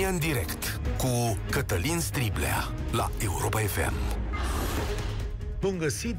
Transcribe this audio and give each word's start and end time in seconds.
România 0.00 0.26
în 0.26 0.32
direct 0.32 0.80
cu 0.96 1.38
Cătălin 1.50 2.00
Striblea 2.00 2.72
la 2.92 3.10
Europa 3.22 3.58
FM. 3.58 3.92
Bun 5.60 5.78
găsit! 5.78 6.16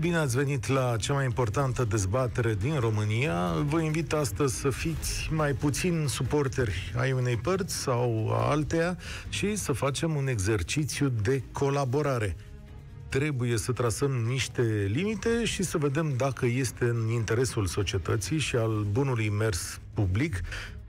Bine 0.00 0.16
ați 0.16 0.36
venit 0.36 0.66
la 0.66 0.96
cea 0.96 1.12
mai 1.12 1.24
importantă 1.24 1.84
dezbatere 1.84 2.54
din 2.54 2.78
România. 2.78 3.52
Vă 3.66 3.80
invit 3.80 4.12
astăzi 4.12 4.54
să 4.54 4.70
fiți 4.70 5.28
mai 5.32 5.52
puțin 5.52 6.04
suporteri 6.08 6.94
ai 6.96 7.12
unei 7.12 7.36
părți 7.36 7.74
sau 7.74 8.30
a 8.32 8.50
alteia 8.50 8.98
și 9.28 9.56
să 9.56 9.72
facem 9.72 10.14
un 10.14 10.26
exercițiu 10.26 11.08
de 11.08 11.42
colaborare 11.52 12.36
trebuie 13.08 13.56
să 13.56 13.72
trasăm 13.72 14.10
niște 14.10 14.62
limite 14.92 15.44
și 15.44 15.62
să 15.62 15.78
vedem 15.78 16.14
dacă 16.16 16.46
este 16.46 16.84
în 16.84 17.08
interesul 17.08 17.66
societății 17.66 18.38
și 18.38 18.56
al 18.56 18.86
bunului 18.90 19.28
mers 19.28 19.80
public 19.92 20.40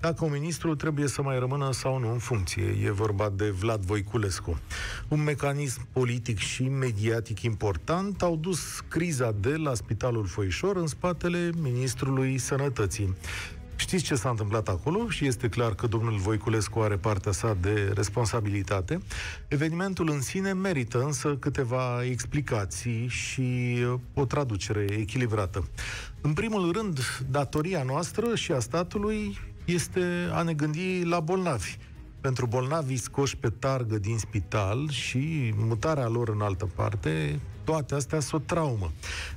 dacă 0.05 0.25
un 0.25 0.31
ministru 0.31 0.75
trebuie 0.75 1.07
să 1.07 1.21
mai 1.21 1.39
rămână 1.39 1.71
sau 1.71 1.99
nu 1.99 2.11
în 2.11 2.17
funcție. 2.17 2.77
E 2.83 2.91
vorba 2.91 3.29
de 3.35 3.49
Vlad 3.49 3.81
Voiculescu. 3.81 4.59
Un 5.07 5.23
mecanism 5.23 5.87
politic 5.91 6.37
și 6.37 6.63
mediatic 6.63 7.41
important 7.41 8.21
au 8.21 8.35
dus 8.35 8.79
criza 8.87 9.31
de 9.39 9.55
la 9.55 9.73
Spitalul 9.73 10.25
Foișor 10.25 10.75
în 10.75 10.87
spatele 10.87 11.49
Ministrului 11.61 12.37
Sănătății. 12.37 13.15
Știți 13.75 14.03
ce 14.03 14.15
s-a 14.15 14.29
întâmplat 14.29 14.67
acolo 14.67 15.09
și 15.09 15.25
este 15.25 15.49
clar 15.49 15.75
că 15.75 15.87
domnul 15.87 16.17
Voiculescu 16.17 16.79
are 16.79 16.95
partea 16.95 17.31
sa 17.31 17.57
de 17.61 17.91
responsabilitate. 17.95 18.99
Evenimentul 19.47 20.09
în 20.09 20.21
sine 20.21 20.53
merită 20.53 21.03
însă 21.03 21.35
câteva 21.39 22.03
explicații 22.03 23.07
și 23.07 23.77
o 24.13 24.25
traducere 24.25 24.85
echilibrată. 24.99 25.67
În 26.21 26.33
primul 26.33 26.71
rând, 26.71 26.99
datoria 27.29 27.83
noastră 27.83 28.35
și 28.35 28.51
a 28.51 28.59
statului 28.59 29.37
este 29.65 30.29
a 30.31 30.41
ne 30.41 30.53
gândi 30.53 31.03
la 31.03 31.19
bolnavi. 31.19 31.77
Pentru 32.21 32.45
bolnavii 32.45 32.97
scoși 32.97 33.37
pe 33.37 33.49
targă 33.49 33.97
din 33.97 34.17
spital 34.17 34.89
și 34.89 35.53
mutarea 35.57 36.07
lor 36.07 36.29
în 36.29 36.41
altă 36.41 36.69
parte, 36.75 37.39
toate 37.63 37.95
astea 37.95 38.19
sunt 38.19 38.41
o 38.41 38.45
traumă. 38.45 38.91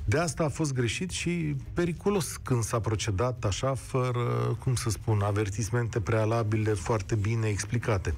De 0.04 0.18
asta 0.18 0.44
a 0.44 0.48
fost 0.48 0.72
greșit 0.72 1.10
și 1.10 1.56
periculos 1.74 2.36
când 2.36 2.62
s-a 2.62 2.80
procedat 2.80 3.44
așa, 3.44 3.74
fără, 3.74 4.56
cum 4.64 4.74
să 4.74 4.90
spun, 4.90 5.20
avertismente 5.20 6.00
prealabile 6.00 6.72
foarte 6.72 7.14
bine 7.14 7.48
explicate. 7.48 8.14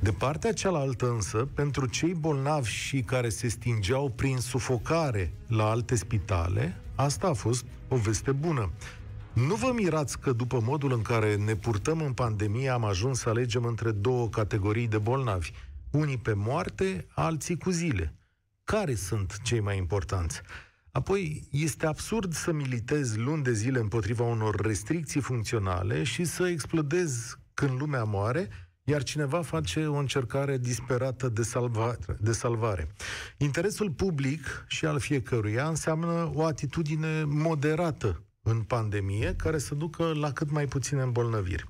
De 0.00 0.10
partea 0.10 0.52
cealaltă 0.52 1.10
însă, 1.10 1.48
pentru 1.54 1.86
cei 1.86 2.14
bolnavi 2.14 2.70
și 2.70 3.00
care 3.00 3.28
se 3.28 3.48
stingeau 3.48 4.12
prin 4.16 4.38
sufocare 4.38 5.32
la 5.46 5.70
alte 5.70 5.94
spitale, 5.94 6.76
asta 6.94 7.26
a 7.26 7.32
fost 7.32 7.64
o 7.88 7.96
veste 7.96 8.32
bună. 8.32 8.70
Nu 9.34 9.54
vă 9.54 9.72
mirați 9.74 10.18
că 10.18 10.32
după 10.32 10.60
modul 10.60 10.92
în 10.92 11.02
care 11.02 11.36
ne 11.36 11.56
purtăm 11.56 12.00
în 12.00 12.12
pandemie 12.12 12.68
am 12.68 12.84
ajuns 12.84 13.18
să 13.18 13.28
alegem 13.28 13.64
între 13.64 13.90
două 13.90 14.28
categorii 14.28 14.88
de 14.88 14.98
bolnavi. 14.98 15.50
Unii 15.90 16.18
pe 16.18 16.32
moarte, 16.32 17.06
alții 17.14 17.58
cu 17.58 17.70
zile. 17.70 18.14
Care 18.64 18.94
sunt 18.94 19.40
cei 19.42 19.60
mai 19.60 19.76
importanți? 19.76 20.40
Apoi, 20.90 21.48
este 21.50 21.86
absurd 21.86 22.32
să 22.32 22.52
militezi 22.52 23.18
luni 23.18 23.42
de 23.42 23.52
zile 23.52 23.78
împotriva 23.78 24.24
unor 24.24 24.60
restricții 24.60 25.20
funcționale 25.20 26.02
și 26.02 26.24
să 26.24 26.48
explodezi 26.48 27.36
când 27.54 27.80
lumea 27.80 28.04
moare, 28.04 28.48
iar 28.84 29.02
cineva 29.02 29.42
face 29.42 29.86
o 29.86 29.96
încercare 29.96 30.58
disperată 30.58 31.28
de 31.28 31.42
salvare. 31.42 32.16
De 32.20 32.32
salvare. 32.32 32.88
Interesul 33.36 33.90
public 33.90 34.64
și 34.68 34.86
al 34.86 34.98
fiecăruia 34.98 35.68
înseamnă 35.68 36.30
o 36.34 36.44
atitudine 36.44 37.24
moderată 37.24 38.22
în 38.42 38.62
pandemie 38.62 39.34
care 39.36 39.58
să 39.58 39.74
ducă 39.74 40.12
la 40.14 40.32
cât 40.32 40.50
mai 40.50 40.66
puține 40.66 41.02
îmbolnăviri. 41.02 41.64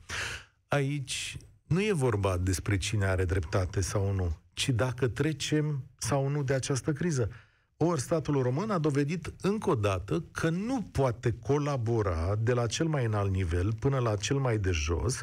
Aici 0.69 1.37
nu 1.67 1.83
e 1.83 1.92
vorba 1.92 2.37
despre 2.37 2.77
cine 2.77 3.05
are 3.05 3.25
dreptate 3.25 3.81
sau 3.81 4.15
nu, 4.15 4.37
ci 4.53 4.69
dacă 4.69 5.09
trecem 5.09 5.84
sau 5.99 6.28
nu 6.28 6.43
de 6.43 6.55
această 6.55 6.93
criză. 6.93 7.31
Ori 7.77 8.00
statul 8.00 8.43
român 8.43 8.71
a 8.71 8.78
dovedit 8.78 9.32
încă 9.41 9.71
o 9.71 9.75
dată 9.75 10.25
că 10.31 10.49
nu 10.49 10.82
poate 10.82 11.32
colabora 11.32 12.37
de 12.37 12.53
la 12.53 12.66
cel 12.66 12.87
mai 12.87 13.05
înalt 13.05 13.31
nivel 13.31 13.72
până 13.72 13.99
la 13.99 14.16
cel 14.16 14.37
mai 14.37 14.59
de 14.59 14.71
jos, 14.71 15.22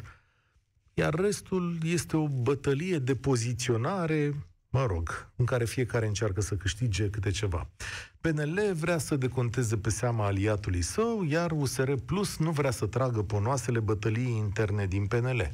iar 0.94 1.14
restul 1.14 1.78
este 1.82 2.16
o 2.16 2.28
bătălie 2.28 2.98
de 2.98 3.14
poziționare 3.14 4.49
mă 4.70 4.86
rog, 4.86 5.28
în 5.36 5.44
care 5.44 5.64
fiecare 5.64 6.06
încearcă 6.06 6.40
să 6.40 6.54
câștige 6.54 7.10
câte 7.10 7.30
ceva. 7.30 7.68
PNL 8.20 8.60
vrea 8.74 8.98
să 8.98 9.16
deconteze 9.16 9.76
pe 9.76 9.90
seama 9.90 10.24
aliatului 10.24 10.82
său, 10.82 11.24
iar 11.28 11.50
USR 11.50 11.92
Plus 12.06 12.36
nu 12.36 12.50
vrea 12.50 12.70
să 12.70 12.86
tragă 12.86 13.22
ponoasele 13.22 13.80
bătălii 13.80 14.36
interne 14.36 14.86
din 14.86 15.06
PNL. 15.06 15.50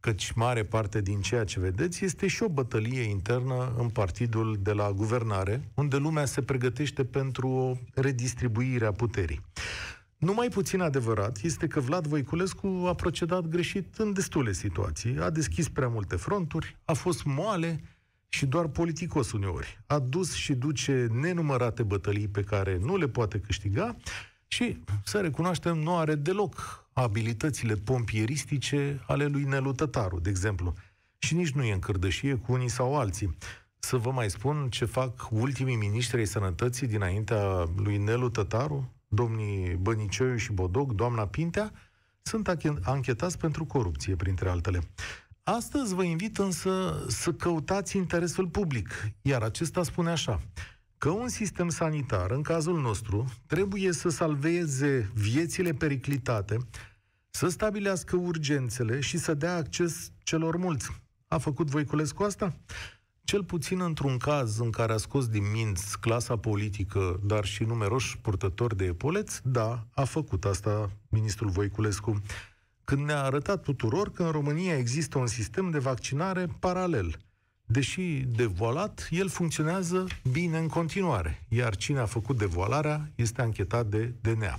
Căci 0.00 0.32
mare 0.32 0.64
parte 0.64 1.00
din 1.00 1.20
ceea 1.20 1.44
ce 1.44 1.60
vedeți 1.60 2.04
este 2.04 2.26
și 2.26 2.42
o 2.42 2.48
bătălie 2.48 3.02
internă 3.02 3.74
în 3.78 3.88
partidul 3.88 4.58
de 4.62 4.72
la 4.72 4.92
guvernare, 4.92 5.68
unde 5.74 5.96
lumea 5.96 6.24
se 6.24 6.42
pregătește 6.42 7.04
pentru 7.04 7.48
o 7.48 7.76
redistribuire 7.94 8.86
a 8.86 8.92
puterii. 8.92 9.40
Numai 10.22 10.48
puțin 10.48 10.80
adevărat 10.80 11.38
este 11.42 11.66
că 11.66 11.80
Vlad 11.80 12.06
Voiculescu 12.06 12.84
a 12.86 12.94
procedat 12.94 13.46
greșit 13.46 13.94
în 13.96 14.12
destule 14.12 14.52
situații, 14.52 15.18
a 15.20 15.30
deschis 15.30 15.68
prea 15.68 15.88
multe 15.88 16.16
fronturi, 16.16 16.76
a 16.84 16.92
fost 16.92 17.24
moale, 17.24 17.80
și 18.34 18.46
doar 18.46 18.66
politicos 18.66 19.32
uneori. 19.32 19.80
A 19.86 19.98
dus 19.98 20.34
și 20.34 20.54
duce 20.54 21.06
nenumărate 21.10 21.82
bătălii 21.82 22.28
pe 22.28 22.42
care 22.42 22.78
nu 22.78 22.96
le 22.96 23.08
poate 23.08 23.40
câștiga 23.40 23.96
și, 24.46 24.78
să 25.04 25.20
recunoaștem, 25.20 25.78
nu 25.78 25.96
are 25.96 26.14
deloc 26.14 26.84
abilitățile 26.92 27.74
pompieristice 27.74 29.00
ale 29.06 29.26
lui 29.26 29.42
Nelu 29.44 29.72
Tătaru, 29.72 30.20
de 30.20 30.30
exemplu. 30.30 30.74
Și 31.18 31.34
nici 31.34 31.50
nu 31.50 31.62
e 31.62 31.72
în 31.72 31.78
cârdășie 31.78 32.34
cu 32.34 32.52
unii 32.52 32.68
sau 32.68 32.98
alții. 32.98 33.36
Să 33.78 33.96
vă 33.96 34.10
mai 34.10 34.30
spun 34.30 34.68
ce 34.70 34.84
fac 34.84 35.28
ultimii 35.30 35.76
miniștri 35.76 36.18
ai 36.18 36.26
sănătății 36.26 36.86
dinaintea 36.86 37.70
lui 37.76 37.96
Nelu 37.96 38.28
Tătaru, 38.28 38.92
domnii 39.08 39.74
Bănicioiu 39.74 40.36
și 40.36 40.52
Bodoc, 40.52 40.92
doamna 40.92 41.26
Pintea, 41.26 41.72
sunt 42.22 42.48
anchetați 42.82 43.38
pentru 43.38 43.64
corupție, 43.64 44.16
printre 44.16 44.48
altele. 44.48 44.80
Astăzi 45.44 45.94
vă 45.94 46.02
invit 46.02 46.38
însă 46.38 47.04
să 47.08 47.32
căutați 47.32 47.96
interesul 47.96 48.48
public, 48.48 48.88
iar 49.22 49.42
acesta 49.42 49.82
spune 49.82 50.10
așa 50.10 50.40
că 50.98 51.08
un 51.08 51.28
sistem 51.28 51.68
sanitar, 51.68 52.30
în 52.30 52.42
cazul 52.42 52.80
nostru, 52.80 53.24
trebuie 53.46 53.92
să 53.92 54.08
salveze 54.08 55.10
viețile 55.14 55.72
periclitate, 55.72 56.56
să 57.30 57.48
stabilească 57.48 58.16
urgențele 58.16 59.00
și 59.00 59.18
să 59.18 59.34
dea 59.34 59.56
acces 59.56 60.12
celor 60.22 60.56
mulți. 60.56 60.90
A 61.26 61.38
făcut 61.38 61.70
Voiculescu 61.70 62.22
asta? 62.22 62.54
Cel 63.24 63.44
puțin 63.44 63.80
într-un 63.80 64.16
caz 64.16 64.58
în 64.58 64.70
care 64.70 64.92
a 64.92 64.96
scos 64.96 65.28
din 65.28 65.50
minți 65.50 66.00
clasa 66.00 66.36
politică, 66.36 67.20
dar 67.24 67.44
și 67.44 67.64
numeroși 67.64 68.18
purtători 68.18 68.76
de 68.76 68.84
epoleți, 68.84 69.40
da, 69.44 69.86
a 69.94 70.04
făcut 70.04 70.44
asta 70.44 70.90
ministrul 71.08 71.50
Voiculescu 71.50 72.22
când 72.84 73.04
ne-a 73.04 73.22
arătat 73.22 73.62
tuturor 73.62 74.10
că 74.10 74.22
în 74.22 74.30
România 74.30 74.76
există 74.76 75.18
un 75.18 75.26
sistem 75.26 75.70
de 75.70 75.78
vaccinare 75.78 76.46
paralel. 76.58 77.16
Deși 77.64 78.24
devoalat, 78.36 79.08
el 79.10 79.28
funcționează 79.28 80.06
bine 80.30 80.58
în 80.58 80.68
continuare, 80.68 81.44
iar 81.48 81.76
cine 81.76 81.98
a 81.98 82.06
făcut 82.06 82.38
devoalarea 82.38 83.10
este 83.14 83.42
anchetat 83.42 83.86
de 83.86 84.14
DNA. 84.20 84.58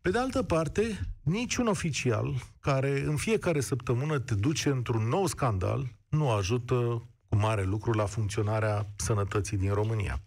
Pe 0.00 0.10
de 0.10 0.18
altă 0.18 0.42
parte, 0.42 1.00
niciun 1.22 1.66
oficial 1.66 2.34
care 2.60 3.00
în 3.00 3.16
fiecare 3.16 3.60
săptămână 3.60 4.18
te 4.18 4.34
duce 4.34 4.68
într-un 4.68 5.08
nou 5.08 5.26
scandal 5.26 5.86
nu 6.08 6.30
ajută 6.30 6.74
cu 7.28 7.36
mare 7.36 7.62
lucru 7.62 7.92
la 7.92 8.04
funcționarea 8.04 8.86
sănătății 8.96 9.56
din 9.56 9.72
România. 9.72 10.20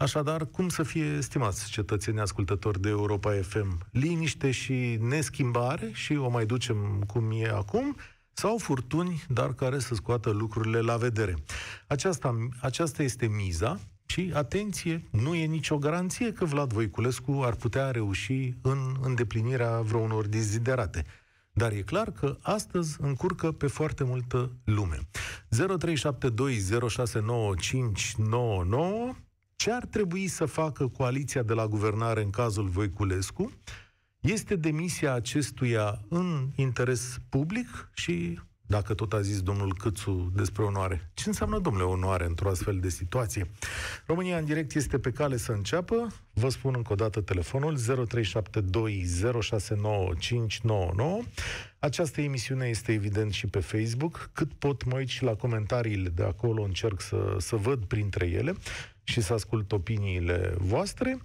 Așadar, 0.00 0.46
cum 0.46 0.68
să 0.68 0.82
fie, 0.82 1.20
stimați 1.20 1.70
cetățenii 1.70 2.20
ascultători 2.20 2.80
de 2.80 2.88
Europa 2.88 3.32
FM, 3.42 3.78
liniște 3.90 4.50
și 4.50 4.98
neschimbare 5.00 5.90
și 5.92 6.16
o 6.16 6.28
mai 6.28 6.46
ducem 6.46 7.04
cum 7.06 7.30
e 7.32 7.48
acum, 7.48 7.96
sau 8.32 8.58
furtuni, 8.58 9.24
dar 9.28 9.54
care 9.54 9.78
să 9.78 9.94
scoată 9.94 10.30
lucrurile 10.30 10.80
la 10.80 10.96
vedere. 10.96 11.34
Aceasta, 11.86 12.48
aceasta 12.60 13.02
este 13.02 13.26
miza 13.26 13.80
și, 14.06 14.30
atenție, 14.34 15.08
nu 15.10 15.34
e 15.34 15.44
nicio 15.44 15.78
garanție 15.78 16.32
că 16.32 16.44
Vlad 16.44 16.72
Voiculescu 16.72 17.40
ar 17.44 17.54
putea 17.54 17.90
reuși 17.90 18.54
în 18.62 18.96
îndeplinirea 19.00 19.80
vreunor 19.80 20.26
deziderate. 20.26 21.04
Dar 21.52 21.72
e 21.72 21.82
clar 21.82 22.10
că 22.10 22.36
astăzi 22.42 22.96
încurcă 23.00 23.52
pe 23.52 23.66
foarte 23.66 24.04
multă 24.04 24.52
lume. 24.64 24.98
0372069599 29.14 29.28
ce 29.60 29.70
ar 29.70 29.86
trebui 29.86 30.26
să 30.26 30.44
facă 30.44 30.88
coaliția 30.88 31.42
de 31.42 31.52
la 31.52 31.66
guvernare 31.66 32.22
în 32.22 32.30
cazul 32.30 32.68
Voiculescu? 32.68 33.52
Este 34.20 34.56
demisia 34.56 35.12
acestuia 35.12 36.00
în 36.08 36.48
interes 36.54 37.18
public 37.28 37.90
și 37.94 38.40
dacă 38.70 38.94
tot 38.94 39.12
a 39.12 39.20
zis 39.20 39.42
domnul 39.42 39.74
Câțu 39.74 40.32
despre 40.34 40.62
onoare. 40.62 41.10
Ce 41.14 41.28
înseamnă, 41.28 41.58
domnule, 41.58 41.84
onoare 41.84 42.24
într-o 42.24 42.48
astfel 42.48 42.78
de 42.78 42.88
situație? 42.88 43.50
România 44.06 44.38
în 44.38 44.44
direct 44.44 44.74
este 44.74 44.98
pe 44.98 45.10
cale 45.10 45.36
să 45.36 45.52
înceapă. 45.52 46.06
Vă 46.32 46.48
spun 46.48 46.74
încă 46.76 46.92
o 46.92 46.96
dată 46.96 47.20
telefonul 47.20 47.78
0372069599. 47.78 47.82
Această 51.78 52.20
emisiune 52.20 52.66
este 52.66 52.92
evident 52.92 53.32
și 53.32 53.46
pe 53.46 53.60
Facebook. 53.60 54.30
Cât 54.32 54.52
pot 54.52 54.84
mă 54.84 54.96
uit 54.96 55.08
și 55.08 55.22
la 55.22 55.34
comentariile 55.34 56.08
de 56.08 56.22
acolo, 56.22 56.62
încerc 56.62 57.00
să, 57.00 57.36
să 57.38 57.56
văd 57.56 57.84
printre 57.84 58.26
ele 58.26 58.54
și 59.02 59.20
să 59.20 59.32
ascult 59.32 59.72
opiniile 59.72 60.54
voastre. 60.58 61.18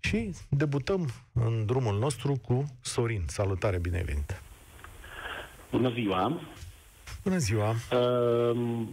Și 0.00 0.34
debutăm 0.48 1.10
în 1.32 1.66
drumul 1.66 1.98
nostru 1.98 2.40
cu 2.42 2.78
Sorin. 2.80 3.24
Salutare, 3.26 3.78
bine 3.78 4.02
venit! 4.06 4.42
Bună 5.70 5.90
ziua! 5.90 6.40
Bună 7.26 7.38
ziua! 7.38 7.74
Ehm, 7.90 8.88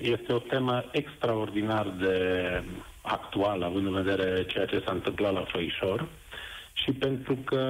este 0.00 0.32
o 0.32 0.38
temă 0.38 0.84
extraordinar 0.92 1.86
de 1.98 2.18
actuală, 3.02 3.64
având 3.64 3.86
în 3.86 4.02
vedere 4.02 4.44
ceea 4.44 4.66
ce 4.66 4.82
s-a 4.84 4.92
întâmplat 4.92 5.32
la 5.32 5.44
Făișor 5.48 6.08
și 6.72 6.92
pentru 6.92 7.34
că 7.44 7.62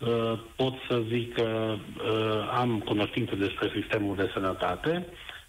uh, 0.00 0.38
pot 0.56 0.74
să 0.88 1.02
zic 1.08 1.34
că 1.34 1.74
uh, 1.74 2.50
am 2.58 2.78
cunoștință 2.78 3.34
despre 3.34 3.70
sistemul 3.80 4.16
de 4.16 4.30
sănătate, 4.32 5.06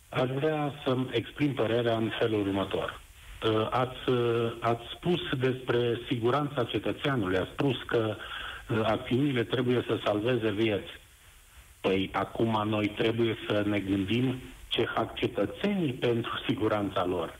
aș 0.09 0.29
vrea 0.29 0.73
să-mi 0.85 1.09
exprim 1.11 1.53
părerea 1.53 1.95
în 1.95 2.11
felul 2.19 2.39
următor. 2.47 3.01
Uh, 3.43 3.67
ați, 3.69 3.99
ați 4.59 4.83
spus 4.95 5.21
despre 5.39 5.99
siguranța 6.07 6.63
cetățeanului, 6.63 7.37
ați 7.37 7.51
spus 7.51 7.75
că 7.85 8.15
acțiunile 8.83 9.43
trebuie 9.43 9.83
să 9.87 9.99
salveze 10.03 10.51
vieți. 10.51 11.03
Păi 11.85 12.09
acum 12.13 12.63
noi 12.67 12.87
trebuie 12.87 13.37
să 13.47 13.63
ne 13.65 13.79
gândim 13.79 14.41
ce 14.67 14.83
fac 14.95 15.15
cetățenii 15.15 15.93
pentru 15.93 16.31
siguranța 16.47 17.05
lor. 17.05 17.39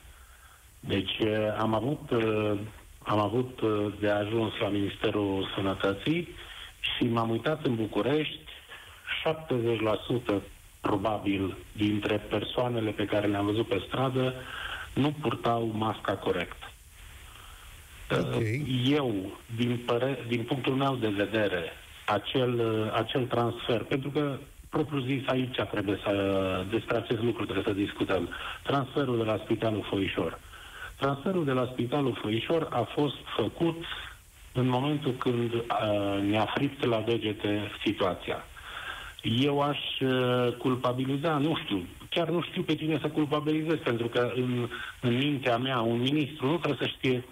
Deci 0.80 1.18
am 1.58 1.74
avut, 1.74 2.10
am 3.00 3.20
avut 3.20 3.60
de 4.00 4.10
ajuns 4.10 4.52
la 4.60 4.68
Ministerul 4.68 5.52
Sănătății 5.56 6.28
și 6.80 7.04
m-am 7.04 7.30
uitat 7.30 7.66
în 7.66 7.76
București, 7.76 8.40
70% 10.34 10.42
probabil 10.82 11.58
dintre 11.72 12.18
persoanele 12.18 12.92
pe 12.92 13.06
care 13.06 13.28
le-am 13.28 13.46
văzut 13.46 13.68
pe 13.68 13.84
stradă 13.88 14.34
nu 14.94 15.12
purtau 15.22 15.72
masca 15.74 16.14
corect. 16.14 16.72
Okay. 18.12 18.66
Eu, 18.90 19.38
din, 19.56 19.82
păre- 19.86 20.26
din 20.28 20.44
punctul 20.44 20.74
meu 20.74 20.96
de 20.96 21.08
vedere, 21.08 21.64
acel, 22.06 22.62
acel 22.94 23.26
transfer, 23.26 23.84
pentru 23.84 24.10
că 24.10 24.38
propriu 24.70 25.00
zis 25.00 25.28
aici 25.28 25.56
trebuie 25.72 26.00
să, 26.04 26.14
despre 26.70 26.98
acest 26.98 27.22
lucru 27.22 27.44
trebuie 27.44 27.66
să 27.68 27.74
discutăm. 27.82 28.30
Transferul 28.64 29.18
de 29.18 29.24
la 29.24 29.38
Spitalul 29.44 29.86
Foișor. 29.90 30.40
Transferul 31.00 31.46
de 31.46 31.52
la 31.52 31.70
Spitalul 31.74 32.18
Foișor 32.22 32.68
a 32.72 32.82
fost 32.82 33.16
făcut 33.38 33.84
în 34.54 34.68
momentul 34.68 35.12
când 35.12 35.54
uh, 35.54 35.62
ne-a 36.30 36.46
fript 36.56 36.86
la 36.86 37.02
degete 37.06 37.72
situația. 37.86 38.44
Eu 39.22 39.60
aș 39.62 39.80
uh, 40.00 40.54
culpabiliza, 40.58 41.38
nu 41.38 41.56
știu, 41.64 41.84
chiar 42.10 42.30
nu 42.30 42.42
știu 42.42 42.62
pe 42.62 42.76
cine 42.76 42.98
să 43.02 43.08
culpabilizez, 43.08 43.78
pentru 43.84 44.08
că 44.08 44.32
în, 44.36 44.70
în 45.02 45.16
mintea 45.18 45.58
mea 45.58 45.80
un 45.80 46.00
ministru 46.00 46.46
nu 46.48 46.58
trebuie 46.58 46.88
să 46.88 46.94
știe 46.98 47.24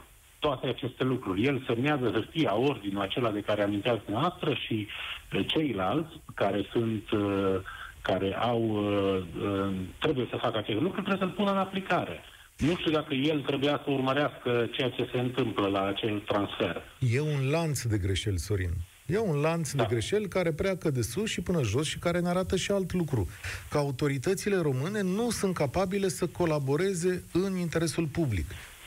toate 0.46 0.68
aceste 0.68 1.04
lucruri. 1.04 1.44
El 1.44 1.64
semnează 1.68 2.06
hârtia, 2.12 2.56
ordinul 2.56 3.02
acela 3.02 3.32
de 3.32 3.42
care 3.50 3.62
aminteați 3.62 4.04
noastră 4.10 4.54
și 4.54 4.88
uh, 4.88 5.46
ceilalți 5.48 6.14
care 6.36 6.62
sunt 6.72 7.12
uh, 7.12 7.56
care 8.02 8.36
au 8.40 8.62
uh, 8.62 9.74
trebuie 10.00 10.28
să 10.30 10.38
facă 10.42 10.58
acest 10.58 10.80
lucru, 10.80 11.02
trebuie 11.02 11.28
să-l 11.28 11.38
pună 11.40 11.52
în 11.52 11.58
aplicare. 11.58 12.20
Nu 12.58 12.76
știu 12.76 12.92
dacă 12.92 13.14
el 13.14 13.42
trebuia 13.42 13.82
să 13.84 13.92
urmărească 13.92 14.68
ceea 14.72 14.90
ce 14.90 15.10
se 15.12 15.20
întâmplă 15.20 15.68
la 15.68 15.86
acel 15.86 16.20
transfer. 16.20 16.82
E 17.00 17.20
un 17.20 17.50
lanț 17.50 17.82
de 17.82 17.98
greșeli, 17.98 18.40
Sorin. 18.40 18.74
E 19.06 19.18
un 19.18 19.42
lanț 19.42 19.72
da. 19.72 19.84
de 19.84 19.90
greșeli 19.90 20.28
care 20.28 20.52
pleacă 20.52 20.90
de 20.90 21.02
sus 21.02 21.30
și 21.30 21.42
până 21.42 21.64
jos 21.64 21.88
și 21.88 22.00
care 22.00 22.20
ne 22.20 22.30
arată 22.30 22.56
și 22.56 22.72
alt 22.72 22.94
lucru. 22.94 23.28
Că 23.70 23.78
autoritățile 23.78 24.58
române 24.58 25.02
nu 25.02 25.30
sunt 25.30 25.54
capabile 25.54 26.08
să 26.08 26.28
colaboreze 26.28 27.24
în 27.32 27.58
interesul 27.58 28.06
public. 28.06 28.46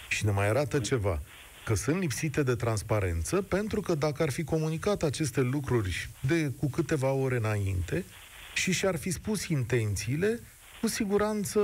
Și 0.08 0.24
ne 0.24 0.30
mai 0.30 0.48
arată 0.48 0.78
ceva 0.78 1.20
că 1.66 1.74
sunt 1.74 2.00
lipsite 2.00 2.42
de 2.42 2.54
transparență, 2.54 3.42
pentru 3.42 3.80
că 3.80 3.94
dacă 3.94 4.22
ar 4.22 4.30
fi 4.30 4.44
comunicat 4.44 5.02
aceste 5.02 5.40
lucruri 5.40 6.08
de 6.20 6.52
cu 6.58 6.70
câteva 6.70 7.12
ore 7.12 7.36
înainte 7.36 8.04
și 8.54 8.72
și-ar 8.72 8.96
fi 8.96 9.10
spus 9.10 9.46
intențiile, 9.46 10.40
cu 10.80 10.86
siguranță 10.86 11.60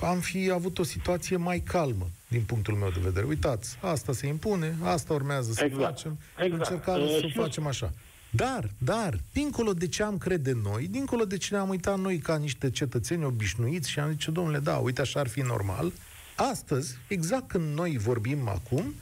am 0.00 0.18
fi 0.18 0.50
avut 0.50 0.78
o 0.78 0.82
situație 0.82 1.36
mai 1.36 1.60
calmă 1.60 2.08
din 2.28 2.42
punctul 2.42 2.74
meu 2.74 2.90
de 2.90 3.00
vedere. 3.02 3.26
Uitați, 3.26 3.78
asta 3.80 4.12
se 4.12 4.26
impune, 4.26 4.76
asta 4.82 5.12
urmează 5.12 5.52
să 5.52 5.64
exact. 5.64 5.84
facem, 5.84 6.18
exact. 6.38 6.52
încercăm 6.52 7.02
uh, 7.02 7.18
să 7.20 7.26
și... 7.26 7.34
facem 7.34 7.66
așa. 7.66 7.92
Dar, 8.30 8.70
dar, 8.78 9.18
dincolo 9.32 9.72
de 9.72 9.88
ce 9.88 10.02
am 10.02 10.18
crede 10.18 10.52
noi, 10.62 10.86
dincolo 10.90 11.24
de 11.24 11.36
ce 11.36 11.54
ne-am 11.54 11.68
uitat 11.68 11.98
noi 11.98 12.18
ca 12.18 12.36
niște 12.36 12.70
cetățeni 12.70 13.24
obișnuiți 13.24 13.90
și 13.90 13.98
am 13.98 14.10
zis, 14.10 14.32
domnule, 14.32 14.58
da, 14.58 14.76
uite, 14.76 15.00
așa 15.00 15.20
ar 15.20 15.28
fi 15.28 15.40
normal, 15.40 15.92
astăzi, 16.36 16.96
exact 17.08 17.48
când 17.48 17.74
noi 17.74 17.96
vorbim 17.98 18.48
acum, 18.48 18.94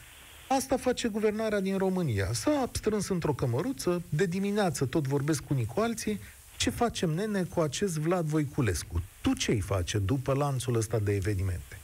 Asta 0.49 0.77
face 0.77 1.09
guvernarea 1.09 1.61
din 1.61 1.79
România. 1.79 2.27
S-a 2.33 2.69
strâns 2.73 3.09
într-o 3.09 3.33
cămăruță, 3.33 4.03
de 4.09 4.27
dimineață 4.27 4.87
tot 4.87 5.07
vorbesc 5.07 5.45
cu 5.45 5.81
alții, 5.81 6.21
ce 6.57 6.71
facem, 6.71 7.11
nene, 7.11 7.43
cu 7.55 7.61
acest 7.61 7.99
Vlad 7.99 8.25
Voiculescu? 8.25 9.03
Tu 9.23 9.35
ce-i 9.35 9.61
face 9.61 9.99
după 9.99 10.33
lanțul 10.33 10.77
ăsta 10.77 10.99
de 10.99 11.15
evenimente? 11.15 11.81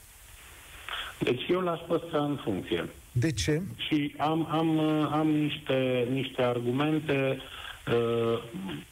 Deci 1.18 1.42
eu 1.48 1.60
l-aș 1.60 1.80
păstra 1.88 2.24
în 2.24 2.38
funcție. 2.44 2.88
De 3.12 3.32
ce? 3.32 3.62
Și 3.76 4.14
am, 4.18 4.48
am, 4.50 4.78
am 5.12 5.28
niște, 5.28 6.08
niște 6.10 6.42
argumente 6.42 7.38
uh, 7.86 8.42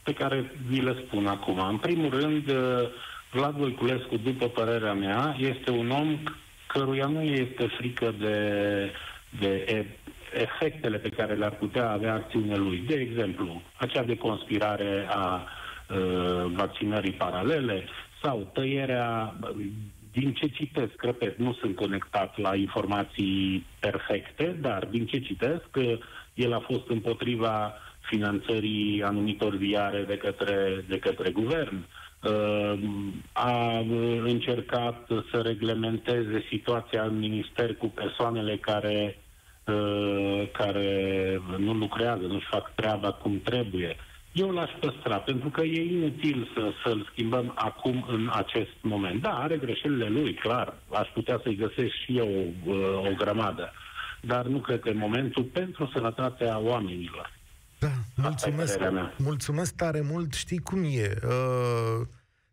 pe 0.02 0.12
care 0.12 0.52
vi 0.69 0.80
le 0.80 0.96
spun 1.06 1.26
acum. 1.26 1.58
În 1.69 1.76
primul 1.76 2.10
rând, 2.10 2.48
uh, 2.48 2.88
Vlad 3.32 3.54
Voiculescu, 3.54 4.16
după 4.16 4.48
părerea 4.48 4.92
mea, 4.92 5.36
este 5.38 5.70
un 5.70 5.90
om 5.90 6.19
căruia 6.66 7.06
nu 7.06 7.22
este 7.22 7.66
frică 7.78 8.14
de 8.19 8.36
de 9.40 9.87
efectele 10.32 10.99
pe 10.99 11.08
care 11.08 11.34
le-ar 11.34 11.55
putea 11.55 11.90
avea 11.90 12.14
acțiunea 12.14 12.56
lui. 12.56 12.79
De 12.87 12.94
exemplu, 12.94 13.62
acea 13.76 14.02
de 14.02 14.17
conspirare 14.17 15.06
a 15.11 15.43
uh, 15.88 16.52
vaccinării 16.55 17.12
paralele 17.12 17.84
sau 18.23 18.50
tăierea 18.52 19.34
din 20.12 20.32
ce 20.32 20.46
citesc, 20.46 21.02
repet, 21.02 21.38
nu 21.38 21.52
sunt 21.52 21.76
conectat 21.76 22.38
la 22.38 22.55
informații 22.55 23.67
perfecte, 23.81 24.56
dar 24.61 24.84
din 24.84 25.06
ce 25.06 25.19
citesc, 25.19 25.70
că 25.70 25.99
el 26.34 26.52
a 26.52 26.61
fost 26.61 26.88
împotriva 26.88 27.75
finanțării 28.00 29.02
anumitor 29.02 29.56
viare 29.56 30.03
de 30.03 30.17
către, 30.17 30.84
de 30.89 30.98
către 30.98 31.31
guvern. 31.31 31.84
Uh, 32.22 32.79
a 33.32 33.79
încercat 34.24 35.06
să 35.31 35.41
reglementeze 35.41 36.44
situația 36.51 37.03
în 37.03 37.19
minister 37.19 37.74
cu 37.74 37.86
persoanele 37.86 38.56
care 38.56 39.17
Uh, 39.17 39.21
care 40.52 41.40
nu 41.58 41.72
lucrează, 41.72 42.22
nu-și 42.26 42.46
fac 42.50 42.74
treaba 42.74 43.12
cum 43.12 43.40
trebuie. 43.44 43.96
Eu 44.32 44.50
l-aș 44.50 44.70
păstra, 44.81 45.16
pentru 45.16 45.48
că 45.48 45.60
e 45.60 45.96
inutil 45.96 46.50
să, 46.54 46.72
să-l 46.84 47.08
schimbăm 47.10 47.52
acum 47.54 48.06
în 48.08 48.31
acest 48.32 48.76
moment. 48.81 49.22
Da, 49.22 49.38
are 49.38 49.56
greșelile 49.56 50.08
lui, 50.08 50.34
clar. 50.34 50.74
Aș 50.92 51.08
putea 51.08 51.40
să-i 51.42 51.56
găsesc 51.56 51.92
și 52.04 52.16
eu 52.16 52.52
o, 52.66 52.70
uh, 52.70 53.10
o 53.10 53.14
grămadă. 53.16 53.72
Dar 54.20 54.46
nu 54.46 54.58
cred 54.58 54.81
că 54.81 54.88
e 54.88 54.92
momentul 54.92 55.42
pentru 55.42 55.90
sănătatea 55.92 56.58
oamenilor. 56.58 57.32
Da, 57.78 57.88
mulțumesc, 58.16 58.78
mulțumesc 59.16 59.74
tare 59.74 60.00
mult. 60.00 60.32
Știi 60.32 60.58
cum 60.58 60.84
e? 60.84 61.14
Uh, 61.24 62.06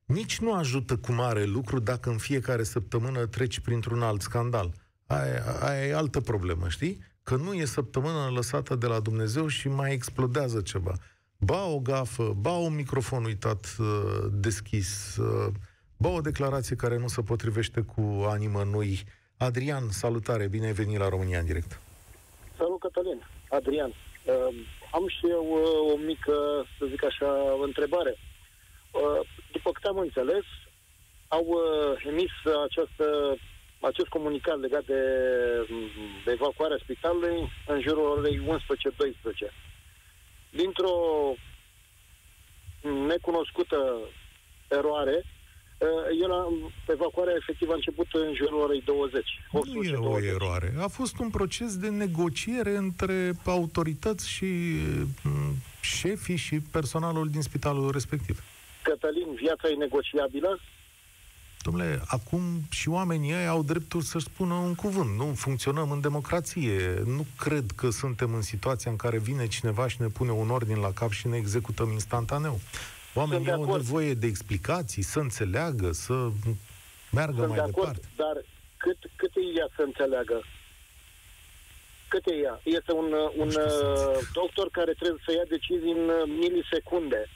nici 0.06 0.40
nu 0.40 0.54
ajută 0.54 0.98
cu 0.98 1.12
mare 1.12 1.44
lucru 1.44 1.80
dacă 1.80 2.10
în 2.10 2.18
fiecare 2.18 2.64
săptămână 2.64 3.26
treci 3.26 3.60
printr-un 3.60 4.02
alt 4.02 4.22
scandal. 4.22 4.72
Aia, 5.10 5.44
aia 5.62 5.86
e 5.86 5.94
altă 5.94 6.20
problemă, 6.20 6.68
știi? 6.68 6.98
Că 7.24 7.36
nu 7.36 7.54
e 7.54 7.66
săptămână 7.66 8.32
lăsată 8.34 8.76
de 8.76 8.88
la 8.88 9.00
Dumnezeu 9.00 9.48
și 9.48 9.68
mai 9.68 9.94
explodează 9.94 10.62
ceva. 10.62 10.94
Ba 11.38 11.66
o 11.66 11.80
gafă, 11.80 12.36
ba 12.42 12.52
un 12.52 12.76
microfon 12.76 13.24
uitat 13.24 13.76
uh, 13.80 13.86
deschis, 14.32 15.18
uh, 15.18 15.54
ba 15.98 16.10
o 16.10 16.22
declarație 16.22 16.76
care 16.76 16.98
nu 16.98 17.08
se 17.08 17.22
potrivește 17.22 17.82
cu 17.82 18.26
animă 18.28 18.64
noi. 18.64 19.04
Adrian, 19.38 19.90
salutare, 19.90 20.48
bine 20.48 20.66
ai 20.66 20.74
venit 20.74 20.98
la 20.98 21.10
România 21.10 21.40
în 21.40 21.46
direct. 21.46 21.80
Salut, 22.58 22.80
Cătălin. 22.80 23.22
Adrian. 23.50 23.90
Uh, 23.90 24.56
am 24.92 25.08
și 25.08 25.26
eu 25.30 25.46
uh, 25.52 25.94
o 25.94 25.98
mică, 25.98 26.66
să 26.78 26.86
zic 26.90 27.04
așa, 27.04 27.32
întrebare. 27.64 28.18
Uh, 28.92 29.28
după 29.52 29.72
câte 29.72 29.88
am 29.88 29.98
înțeles, 29.98 30.46
au 31.28 31.46
uh, 31.48 32.06
emis 32.06 32.32
această 32.66 33.06
acest 33.80 34.08
comunicat 34.08 34.60
legat 34.60 34.86
de, 34.86 35.02
de 36.26 36.32
evacuarea 36.32 36.80
spitalului 36.84 37.52
în 37.68 37.82
jurul 37.82 38.06
orei 38.18 38.42
11-12. 39.50 39.52
Dintr-o 40.50 40.96
necunoscută 43.08 44.00
eroare, 44.68 45.24
uh, 45.78 45.88
el 46.22 46.32
a, 46.32 46.48
evacuarea 46.88 47.34
efectiv 47.38 47.70
a 47.70 47.74
început 47.74 48.08
în 48.12 48.34
jurul 48.36 48.60
orei 48.60 48.82
20. 48.86 49.26
Nu 49.52 49.84
e 49.84 49.96
o 49.96 50.24
eroare. 50.24 50.74
A 50.80 50.88
fost 50.88 51.20
un 51.20 51.30
proces 51.30 51.78
de 51.78 51.90
negociere 51.90 52.76
între 52.76 53.34
autorități 53.46 54.30
și 54.30 54.46
mm, 55.24 55.54
șefii 55.82 56.36
și 56.36 56.60
personalul 56.72 57.30
din 57.30 57.42
spitalul 57.42 57.92
respectiv. 57.92 58.44
Cătălin, 58.84 59.34
viața 59.34 59.70
e 59.70 59.74
negociabilă? 59.74 60.60
Domnule, 61.62 62.02
acum 62.06 62.42
și 62.70 62.90
oamenii 62.90 63.32
ei 63.32 63.48
au 63.48 63.64
dreptul 63.64 64.02
să-și 64.02 64.26
spună 64.26 64.54
un 64.54 64.76
cuvânt. 64.76 65.18
Nu 65.18 65.34
funcționăm 65.36 65.92
în 65.92 66.02
democrație. 66.02 67.04
Nu 67.06 67.26
cred 67.38 67.72
că 67.76 67.90
suntem 67.90 68.34
în 68.34 68.42
situația 68.42 68.92
în 68.92 68.98
care 68.98 69.18
vine 69.18 69.48
cineva 69.48 69.88
și 69.88 70.02
ne 70.02 70.08
pune 70.08 70.32
un 70.32 70.50
ordin 70.50 70.78
la 70.78 70.92
cap 70.92 71.12
și 71.12 71.28
ne 71.28 71.38
executăm 71.38 71.92
instantaneu. 71.92 72.60
Oamenii 73.14 73.52
au 73.52 73.76
nevoie 73.76 74.14
de 74.14 74.28
explicații, 74.28 75.02
să 75.02 75.20
înțeleagă, 75.20 75.92
să 75.92 76.14
meargă 77.12 77.36
Sunt 77.36 77.48
mai 77.48 77.58
de 77.58 77.64
acord, 77.64 78.00
departe. 78.00 78.08
Dar 78.16 78.46
cât, 78.78 78.98
cât 79.16 79.32
e 79.36 79.60
ea 79.60 79.68
să 79.76 79.82
înțeleagă? 79.82 80.44
Cât 82.08 82.26
e 82.26 82.36
ea? 82.36 82.60
Este 82.64 82.92
un, 82.92 83.14
un 83.38 83.48
uh, 83.48 84.18
doctor 84.34 84.70
care 84.72 84.94
trebuie 84.94 85.22
să 85.26 85.32
ia 85.32 85.46
decizii 85.50 85.92
în 85.92 86.10
uh, 86.10 86.24
milisecunde 86.40 87.30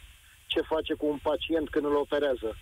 ce 0.45 0.61
face 0.61 0.93
cu 0.93 1.05
un 1.05 1.19
pacient 1.29 1.69
când 1.69 1.85
îl 1.85 1.95
operează. 1.95 2.57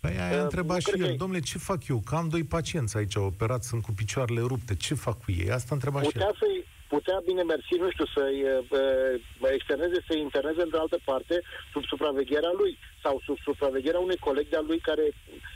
Păi 0.00 0.10
aia 0.18 0.40
a 0.40 0.42
întrebat 0.42 0.80
și 0.80 1.00
el, 1.00 1.14
domnule, 1.16 1.40
ce 1.40 1.58
fac 1.58 1.86
eu? 1.86 1.98
Că 1.98 2.14
am 2.14 2.28
doi 2.28 2.44
pacienți 2.44 2.96
aici 2.96 3.14
operați, 3.14 3.68
sunt 3.68 3.82
cu 3.82 3.92
picioarele 3.92 4.40
rupte, 4.40 4.74
ce 4.76 4.94
fac 4.94 5.16
cu 5.24 5.32
ei? 5.32 5.50
Asta 5.50 5.68
a 5.70 5.74
întrebat 5.74 6.04
și 6.04 6.10
putea 6.10 6.26
el. 6.26 6.36
să 6.38 6.46
putea 6.88 7.18
bine 7.24 7.42
mersi, 7.42 7.74
nu 7.84 7.90
știu, 7.90 8.06
să-i 8.16 8.40
uh, 8.42 9.52
externeze, 9.58 9.98
să-i 10.08 10.20
interneze 10.20 10.62
într-o 10.62 10.80
altă 10.80 10.98
parte 11.04 11.42
sub 11.72 11.84
supravegherea 11.84 12.52
lui 12.60 12.78
sau 13.02 13.22
sub 13.24 13.38
supravegherea 13.38 14.00
unui 14.00 14.16
coleg 14.16 14.46
de-al 14.48 14.66
lui 14.66 14.78
care 14.78 15.06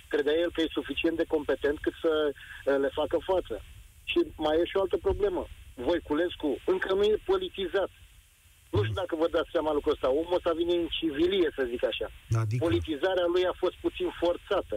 credea 0.09 0.37
el 0.43 0.51
că 0.53 0.61
e 0.61 0.79
suficient 0.79 1.17
de 1.17 1.31
competent 1.35 1.79
cât 1.81 1.95
să 2.01 2.13
uh, 2.33 2.77
le 2.81 2.91
facă 2.93 3.19
față. 3.31 3.63
Și 4.05 4.19
mai 4.37 4.59
e 4.61 4.65
și 4.65 4.77
o 4.77 4.81
altă 4.81 4.97
problemă. 4.97 5.47
Voiculescu 5.75 6.49
încă 6.65 6.95
nu 6.95 7.03
e 7.03 7.29
politizat. 7.33 7.91
Nu 8.71 8.83
știu 8.83 9.01
dacă 9.03 9.15
vă 9.23 9.29
dați 9.37 9.53
seama 9.53 9.73
lucrul 9.73 9.93
ăsta. 9.97 10.09
Omul 10.21 10.39
ăsta 10.39 10.53
vine 10.61 10.75
în 10.75 10.87
civilie, 10.97 11.49
să 11.57 11.63
zic 11.73 11.83
așa. 11.85 12.09
Adică, 12.43 12.65
Politizarea 12.67 13.27
lui 13.35 13.45
a 13.47 13.55
fost 13.63 13.77
puțin 13.87 14.09
forțată. 14.23 14.77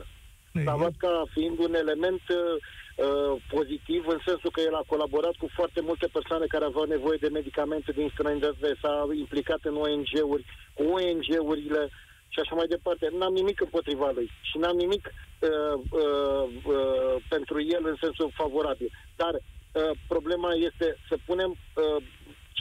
Ei, 0.53 0.63
S-a 0.63 0.75
luat 0.75 0.95
ca 0.97 1.23
fiind 1.33 1.57
un 1.59 1.73
element 1.83 2.21
uh, 2.29 3.41
pozitiv 3.55 4.01
în 4.07 4.19
sensul 4.25 4.51
că 4.51 4.61
el 4.61 4.75
a 4.75 4.89
colaborat 4.93 5.35
cu 5.41 5.47
foarte 5.57 5.81
multe 5.81 6.07
persoane 6.17 6.45
care 6.45 6.65
aveau 6.65 6.85
nevoie 6.85 7.17
de 7.21 7.35
medicamente 7.37 7.91
din 7.91 8.09
străinătate, 8.13 8.77
s-a 8.81 9.07
implicat 9.23 9.61
în 9.63 9.75
ONG-uri, 9.75 10.45
cu 10.73 10.83
ONG-urile 10.83 11.89
și 12.33 12.39
așa 12.39 12.55
mai 12.55 12.67
departe. 12.75 13.05
N-am 13.17 13.33
nimic 13.33 13.61
împotriva 13.61 14.11
lui 14.13 14.29
și 14.41 14.57
n-am 14.57 14.77
nimic 14.83 15.03
uh, 15.07 15.75
uh, 16.03 16.45
uh, 16.73 17.15
pentru 17.29 17.61
el 17.61 17.83
în 17.91 17.97
sensul 18.01 18.31
favorabil. 18.41 18.89
Dar 19.15 19.33
uh, 19.33 19.91
problema 20.07 20.51
este 20.53 20.97
să 21.09 21.15
punem 21.25 21.49
uh, 21.51 22.03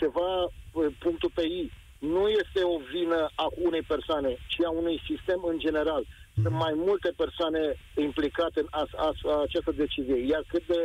ceva, 0.02 0.30
uh, 0.44 0.86
punctul 0.98 1.30
pe 1.34 1.42
I. 1.42 1.72
Nu 1.98 2.28
este 2.28 2.60
o 2.74 2.76
vină 2.92 3.20
a 3.34 3.46
unei 3.68 3.82
persoane, 3.82 4.30
ci 4.52 4.60
a 4.64 4.70
unui 4.70 4.96
sistem 5.10 5.40
în 5.52 5.58
general. 5.58 6.02
Sunt 6.42 6.54
mai 6.64 6.74
multe 6.86 7.10
persoane 7.22 7.62
implicate 7.96 8.60
în 8.60 8.68
as, 8.70 8.90
as, 9.08 9.18
această 9.46 9.72
decizie. 9.82 10.18
Iar 10.32 10.42
cât 10.48 10.66
de 10.66 10.80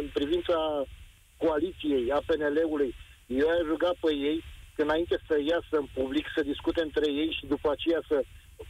în 0.00 0.06
privința 0.12 0.84
coaliției, 1.36 2.10
a 2.10 2.20
PNL-ului, 2.26 2.94
eu 3.26 3.48
aș 3.48 3.60
ruga 3.72 3.92
pe 4.00 4.10
ei, 4.14 4.44
că 4.74 4.82
înainte 4.82 5.16
să 5.26 5.34
iasă 5.52 5.74
în 5.82 5.88
public, 5.94 6.26
să 6.34 6.42
discute 6.42 6.80
între 6.82 7.06
ei 7.12 7.36
și 7.38 7.46
după 7.46 7.70
aceea 7.70 8.00
să 8.08 8.22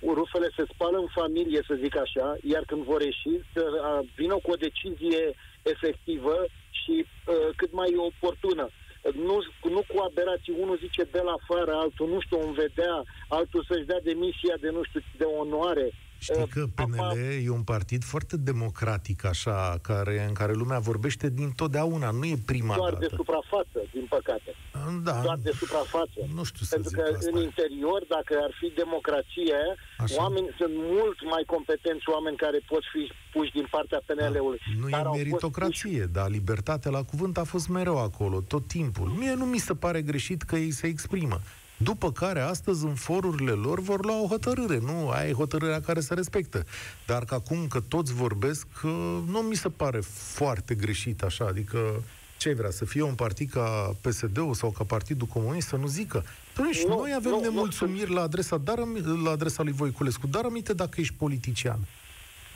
rufele 0.02 0.50
se 0.56 0.64
spală 0.72 0.98
în 0.98 1.06
familie, 1.20 1.60
să 1.66 1.78
zic 1.82 1.96
așa, 1.96 2.36
iar 2.42 2.62
când 2.66 2.82
vor 2.82 3.00
ieși, 3.02 3.34
să 3.54 3.62
a, 3.82 4.04
vină 4.16 4.36
cu 4.42 4.50
o 4.50 4.62
decizie 4.66 5.34
efectivă 5.62 6.36
și 6.70 6.94
uh, 7.04 7.48
cât 7.56 7.72
mai 7.72 7.94
oportună 7.96 8.68
nu, 9.14 9.36
nu 9.62 9.82
cu 9.90 9.96
aberații, 10.08 10.54
unul 10.58 10.78
zice 10.78 11.02
de 11.02 11.20
la 11.20 11.32
afară, 11.32 11.72
altul 11.74 12.08
nu 12.08 12.20
știu, 12.20 12.40
îmi 12.40 12.54
vedea, 12.54 13.02
altul 13.28 13.64
să-și 13.68 13.88
dea 13.90 14.00
demisia 14.02 14.56
de, 14.60 14.70
nu 14.70 14.82
știu, 14.82 15.00
de 15.16 15.24
onoare. 15.24 15.92
Știi 16.18 16.48
că 16.48 16.66
PNL 16.74 17.16
e 17.44 17.50
un 17.50 17.62
partid 17.62 18.04
foarte 18.04 18.36
democratic, 18.36 19.24
așa, 19.24 19.78
care, 19.82 20.24
în 20.28 20.32
care 20.32 20.52
lumea 20.52 20.78
vorbește 20.78 21.28
din 21.30 21.50
totdeauna, 21.50 22.10
nu 22.10 22.24
e 22.24 22.36
prima 22.46 22.74
Doar 22.76 22.92
dată. 22.92 23.06
de 23.08 23.14
suprafață, 23.16 23.78
din 23.92 24.06
păcate. 24.08 24.50
Da, 25.02 25.20
Doar 25.22 25.38
de 25.42 25.50
suprafață. 25.60 26.18
nu 26.34 26.42
știu 26.44 26.64
să 26.64 26.74
Pentru 26.74 26.88
zic 26.90 26.98
că 26.98 27.04
asta. 27.16 27.30
în 27.32 27.42
interior, 27.42 28.00
dacă 28.08 28.32
ar 28.46 28.52
fi 28.60 28.66
democrație, 28.82 29.58
Așa. 29.98 30.14
oameni 30.22 30.48
sunt 30.58 30.72
mult 30.74 31.18
mai 31.32 31.42
competenți 31.46 32.04
oameni 32.14 32.36
care 32.36 32.58
pot 32.68 32.82
fi 32.92 33.02
puși 33.32 33.50
din 33.50 33.66
partea 33.70 34.00
PNL-ului. 34.06 34.60
Da, 34.66 34.80
Nu 34.80 34.88
Dar 34.88 35.00
e 35.00 35.02
au 35.04 35.12
fost 35.12 35.16
meritocrație, 35.24 36.04
dar 36.18 36.28
libertatea 36.38 36.90
la 36.90 37.02
cuvânt 37.10 37.38
a 37.38 37.44
fost 37.44 37.68
mereu 37.68 37.98
acolo, 37.98 38.40
tot 38.40 38.66
timpul. 38.66 39.08
Mie 39.08 39.34
nu 39.34 39.44
mi 39.44 39.58
se 39.58 39.74
pare 39.74 40.02
greșit 40.02 40.42
că 40.42 40.56
ei 40.56 40.70
se 40.70 40.86
exprimă. 40.86 41.40
După 41.80 42.12
care, 42.12 42.40
astăzi, 42.40 42.84
în 42.84 42.94
forurile 42.94 43.50
lor, 43.50 43.80
vor 43.80 44.04
lua 44.04 44.22
o 44.22 44.26
hotărâre. 44.26 44.78
Nu, 44.78 45.08
aia 45.10 45.28
e 45.28 45.32
hotărârea 45.32 45.80
care 45.80 46.00
se 46.00 46.14
respectă. 46.14 46.64
Dar 47.06 47.24
că 47.24 47.34
acum 47.34 47.66
că 47.66 47.80
toți 47.80 48.12
vorbesc, 48.12 48.66
uh, 48.84 48.90
nu 49.26 49.38
mi 49.38 49.54
se 49.56 49.68
pare 49.68 50.00
foarte 50.10 50.74
greșit 50.74 51.22
așa. 51.22 51.44
Adică, 51.44 52.02
ce 52.38 52.48
ai 52.48 52.54
vrea, 52.54 52.70
să 52.70 52.84
fie 52.84 53.02
un 53.02 53.14
partid 53.14 53.50
ca 53.50 53.96
PSD-ul 54.00 54.54
sau 54.54 54.70
ca 54.70 54.84
Partidul 54.84 55.26
Comunist 55.26 55.68
să 55.68 55.76
nu 55.76 55.86
zică? 55.86 56.24
Doamne, 56.54 56.72
și 56.74 56.84
Nu, 56.88 56.96
noi 56.96 57.12
avem 57.16 57.30
nu, 57.30 57.36
nu. 57.36 57.42
nemulțumiri 57.42 58.10
la 58.12 58.20
adresa, 58.22 58.56
dar, 58.56 58.78
la 59.24 59.30
adresa 59.30 59.62
lui 59.62 59.72
Voiculescu. 59.72 60.26
Dar 60.26 60.44
aminte 60.44 60.72
dacă 60.72 61.00
ești 61.00 61.14
politician. 61.14 61.78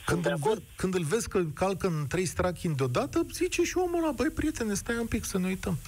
Când 0.07 0.23
de 0.23 0.29
îl, 0.29 0.35
acord. 0.35 0.59
ve- 0.59 0.64
când 0.76 0.95
îl 0.95 1.02
vezi 1.05 1.29
că 1.29 1.43
calcă 1.55 1.87
în 1.87 2.07
trei 2.09 2.25
strachini 2.26 2.75
deodată, 2.75 3.26
zice 3.33 3.62
și 3.62 3.76
omul 3.76 4.02
ăla, 4.02 4.12
băi, 4.12 4.31
prietene, 4.31 4.75
stai 4.75 4.97
un 5.00 5.07
pic 5.07 5.25
să 5.25 5.38
ne 5.38 5.47
uităm. 5.47 5.79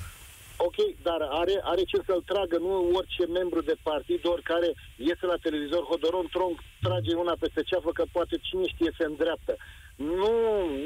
Ok, 0.57 0.77
dar 1.03 1.21
are, 1.31 1.61
are 1.63 1.83
ce 1.83 1.99
să-l 2.07 2.23
tragă, 2.27 2.59
nu 2.59 2.91
orice 2.93 3.27
membru 3.27 3.61
de 3.61 3.77
partid, 3.83 4.21
oricare 4.27 4.75
iese 4.97 5.27
la 5.27 5.37
televizor, 5.43 5.83
Hodoron 5.83 6.27
Tronc 6.31 6.59
trage 6.83 7.15
una 7.15 7.37
peste 7.39 7.63
ceafă, 7.63 7.91
că 7.93 8.05
poate 8.13 8.37
cine 8.43 8.67
știe 8.67 8.91
se 8.99 9.05
îndreaptă. 9.05 9.57
Nu, 9.97 10.35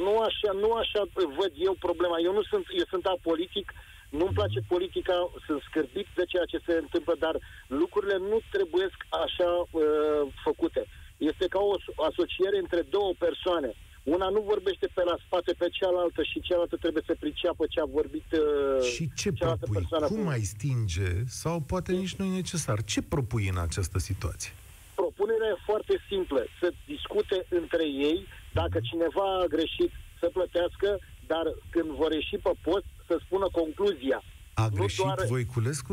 nu 0.04 0.18
așa, 0.18 0.50
nu 0.52 0.72
așa 0.72 1.02
văd 1.12 1.52
eu 1.56 1.74
problema. 1.78 2.18
Eu 2.18 2.32
nu 2.32 2.42
sunt, 2.42 2.66
eu 2.70 2.84
sunt 2.88 3.04
apolitic, 3.06 3.72
nu-mi 4.10 4.36
place 4.38 4.60
politica, 4.68 5.30
sunt 5.46 5.60
scârbit 5.68 6.06
de 6.14 6.24
ceea 6.24 6.44
ce 6.44 6.58
se 6.66 6.72
întâmplă, 6.72 7.14
dar 7.18 7.36
lucrurile 7.66 8.16
nu 8.16 8.38
trebuie 8.50 8.88
așa 9.08 9.50
uh, 9.58 10.22
făcute. 10.44 10.86
Este 11.16 11.46
ca 11.48 11.58
o 11.58 11.74
asociere 12.10 12.58
între 12.58 12.80
două 12.80 13.12
persoane. 13.18 13.74
Una 14.14 14.28
nu 14.28 14.40
vorbește 14.40 14.86
pe 14.94 15.02
la 15.04 15.16
spate 15.26 15.52
pe 15.52 15.68
cealaltă 15.68 16.22
și 16.22 16.40
cealaltă 16.40 16.76
trebuie 16.76 17.02
să 17.06 17.14
priceapă 17.20 17.66
ce 17.68 17.80
a 17.80 17.84
vorbit 17.84 18.24
uh, 18.32 18.82
Și 18.94 19.10
ce 19.16 19.30
cealaltă 19.30 19.64
propui? 19.66 19.80
persoană. 19.80 20.06
Cum 20.14 20.20
mai 20.24 20.40
stinge? 20.40 21.08
Sau 21.26 21.60
poate 21.60 21.92
nici 21.92 22.14
nu 22.14 22.24
e 22.24 22.28
necesar. 22.42 22.82
Ce 22.84 23.02
propui 23.02 23.48
în 23.48 23.58
această 23.58 23.98
situație? 23.98 24.52
Propunerea 24.94 25.48
e 25.48 25.62
foarte 25.64 25.94
simplă. 26.08 26.46
Să 26.60 26.72
discute 26.86 27.46
între 27.48 27.84
ei 27.84 28.26
dacă 28.52 28.78
cineva 28.82 29.26
a 29.42 29.46
greșit 29.46 29.90
să 30.20 30.26
plătească, 30.32 30.98
dar 31.26 31.44
când 31.70 31.88
vor 31.90 32.12
ieși 32.12 32.36
pe 32.42 32.50
post 32.62 32.84
să 33.06 33.18
spună 33.24 33.48
concluzia. 33.52 34.22
A 34.54 34.68
Nu 34.70 34.74
greșit 34.76 35.04
doar- 35.04 35.24
Voiculescu? 35.26 35.92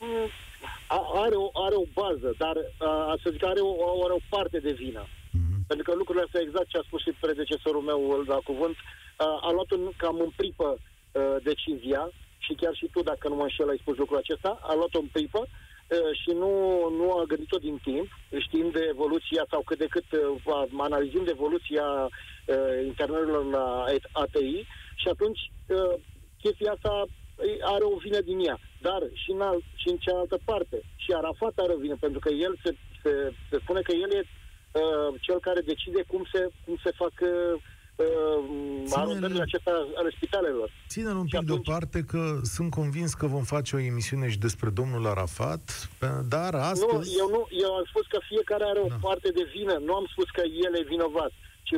Mm, 0.00 0.28
a- 0.88 1.10
Are 1.24 1.34
o, 1.34 1.50
are 1.66 1.74
o 1.74 1.86
bază, 2.00 2.34
dar 2.38 2.56
a, 2.78 3.14
să 3.22 3.28
zic, 3.30 3.44
are 3.44 3.60
o, 3.60 4.02
are 4.04 4.12
o 4.12 4.22
parte 4.28 4.58
de 4.58 4.72
vină. 4.72 5.06
Mhm. 5.72 5.82
Pentru 5.82 5.90
că 5.90 5.98
lucrurile 5.98 6.24
astea, 6.24 6.40
exact 6.40 6.68
ce 6.68 6.78
a 6.78 6.88
spus 6.88 7.00
și 7.02 7.20
predecesorul 7.20 7.82
meu 7.90 8.00
la 8.26 8.38
cuvânt, 8.48 8.76
a, 9.16 9.28
a 9.42 9.50
luat 9.52 9.70
în, 9.76 9.90
cam 9.96 10.16
în 10.26 10.32
pripă 10.36 10.68
a, 10.72 10.78
decizia 11.42 12.10
și 12.38 12.52
chiar 12.54 12.74
și 12.74 12.86
tu, 12.92 13.00
dacă 13.02 13.28
nu 13.28 13.34
mă 13.34 13.42
înșel, 13.42 13.68
ai 13.68 13.84
spus 13.84 13.96
lucrul 13.96 14.22
acesta, 14.22 14.58
a 14.62 14.74
luat-o 14.74 14.98
în 14.98 15.08
pripă 15.12 15.42
a, 15.42 15.48
și 16.20 16.30
nu, 16.42 16.50
nu 16.98 17.06
a 17.12 17.22
gândit-o 17.24 17.58
din 17.58 17.78
timp, 17.82 18.08
știind 18.44 18.72
de 18.72 18.84
evoluția 18.88 19.44
sau 19.50 19.60
cât 19.62 19.78
de 19.78 19.86
cât 19.94 20.04
a, 20.46 20.68
analizând 20.78 21.28
evoluția 21.28 21.84
a, 21.84 22.08
internelor 22.84 23.44
la 23.44 23.84
ATI 24.12 24.66
și 25.00 25.08
atunci 25.08 25.40
a, 25.70 25.98
chestia 26.42 26.72
asta 26.72 27.04
e, 27.48 27.64
are 27.74 27.84
o 27.84 27.96
vină 27.96 28.20
din 28.20 28.38
ea. 28.48 28.58
Dar 28.80 29.00
și 29.12 29.30
în, 29.30 29.40
alt, 29.40 29.64
și 29.74 29.88
în 29.88 29.96
cealaltă 29.96 30.38
parte. 30.44 30.80
Și 30.96 31.12
Arafat 31.12 31.52
are 31.56 31.72
o 31.72 31.82
vină, 31.84 31.96
pentru 32.00 32.18
că 32.18 32.30
el 32.46 32.58
se, 32.64 32.70
se, 33.02 33.32
se 33.50 33.56
spune 33.62 33.80
că 33.80 33.92
el 33.92 34.10
e 34.12 34.22
uh, 34.72 35.14
cel 35.20 35.38
care 35.40 35.60
decide 35.60 36.02
cum 36.06 36.22
se, 36.32 36.48
cum 36.64 36.76
se 36.84 36.90
fac 36.96 37.12
uh, 37.20 37.60
uh, 37.96 38.90
arondările 38.90 39.42
acestea 39.42 39.72
ale 40.00 40.10
spitalelor. 40.16 40.70
Ține-l 40.88 41.16
un 41.16 41.26
Și 41.26 41.34
pic 41.36 41.42
atunci- 41.42 41.64
deoparte 41.64 41.98
că 42.12 42.22
sunt 42.42 42.70
convins 42.70 43.14
că 43.14 43.26
vom 43.26 43.42
face 43.54 43.76
o 43.76 43.78
emisiune 43.78 44.28
și 44.28 44.38
despre 44.38 44.68
domnul 44.70 45.06
Arafat, 45.06 45.88
pe- 45.98 46.20
dar 46.28 46.52
Nu, 46.54 46.58
astăzi... 46.72 47.16
eu, 47.18 47.28
nu, 47.28 47.42
eu 47.64 47.70
am 47.74 47.84
spus 47.88 48.06
că 48.06 48.18
fiecare 48.32 48.64
are 48.64 48.80
o 48.80 48.88
Da. 48.88 48.98
parte 49.08 49.28
de 49.38 49.44
vină. 49.56 49.74
Nu 49.86 49.94
am 49.94 50.06
spus 50.12 50.28
că 50.36 50.42
el 50.66 50.72
e 50.80 50.84
vinovat, 50.94 51.32
ci 51.62 51.74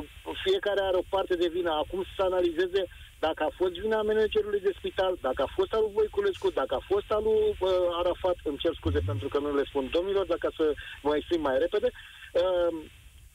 fiecare 0.47 0.81
are 0.89 0.97
o 0.97 1.07
parte 1.15 1.35
de 1.43 1.49
vină. 1.57 1.71
Acum 1.71 2.05
să 2.17 2.23
analizeze 2.31 2.83
dacă 3.27 3.43
a 3.45 3.57
fost 3.61 3.75
vina 3.85 4.01
managerului 4.03 4.61
de 4.67 4.73
spital, 4.79 5.13
dacă 5.27 5.41
a 5.43 5.55
fost 5.59 5.73
al 5.73 5.83
lui 5.83 5.95
Voiculescu, 5.99 6.49
dacă 6.61 6.75
a 6.77 6.87
fost 6.93 7.09
al 7.17 7.23
lui 7.29 7.43
uh, 7.53 7.71
Arafat, 8.01 8.37
îmi 8.49 8.61
cer 8.63 8.73
scuze 8.75 9.01
pentru 9.11 9.29
că 9.29 9.39
nu 9.39 9.51
le 9.55 9.65
spun 9.71 9.85
domnilor, 9.97 10.27
dacă 10.35 10.49
să 10.59 10.67
mă 11.07 11.13
exprim 11.17 11.41
mai 11.41 11.59
repede, 11.65 11.89
uh, 11.93 12.73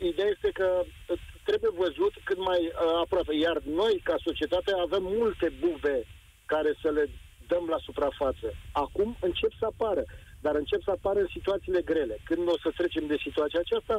ideea 0.09 0.29
este 0.35 0.49
că 0.59 0.67
uh, 0.83 1.19
trebuie 1.47 1.71
văzut 1.83 2.13
cât 2.27 2.39
mai 2.49 2.61
uh, 2.65 2.73
aproape. 3.03 3.33
Iar 3.35 3.57
noi, 3.81 3.93
ca 4.07 4.15
societate, 4.27 4.71
avem 4.85 5.03
multe 5.19 5.47
buve 5.63 5.97
care 6.53 6.71
să 6.81 6.89
le 6.97 7.05
dăm 7.51 7.65
la 7.73 7.79
suprafață. 7.87 8.47
Acum 8.71 9.09
încep 9.27 9.51
să 9.59 9.65
apară, 9.65 10.03
dar 10.45 10.55
încep 10.55 10.81
să 10.83 10.91
apară 10.91 11.19
în 11.19 11.29
situațiile 11.37 11.81
grele. 11.91 12.15
Când 12.29 12.47
o 12.53 12.57
să 12.63 12.69
trecem 12.79 13.05
de 13.07 13.17
situația 13.25 13.59
aceasta, 13.61 13.95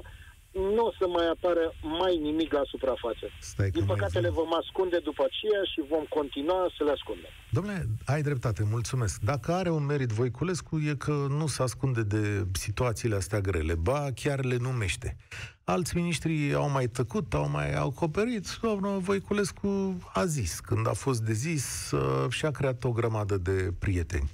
nu 0.52 0.84
o 0.84 0.92
să 0.98 1.06
mai 1.08 1.28
apară 1.28 1.74
mai 1.82 2.16
nimic 2.16 2.52
la 2.52 2.60
suprafață. 2.64 3.26
Stai 3.40 3.70
Din 3.70 3.84
păcate 3.84 4.20
le 4.20 4.28
vom 4.28 4.54
ascunde 4.54 4.98
după 4.98 5.22
aceea 5.28 5.62
și 5.72 5.80
vom 5.88 6.04
continua 6.08 6.70
să 6.76 6.84
le 6.84 6.90
ascundem. 6.90 7.30
Domnule, 7.50 7.86
ai 8.06 8.22
dreptate, 8.22 8.66
mulțumesc. 8.70 9.20
Dacă 9.20 9.52
are 9.52 9.70
un 9.70 9.84
merit 9.84 10.08
Voiculescu, 10.08 10.78
e 10.78 10.94
că 10.94 11.26
nu 11.28 11.46
se 11.46 11.62
ascunde 11.62 12.02
de 12.02 12.46
situațiile 12.52 13.14
astea 13.14 13.40
grele, 13.40 13.74
ba 13.74 14.08
chiar 14.14 14.44
le 14.44 14.56
numește. 14.56 15.16
Alți 15.64 15.96
miniștri 15.96 16.54
au 16.54 16.70
mai 16.70 16.86
tăcut, 16.86 17.34
au 17.34 17.48
mai 17.48 17.74
acoperit. 17.74 18.58
Domnul 18.62 18.98
Voiculescu 18.98 19.98
a 20.12 20.24
zis, 20.24 20.60
când 20.60 20.88
a 20.88 20.92
fost 20.92 21.22
de 21.22 21.32
zis, 21.32 21.90
uh, 21.90 22.30
și-a 22.30 22.50
creat 22.50 22.84
o 22.84 22.92
grămadă 22.92 23.36
de 23.36 23.72
prieteni. 23.78 24.30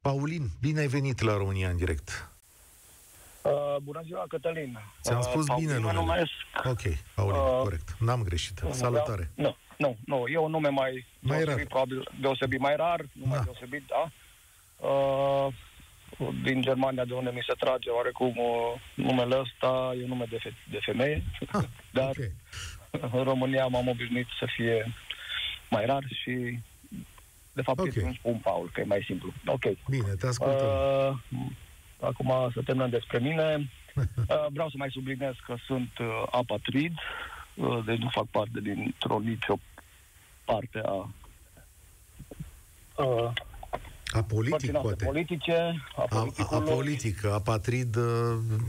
Paulin, 0.00 0.48
bine 0.60 0.80
ai 0.80 0.86
venit 0.86 1.20
la 1.20 1.36
România 1.36 1.68
în 1.68 1.76
direct. 1.76 2.32
Uh, 3.52 3.76
bună 3.82 4.00
ziua, 4.04 4.24
Cătălin. 4.28 4.78
Ți-am 5.02 5.20
spus 5.22 5.48
uh, 5.48 5.54
bine 5.58 5.74
numele. 5.74 5.92
numesc. 5.98 6.30
Ok, 6.64 6.80
Paulin, 7.14 7.40
Uh, 7.40 7.58
corect. 7.62 7.96
N-am 7.98 8.22
greșit. 8.22 8.60
Salutare. 8.70 9.30
Nu, 9.34 9.56
nu, 9.76 9.96
nu. 10.06 10.24
E 10.26 10.38
un 10.38 10.50
nume 10.50 10.68
mai, 10.68 11.06
Mai 11.18 11.36
deosebit, 11.36 11.56
rar. 11.58 11.66
probabil 11.66 12.08
deosebit 12.20 12.60
mai 12.60 12.76
rar, 12.76 13.00
nu 13.12 13.26
mai 13.26 13.38
Da. 13.38 13.44
deosebit, 13.44 13.82
da. 13.86 14.10
Uh, 14.88 15.46
din 16.42 16.62
Germania, 16.62 17.04
de 17.04 17.14
unde 17.14 17.30
mi 17.30 17.44
se 17.46 17.54
trage 17.58 17.88
oarecum 17.90 18.34
uh, 18.36 18.80
numele 18.94 19.38
ăsta, 19.38 19.92
e 19.98 20.02
un 20.02 20.08
nume 20.08 20.24
de, 20.30 20.38
fe- 20.42 20.54
de 20.70 20.78
femeie, 20.80 21.22
Ah, 21.52 21.64
dar 21.92 22.08
ok. 22.08 22.30
în 23.12 23.22
România 23.22 23.66
m-am 23.66 23.88
obișnuit 23.88 24.26
să 24.38 24.46
fie 24.56 24.94
mai 25.70 25.86
rar 25.86 26.02
și 26.22 26.58
de 27.52 27.62
fapt 27.62 27.78
Ok. 27.78 27.86
okay. 27.86 28.02
îmi 28.04 28.16
spun 28.18 28.38
Paul, 28.38 28.70
că 28.72 28.80
e 28.80 28.84
mai 28.84 29.02
simplu. 29.06 29.32
Ok. 29.46 29.62
Bine, 29.88 30.14
te 30.20 30.26
ascultăm. 30.26 30.66
Uh, 30.66 31.46
acum 32.00 32.50
să 32.54 32.62
terminăm 32.64 32.90
despre 32.90 33.18
mine. 33.18 33.56
Uh, 33.98 34.46
vreau 34.50 34.68
să 34.68 34.74
mai 34.78 34.90
subliniez 34.90 35.34
că 35.46 35.54
sunt 35.66 35.98
uh, 35.98 36.22
apatrid, 36.30 36.92
uh, 37.54 37.84
deci 37.84 37.98
nu 37.98 38.08
fac 38.08 38.26
parte 38.26 38.60
dintr-o 38.60 39.18
nicio 39.18 39.58
parte 40.44 40.80
a 40.84 41.08
uh, 42.96 43.30
Apolitic, 44.12 44.50
părții 44.50 44.70
noastre 44.70 44.94
poate. 44.94 45.04
politice, 45.04 45.52
a 45.96 46.00
A, 46.00 46.04
a, 46.08 46.18
politicului. 46.18 46.70
apolitic, 46.70 47.24
apatrid, 47.24 47.96
uh, 47.96 48.02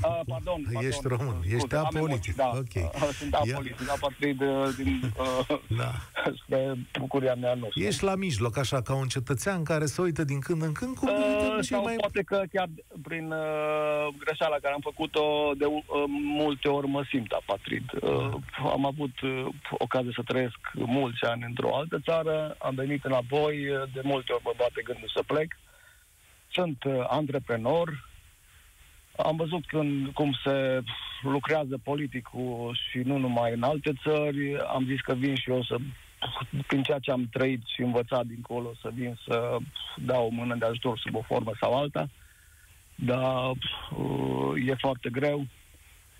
Ah, 0.01 0.19
pardon, 0.27 0.61
pardon, 0.63 0.85
ești 0.87 1.07
român, 1.07 1.35
scuze, 1.39 1.55
ești 1.55 1.75
am 1.75 1.85
apolitic, 1.85 2.09
emoții, 2.09 2.33
da. 2.33 2.51
ok. 2.55 2.93
Uh, 2.93 3.09
Sunt 3.19 3.33
apolitic, 3.33 3.89
apatrid 3.89 4.41
uh, 4.41 4.69
din, 4.77 5.13
uh, 5.49 5.57
Da. 5.77 5.91
spre 6.43 6.73
bucuria 6.99 7.35
mea 7.35 7.53
nu. 7.53 7.67
sunt. 7.71 7.85
Ești 7.85 8.03
la 8.03 8.15
mijloc, 8.15 8.57
așa, 8.57 8.81
ca 8.81 8.93
un 8.95 9.07
cetățean 9.07 9.63
care 9.63 9.85
se 9.85 10.01
uită 10.01 10.23
din 10.23 10.39
când 10.39 10.61
în 10.61 10.71
când, 10.71 10.95
cum 10.95 11.07
uh, 11.07 11.17
Uh, 11.59 11.65
și 11.65 11.71
sau 11.73 11.83
mai... 11.83 11.95
poate 11.95 12.21
că 12.21 12.43
chiar 12.53 12.69
prin 13.01 13.31
uh, 13.31 14.07
greșeala 14.19 14.57
care 14.61 14.73
am 14.73 14.79
făcut-o, 14.91 15.51
de 15.57 15.65
uh, 15.65 15.81
multe 16.41 16.67
ori 16.67 16.87
mă 16.87 17.03
simt 17.09 17.31
apatrid. 17.31 17.85
Uh, 18.01 18.33
am 18.75 18.85
avut 18.85 19.21
uh, 19.21 19.45
ocazie 19.69 20.11
să 20.15 20.21
trăiesc 20.25 20.57
mulți 20.73 21.23
ani 21.23 21.43
într-o 21.47 21.75
altă 21.75 21.99
țară, 22.03 22.55
am 22.59 22.75
venit 22.75 23.03
înapoi, 23.03 23.55
uh, 23.69 23.83
de 23.93 24.01
multe 24.03 24.31
ori 24.33 24.41
mă 24.45 24.53
bate 24.57 24.81
gândul 24.83 25.11
să 25.15 25.21
plec. 25.33 25.57
Sunt 26.51 26.83
uh, 26.83 27.05
antreprenor, 27.07 28.09
am 29.17 29.35
văzut 29.35 29.65
când, 29.65 30.13
cum 30.13 30.31
se 30.43 30.81
lucrează 31.21 31.77
politicul 31.83 32.77
și 32.89 32.97
nu 32.97 33.17
numai 33.17 33.53
în 33.53 33.63
alte 33.63 33.93
țări. 34.03 34.59
Am 34.59 34.85
zis 34.85 35.01
că 35.01 35.13
vin 35.13 35.35
și 35.35 35.49
eu 35.51 35.63
să, 35.63 35.75
prin 36.67 36.83
ceea 36.83 36.99
ce 36.99 37.11
am 37.11 37.27
trăit 37.31 37.61
și 37.73 37.81
învățat 37.81 38.25
dincolo, 38.25 38.71
să 38.81 38.89
vin 38.93 39.19
să 39.27 39.57
dau 39.95 40.25
o 40.25 40.29
mână 40.29 40.55
de 40.55 40.65
ajutor 40.65 40.97
sub 40.97 41.15
o 41.15 41.21
formă 41.21 41.51
sau 41.59 41.77
alta. 41.77 42.09
Dar 42.95 43.49
uh, 43.49 44.67
e 44.67 44.75
foarte 44.75 45.09
greu. 45.09 45.45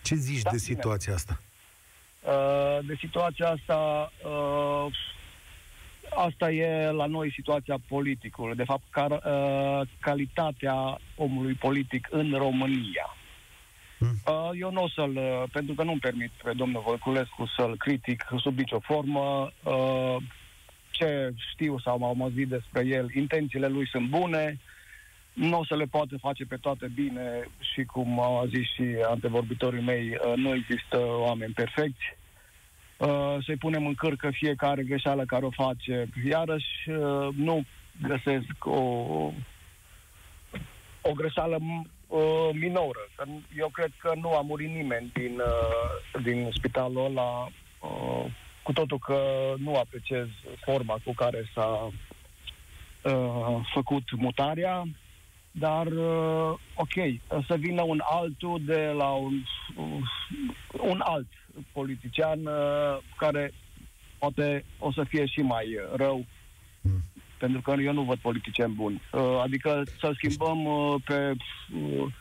Ce 0.04 0.16
zici 0.16 0.42
Da, 0.42 0.50
de 0.50 0.58
bine. 0.66 0.76
situația 0.76 1.14
asta? 1.14 1.42
Uh, 2.22 2.86
de 2.86 2.96
situația 3.00 3.50
asta, 3.50 4.12
uh, 4.24 4.94
asta 6.16 6.52
e 6.52 6.92
la 6.92 7.06
noi 7.06 7.32
situația 7.32 7.78
politicului. 7.88 8.56
De 8.56 8.64
fapt, 8.64 8.84
car, 8.90 9.12
uh, 9.12 9.88
calitatea 10.00 11.00
omului 11.16 11.54
politic 11.54 12.08
în 12.12 12.34
România. 12.38 13.16
Hmm. 13.98 14.22
Uh, 14.26 14.50
eu 14.60 14.72
nu 14.72 14.84
o 14.84 14.90
să-l, 14.90 15.16
uh, 15.16 15.44
pentru 15.52 15.74
că 15.74 15.84
nu-mi 15.84 16.00
permit 16.00 16.32
pe 16.44 16.52
domnul 16.56 16.84
Voiculescu 16.86 17.46
să-l 17.58 17.78
critic 17.78 18.26
sub 18.38 18.58
nicio 18.58 18.80
formă. 18.80 19.52
Uh, 19.64 20.16
ce 20.92 21.34
știu 21.52 21.80
sau 21.80 21.98
m-am 21.98 22.22
auzit 22.22 22.48
despre 22.48 22.86
el, 22.86 23.10
intențiile 23.16 23.68
lui 23.68 23.88
sunt 23.88 24.10
bune, 24.10 24.60
nu 25.34 25.60
o 25.60 25.66
să 25.66 25.76
le 25.76 25.86
poată 25.86 26.18
face 26.18 26.46
pe 26.46 26.56
toate 26.56 26.88
bine 26.96 27.48
și 27.74 27.84
cum 27.84 28.20
au 28.20 28.46
zis 28.46 28.68
și 28.74 28.86
antevorbitorii 29.10 29.82
mei, 29.82 30.10
uh, 30.10 30.34
nu 30.36 30.54
există 30.56 30.98
oameni 31.00 31.54
perfecți. 31.54 32.18
Uh, 33.00 33.38
Să-i 33.46 33.56
punem 33.56 33.86
în 33.86 33.94
cârcă 33.94 34.30
fiecare 34.32 34.84
greșeală 34.84 35.26
care 35.26 35.46
o 35.46 35.50
face. 35.50 36.10
Iarăși 36.30 36.90
uh, 36.90 37.28
nu 37.36 37.64
găsesc 38.08 38.66
o, 38.66 38.80
o 41.02 41.12
greșeală 41.16 41.58
m- 41.58 41.90
uh, 42.08 42.50
minoră. 42.54 43.00
Că 43.16 43.24
n- 43.26 43.58
Eu 43.58 43.70
cred 43.70 43.92
că 43.98 44.12
nu 44.22 44.34
a 44.36 44.42
murit 44.42 44.70
nimeni 44.70 45.10
din, 45.14 45.40
uh, 45.40 46.22
din 46.24 46.50
spitalul 46.54 47.06
ăla, 47.06 47.48
uh, 47.82 48.26
cu 48.64 48.74
totul 48.74 49.00
că 49.00 49.20
nu 49.58 49.76
apreciez 49.76 50.28
forma 50.66 50.98
cu 51.06 51.14
care 51.14 51.50
s-a 51.54 51.92
uh, 53.04 53.60
făcut 53.74 54.04
mutarea, 54.12 54.84
dar 55.52 55.86
uh, 55.88 56.54
ok, 56.76 56.94
să 57.48 57.56
vină 57.58 57.82
un 57.82 58.02
altul 58.04 58.62
de 58.66 58.94
la 58.98 59.10
un, 59.10 59.34
uh, 59.76 60.02
un 60.82 61.02
alt 61.04 61.28
politician 61.72 62.46
uh, 62.46 62.98
care 63.18 63.54
poate 64.18 64.66
o 64.80 64.92
să 64.92 65.04
fie 65.04 65.26
și 65.26 65.40
mai 65.40 65.66
uh, 65.76 65.96
rău, 65.96 66.26
Mm. 66.82 67.04
pentru 67.38 67.62
că 67.62 67.76
eu 67.82 67.94
nu 67.94 68.04
văd 68.04 68.18
politicieni 68.18 68.74
buni. 68.74 69.02
Uh, 69.12 69.40
adică 69.44 69.84
să 70.00 70.12
schimbăm 70.16 70.66
uh, 70.66 70.96
pe, 71.06 71.34
uh, 71.76 72.14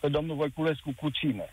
pe 0.00 0.08
domnul 0.08 0.36
Voiculescu 0.36 0.92
cu 0.96 1.10
cine? 1.10 1.50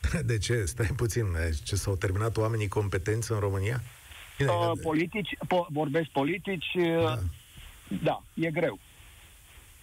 De 0.24 0.38
ce? 0.38 0.64
Stai 0.64 0.86
puțin. 0.96 1.24
Ce 1.64 1.76
s-au 1.76 1.96
terminat 1.96 2.36
oamenii 2.36 2.68
competenți 2.68 3.32
în 3.32 3.38
România? 3.38 3.80
Bine, 4.38 4.50
Uh, 4.50 4.70
că- 4.74 4.80
politici, 4.82 5.34
po- 5.44 5.68
vorbesc 5.68 6.08
politici, 6.08 6.74
uh, 6.74 7.02
da. 7.02 7.18
da, 8.02 8.22
e 8.34 8.50
greu. 8.50 8.78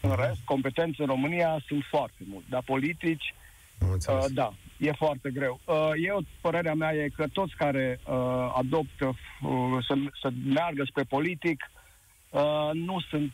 În 0.01 0.15
rest, 0.15 0.39
competențe 0.45 1.01
în 1.01 1.07
România 1.07 1.63
sunt 1.67 1.83
foarte 1.89 2.23
mulți, 2.29 2.49
dar 2.49 2.61
politici 2.65 3.03
Am 3.03 3.11
înțeles. 3.13 3.42
Uh, 3.91 4.25
da, 4.33 4.53
e 4.77 4.91
foarte 4.91 5.29
greu. 5.31 5.59
Uh, 5.65 5.91
eu, 6.05 6.21
părerea 6.41 6.73
mea 6.73 6.93
e 6.93 7.09
că 7.15 7.27
toți 7.27 7.55
care 7.55 7.99
uh, 8.05 8.53
adoptă 8.55 9.05
uh, 9.05 9.85
să, 9.87 9.93
să 10.21 10.29
meargă 10.45 10.83
spre 10.83 11.03
politic 11.03 11.71
uh, 12.29 12.69
nu 12.73 12.99
sunt 13.09 13.33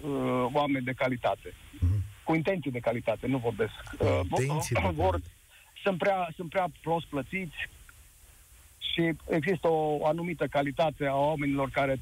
uh, 0.00 0.46
oameni 0.52 0.84
de 0.84 0.92
calitate. 0.92 1.54
Mhm. 1.78 2.02
Cu 2.24 2.34
intenții 2.34 2.70
de 2.70 2.78
calitate, 2.78 3.26
nu 3.26 3.38
vorbesc. 3.38 3.72
Uh, 3.98 4.20
Intenții 4.40 4.74
de 4.74 4.80
vor, 4.94 5.10
calitate. 5.10 5.32
sunt, 5.82 5.98
prea, 5.98 6.28
sunt 6.36 6.50
prea 6.50 6.66
prost 6.82 7.06
plătiți 7.06 7.68
și 8.78 9.12
există 9.28 9.68
o 9.68 10.06
anumită 10.06 10.46
calitate 10.46 11.06
a 11.06 11.16
oamenilor 11.16 11.70
care 11.70 12.00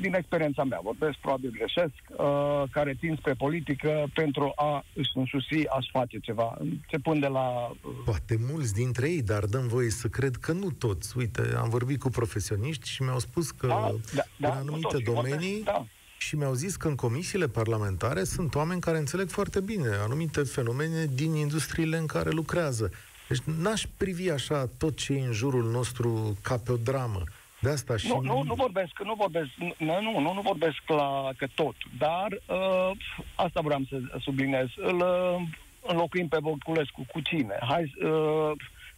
din 0.00 0.14
experiența 0.14 0.64
mea, 0.64 0.80
vorbesc, 0.82 1.18
probabil 1.18 1.50
greșesc, 1.50 1.92
uh, 2.08 2.62
care 2.70 2.96
tind 3.00 3.18
spre 3.18 3.32
politică 3.32 4.06
pentru 4.14 4.52
a 4.56 4.84
își 4.94 5.10
însuși, 5.14 5.66
a-și 5.68 5.90
face 5.90 6.18
ceva, 6.18 6.56
începând 6.58 7.20
de 7.20 7.26
la... 7.26 7.70
Uh, 7.82 7.92
Poate 8.04 8.38
mulți 8.50 8.74
dintre 8.74 9.08
ei, 9.08 9.22
dar 9.22 9.44
dăm 9.44 9.66
voie 9.66 9.90
să 9.90 10.08
cred 10.08 10.36
că 10.36 10.52
nu 10.52 10.70
toți. 10.70 11.18
Uite, 11.18 11.54
am 11.56 11.68
vorbit 11.68 12.00
cu 12.00 12.08
profesioniști 12.08 12.88
și 12.88 13.02
mi-au 13.02 13.18
spus 13.18 13.50
că 13.50 13.66
da, 13.66 13.94
da, 14.36 14.48
în 14.48 14.54
cu 14.54 14.58
anumite 14.58 14.88
toții 14.88 15.04
domenii 15.04 15.54
vorbesc, 15.54 15.64
da. 15.64 15.86
și 16.18 16.36
mi-au 16.36 16.54
zis 16.54 16.76
că 16.76 16.88
în 16.88 16.94
comisiile 16.94 17.48
parlamentare 17.48 18.24
sunt 18.24 18.54
oameni 18.54 18.80
care 18.80 18.98
înțeleg 18.98 19.28
foarte 19.28 19.60
bine 19.60 19.88
anumite 19.88 20.42
fenomene 20.42 21.06
din 21.14 21.34
industriile 21.34 21.96
în 21.96 22.06
care 22.06 22.30
lucrează. 22.30 22.90
Deci 23.28 23.40
n-aș 23.58 23.86
privi 23.96 24.30
așa 24.30 24.68
tot 24.78 24.96
ce 24.96 25.12
e 25.12 25.26
în 25.26 25.32
jurul 25.32 25.70
nostru 25.70 26.36
ca 26.42 26.56
pe 26.56 26.72
o 26.72 26.76
dramă. 26.76 27.22
De 27.64 27.70
asta 27.70 27.96
și... 27.96 28.08
Nu, 28.08 28.20
nu, 28.20 28.42
nu 28.42 28.54
vorbesc, 28.54 29.02
nu 29.04 29.14
vorbesc, 29.14 29.48
nu, 29.78 30.00
nu, 30.00 30.20
nu, 30.20 30.32
nu 30.32 30.40
vorbesc 30.40 30.82
la 30.86 31.30
că 31.36 31.46
tot, 31.54 31.74
dar 31.98 32.28
uh, 32.30 32.90
asta 33.34 33.60
vreau 33.60 33.80
să 33.88 33.96
subliniez. 34.20 34.66
Îl 34.76 34.96
uh, 34.96 35.42
înlocuim 35.86 36.28
pe 36.28 36.38
Voculescu 36.40 37.06
cu 37.12 37.20
cine? 37.20 37.56
Hai, 37.68 37.94
uh, 38.04 38.50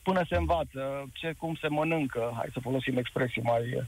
până 0.02 0.22
se 0.28 0.36
învață 0.36 1.10
ce, 1.12 1.34
cum 1.38 1.54
se 1.60 1.68
mănâncă, 1.68 2.32
hai 2.36 2.48
să 2.52 2.60
folosim 2.60 2.96
expresii 2.96 3.42
mai 3.42 3.82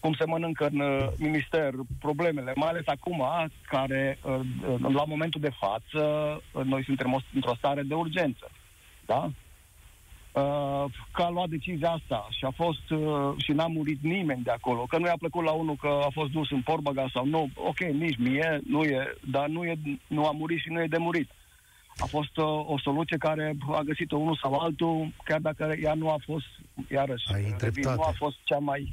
cum 0.00 0.14
se 0.14 0.24
mănâncă 0.24 0.68
în 0.72 0.80
uh, 0.80 1.08
minister 1.16 1.70
problemele, 1.98 2.52
mai 2.56 2.68
ales 2.68 2.86
acum, 2.86 3.24
care 3.62 4.18
uh, 4.22 4.40
la 4.80 5.04
momentul 5.04 5.40
de 5.40 5.52
față 5.58 6.02
noi 6.64 6.84
suntem 6.84 7.24
într-o 7.34 7.54
stare 7.54 7.82
de 7.82 7.94
urgență. 7.94 8.50
Da? 9.06 9.30
Că 11.12 11.22
a 11.22 11.30
luat 11.30 11.48
decizia 11.48 11.90
asta 11.90 12.26
și 12.30 12.44
a 12.44 12.50
fost 12.50 12.82
și 13.36 13.52
n-a 13.52 13.66
murit 13.66 14.02
nimeni 14.02 14.42
de 14.42 14.50
acolo, 14.50 14.84
că 14.88 14.98
nu 14.98 15.06
i-a 15.06 15.16
plăcut 15.18 15.44
la 15.44 15.50
unul 15.50 15.76
că 15.76 16.00
a 16.04 16.10
fost 16.12 16.30
dus 16.30 16.50
în 16.50 16.62
porbaga 16.62 17.06
sau 17.12 17.26
nu, 17.26 17.50
ok, 17.54 17.78
nici 17.80 18.18
mie, 18.18 18.60
nu 18.68 18.82
e, 18.82 19.16
dar 19.30 19.48
nu, 19.48 19.64
e, 19.64 19.78
nu 20.06 20.26
a 20.26 20.30
murit 20.30 20.60
și 20.60 20.68
nu 20.68 20.82
e 20.82 20.86
de 20.86 20.98
murit. 20.98 21.30
A 21.96 22.04
fost 22.04 22.36
o, 22.38 22.64
o 22.66 22.78
soluție 22.78 23.16
care 23.16 23.56
a 23.72 23.80
găsit-o 23.80 24.16
unul 24.16 24.38
sau 24.42 24.54
altul, 24.54 25.12
chiar 25.24 25.40
dacă 25.40 25.74
ea 25.80 25.94
nu 25.94 26.08
a 26.08 26.16
fost, 26.24 26.46
iarăși, 26.90 27.32
Ai 27.34 27.54
revin, 27.58 27.82
nu 27.82 28.02
a 28.02 28.12
fost 28.16 28.36
cea 28.44 28.58
mai 28.58 28.92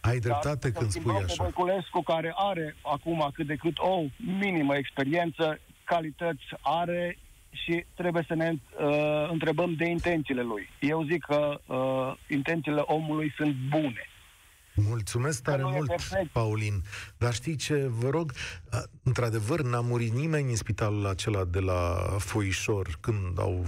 ai 0.00 0.18
dreptate 0.18 0.72
când 0.72 0.90
spui 0.90 1.14
așa. 1.14 1.42
Voiculescu, 1.42 2.02
care 2.02 2.32
are 2.36 2.76
acum 2.82 3.30
cât 3.32 3.46
de 3.46 3.54
cât 3.54 3.78
o 3.78 4.02
minimă 4.38 4.76
experiență, 4.76 5.60
calități 5.84 6.44
are 6.60 7.18
și 7.50 7.84
trebuie 7.94 8.24
să 8.26 8.34
ne 8.34 8.52
uh, 8.52 9.28
întrebăm 9.30 9.74
de 9.74 9.84
intențiile 9.84 10.42
lui. 10.42 10.68
Eu 10.80 11.04
zic 11.10 11.24
că 11.24 11.60
uh, 11.66 12.16
intențiile 12.28 12.80
omului 12.80 13.32
sunt 13.36 13.54
bune. 13.68 14.04
Mulțumesc 14.74 15.42
tare 15.42 15.62
mult, 15.62 15.92
Paulin. 16.32 16.82
Dar 17.18 17.34
știi 17.34 17.56
ce, 17.56 17.86
vă 17.88 18.10
rog, 18.10 18.32
într-adevăr, 19.02 19.62
n-a 19.62 19.80
murit 19.80 20.12
nimeni 20.12 20.50
în 20.50 20.56
spitalul 20.56 21.06
acela 21.06 21.44
de 21.44 21.58
la 21.58 21.96
Foișor 22.18 22.98
când 23.00 23.38
au, 23.38 23.64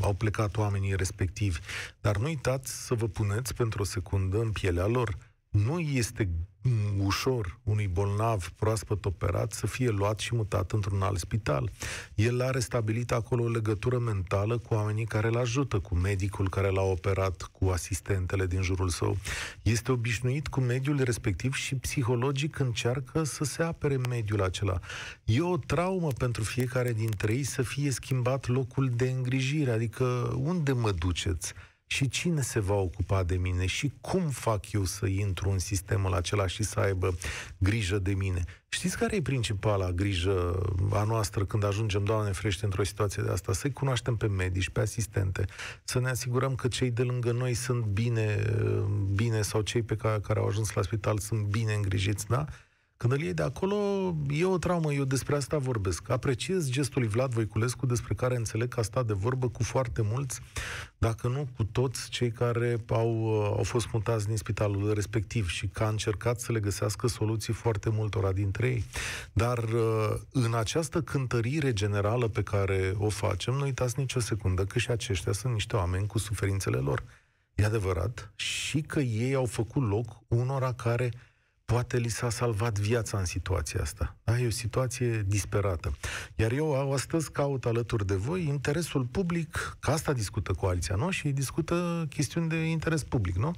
au 0.00 0.12
plecat 0.12 0.56
oamenii 0.56 0.96
respectivi. 0.96 1.58
Dar 2.00 2.16
nu 2.16 2.24
uitați 2.24 2.86
să 2.86 2.94
vă 2.94 3.06
puneți 3.06 3.54
pentru 3.54 3.82
o 3.82 3.84
secundă 3.84 4.38
în 4.38 4.52
pielea 4.52 4.86
lor 4.86 5.16
nu 5.50 5.78
este 5.78 6.28
ușor 6.98 7.58
unui 7.62 7.86
bolnav 7.86 8.48
proaspăt 8.56 9.04
operat 9.04 9.52
să 9.52 9.66
fie 9.66 9.88
luat 9.88 10.18
și 10.18 10.34
mutat 10.34 10.72
într-un 10.72 11.02
alt 11.02 11.18
spital. 11.18 11.70
El 12.14 12.40
are 12.40 12.60
stabilit 12.60 13.12
acolo 13.12 13.42
o 13.42 13.48
legătură 13.48 13.98
mentală 13.98 14.58
cu 14.58 14.74
oamenii 14.74 15.04
care 15.04 15.26
îl 15.26 15.36
ajută, 15.36 15.78
cu 15.78 15.94
medicul 15.94 16.48
care 16.48 16.68
l-a 16.68 16.82
operat, 16.82 17.42
cu 17.42 17.68
asistentele 17.68 18.46
din 18.46 18.62
jurul 18.62 18.88
său. 18.88 19.16
Este 19.62 19.92
obișnuit 19.92 20.46
cu 20.46 20.60
mediul 20.60 21.02
respectiv 21.02 21.54
și 21.54 21.74
psihologic 21.74 22.58
încearcă 22.58 23.22
să 23.22 23.44
se 23.44 23.62
apere 23.62 23.96
mediul 23.96 24.42
acela. 24.42 24.80
E 25.24 25.40
o 25.40 25.56
traumă 25.56 26.08
pentru 26.18 26.42
fiecare 26.42 26.92
dintre 26.92 27.32
ei 27.32 27.42
să 27.42 27.62
fie 27.62 27.90
schimbat 27.90 28.46
locul 28.46 28.90
de 28.96 29.08
îngrijire, 29.08 29.70
adică 29.70 30.04
unde 30.38 30.72
mă 30.72 30.90
duceți? 30.90 31.54
Și 31.86 32.08
cine 32.08 32.40
se 32.40 32.60
va 32.60 32.74
ocupa 32.74 33.22
de 33.22 33.36
mine 33.36 33.66
și 33.66 33.92
cum 34.00 34.28
fac 34.28 34.72
eu 34.72 34.84
să 34.84 35.06
intru 35.06 35.50
în 35.50 35.58
sistemul 35.58 36.14
acela 36.14 36.46
și 36.46 36.62
să 36.62 36.80
aibă 36.80 37.16
grijă 37.58 37.98
de 37.98 38.14
mine. 38.14 38.44
Știți 38.68 38.98
care 38.98 39.16
e 39.16 39.22
principala 39.22 39.90
grijă 39.90 40.62
a 40.90 41.02
noastră 41.02 41.44
când 41.44 41.64
ajungem, 41.64 42.04
Doamne 42.04 42.32
frește, 42.32 42.64
într-o 42.64 42.84
situație 42.84 43.22
de 43.22 43.30
asta? 43.30 43.52
Să-i 43.52 43.72
cunoaștem 43.72 44.16
pe 44.16 44.26
medici, 44.26 44.68
pe 44.68 44.80
asistente, 44.80 45.44
să 45.84 46.00
ne 46.00 46.08
asigurăm 46.08 46.54
că 46.54 46.68
cei 46.68 46.90
de 46.90 47.02
lângă 47.02 47.32
noi 47.32 47.54
sunt 47.54 47.84
bine, 47.84 48.42
bine 49.14 49.42
sau 49.42 49.60
cei 49.60 49.82
pe 49.82 49.96
care, 49.96 50.20
care 50.20 50.38
au 50.38 50.46
ajuns 50.46 50.72
la 50.72 50.82
spital 50.82 51.18
sunt 51.18 51.46
bine 51.46 51.72
îngrijiți, 51.72 52.26
da? 52.26 52.44
Când 53.04 53.16
îl 53.16 53.22
iei 53.22 53.34
de 53.34 53.42
acolo, 53.42 53.76
e 54.28 54.44
o 54.44 54.58
traumă, 54.58 54.92
eu 54.92 55.04
despre 55.04 55.36
asta 55.36 55.58
vorbesc. 55.58 56.10
Apreciez 56.10 56.70
gestul 56.70 57.02
lui 57.02 57.10
Vlad 57.10 57.32
Voiculescu, 57.32 57.86
despre 57.86 58.14
care 58.14 58.36
înțeleg 58.36 58.68
că 58.68 58.80
a 58.80 58.82
stat 58.82 59.06
de 59.06 59.12
vorbă 59.12 59.48
cu 59.48 59.62
foarte 59.62 60.02
mulți, 60.02 60.40
dacă 60.98 61.28
nu 61.28 61.48
cu 61.56 61.64
toți 61.64 62.08
cei 62.08 62.30
care 62.30 62.84
au, 62.88 63.42
au 63.56 63.62
fost 63.62 63.88
mutați 63.92 64.26
din 64.26 64.36
spitalul 64.36 64.94
respectiv 64.94 65.48
și 65.48 65.66
că 65.66 65.82
a 65.82 65.88
încercat 65.88 66.40
să 66.40 66.52
le 66.52 66.60
găsească 66.60 67.06
soluții 67.06 67.52
foarte 67.52 67.90
multora 67.90 68.32
dintre 68.32 68.66
ei. 68.66 68.84
Dar 69.32 69.58
uh, 69.58 70.14
în 70.32 70.54
această 70.54 71.02
cântărire 71.02 71.72
generală 71.72 72.28
pe 72.28 72.42
care 72.42 72.94
o 72.98 73.08
facem, 73.08 73.54
nu 73.54 73.62
uitați 73.62 73.98
nicio 73.98 74.20
secundă 74.20 74.64
că 74.64 74.78
și 74.78 74.90
aceștia 74.90 75.32
sunt 75.32 75.52
niște 75.52 75.76
oameni 75.76 76.06
cu 76.06 76.18
suferințele 76.18 76.76
lor. 76.76 77.02
E 77.54 77.64
adevărat 77.64 78.32
și 78.34 78.80
că 78.80 79.00
ei 79.00 79.34
au 79.34 79.44
făcut 79.44 79.88
loc 79.88 80.08
unora 80.28 80.72
care 80.72 81.10
poate 81.64 81.96
li 81.98 82.08
s-a 82.08 82.30
salvat 82.30 82.78
viața 82.78 83.18
în 83.18 83.24
situația 83.24 83.80
asta. 83.80 84.16
Da? 84.24 84.38
E 84.38 84.46
o 84.46 84.50
situație 84.50 85.24
disperată. 85.26 85.96
Iar 86.36 86.52
eu 86.52 86.92
astăzi 86.92 87.30
caut 87.30 87.66
alături 87.66 88.06
de 88.06 88.14
voi 88.14 88.46
interesul 88.46 89.04
public, 89.04 89.76
că 89.80 89.90
asta 89.90 90.12
discută 90.12 90.52
coaliția, 90.52 90.94
nu? 90.94 91.10
Și 91.10 91.28
discută 91.28 92.06
chestiuni 92.08 92.48
de 92.48 92.56
interes 92.56 93.04
public, 93.04 93.34
nu? 93.34 93.52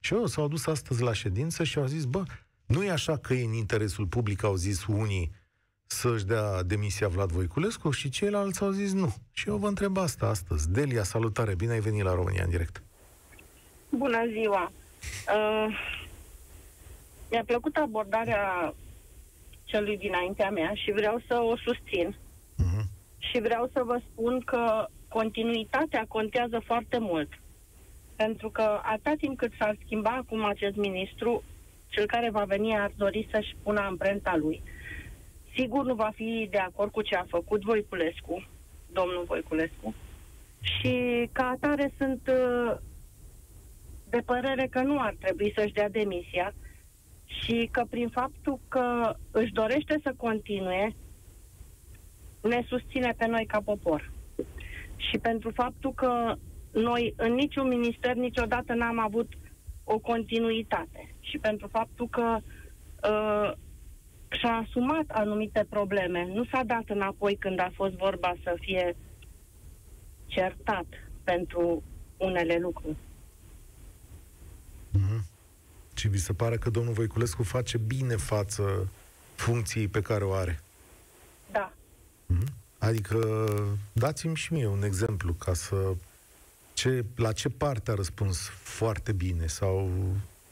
Și 0.00 0.14
eu 0.14 0.26
s-au 0.26 0.48
dus 0.48 0.66
astăzi 0.66 1.02
la 1.02 1.12
ședință 1.12 1.64
și 1.64 1.78
au 1.78 1.86
zis, 1.86 2.04
bă, 2.04 2.22
nu 2.66 2.84
e 2.84 2.90
așa 2.90 3.16
că 3.16 3.34
e 3.34 3.44
în 3.44 3.52
interesul 3.52 4.06
public, 4.06 4.42
au 4.42 4.54
zis 4.54 4.86
unii, 4.86 5.32
să-și 5.86 6.24
dea 6.24 6.62
demisia 6.62 7.08
Vlad 7.08 7.30
Voiculescu 7.30 7.90
și 7.90 8.08
ceilalți 8.08 8.62
au 8.62 8.70
zis 8.70 8.92
nu. 8.92 9.14
Și 9.32 9.48
eu 9.48 9.56
vă 9.56 9.68
întreb 9.68 9.96
asta 9.96 10.26
astăzi. 10.26 10.70
Delia, 10.70 11.02
salutare, 11.02 11.54
bine 11.54 11.72
ai 11.72 11.80
venit 11.80 12.02
la 12.02 12.14
România 12.14 12.42
în 12.44 12.50
direct. 12.50 12.82
Bună 13.88 14.18
ziua! 14.32 14.72
Uh, 15.28 15.76
mi-a 17.32 17.44
plăcut 17.46 17.76
abordarea 17.76 18.74
celui 19.64 19.96
dinaintea 19.96 20.50
mea 20.50 20.72
și 20.74 20.90
vreau 20.92 21.22
să 21.26 21.34
o 21.34 21.56
susțin. 21.56 22.14
Uh-huh. 22.14 22.84
Și 23.18 23.40
vreau 23.40 23.70
să 23.72 23.82
vă 23.84 24.00
spun 24.10 24.40
că 24.40 24.86
continuitatea 25.08 26.04
contează 26.08 26.62
foarte 26.64 26.98
mult. 26.98 27.28
Pentru 28.16 28.50
că 28.50 28.80
atât 28.82 29.18
timp 29.18 29.36
cât 29.36 29.52
s-ar 29.58 29.76
schimba 29.84 30.10
acum 30.10 30.44
acest 30.44 30.76
ministru, 30.76 31.42
cel 31.88 32.06
care 32.06 32.30
va 32.30 32.44
veni 32.44 32.76
ar 32.76 32.92
dori 32.96 33.28
să-și 33.30 33.56
pună 33.62 33.80
amprenta 33.80 34.36
lui. 34.36 34.62
Sigur 35.54 35.84
nu 35.84 35.94
va 35.94 36.10
fi 36.14 36.48
de 36.50 36.58
acord 36.58 36.90
cu 36.90 37.02
ce 37.02 37.14
a 37.14 37.24
făcut 37.28 37.62
Voiculescu, 37.62 38.46
domnul 38.92 39.24
Voiculescu, 39.26 39.94
și 40.60 41.28
ca 41.32 41.48
atare 41.48 41.92
sunt 41.98 42.20
uh, 42.28 42.76
de 44.10 44.22
părere 44.24 44.66
că 44.70 44.80
nu 44.80 45.00
ar 45.00 45.14
trebui 45.20 45.52
să-și 45.56 45.72
dea 45.72 45.88
demisia, 45.88 46.54
și 47.40 47.68
că 47.70 47.84
prin 47.90 48.08
faptul 48.08 48.58
că 48.68 49.14
își 49.30 49.52
dorește 49.52 50.00
să 50.02 50.14
continue, 50.16 50.94
ne 52.40 52.64
susține 52.68 53.14
pe 53.16 53.26
noi 53.26 53.46
ca 53.46 53.60
popor. 53.60 54.12
Și 54.96 55.18
pentru 55.18 55.50
faptul 55.50 55.92
că 55.92 56.34
noi 56.72 57.14
în 57.16 57.32
niciun 57.32 57.68
minister 57.68 58.14
niciodată 58.14 58.74
n-am 58.74 58.98
avut 58.98 59.32
o 59.84 59.98
continuitate. 59.98 61.14
Și 61.20 61.38
pentru 61.38 61.68
faptul 61.68 62.08
că 62.08 62.38
uh, 62.40 63.52
și-a 64.28 64.64
asumat 64.66 65.04
anumite 65.08 65.66
probleme. 65.68 66.26
Nu 66.32 66.44
s-a 66.44 66.62
dat 66.66 66.84
înapoi 66.86 67.36
când 67.36 67.60
a 67.60 67.70
fost 67.74 67.94
vorba 67.94 68.32
să 68.42 68.56
fie 68.60 68.96
certat 70.26 70.86
pentru 71.24 71.82
unele 72.16 72.58
lucruri. 72.60 72.96
Mm-hmm. 74.94 75.31
Și 76.02 76.08
vi 76.08 76.18
se 76.18 76.32
pare 76.32 76.56
că 76.56 76.70
domnul 76.70 76.92
Voiculescu 76.92 77.42
face 77.42 77.78
bine 77.78 78.16
față 78.16 78.88
funcției 79.34 79.88
pe 79.88 80.00
care 80.00 80.24
o 80.24 80.32
are? 80.32 80.60
Da. 81.52 81.72
Mm-hmm. 81.72 82.52
Adică 82.78 83.18
dați-mi 83.92 84.36
și 84.36 84.52
mie 84.52 84.66
un 84.66 84.82
exemplu 84.82 85.32
ca 85.32 85.54
să... 85.54 85.94
Ce, 86.74 87.04
la 87.16 87.32
ce 87.32 87.48
parte 87.48 87.90
a 87.90 87.94
răspuns 87.94 88.48
foarte 88.48 89.12
bine 89.12 89.46
sau 89.46 89.90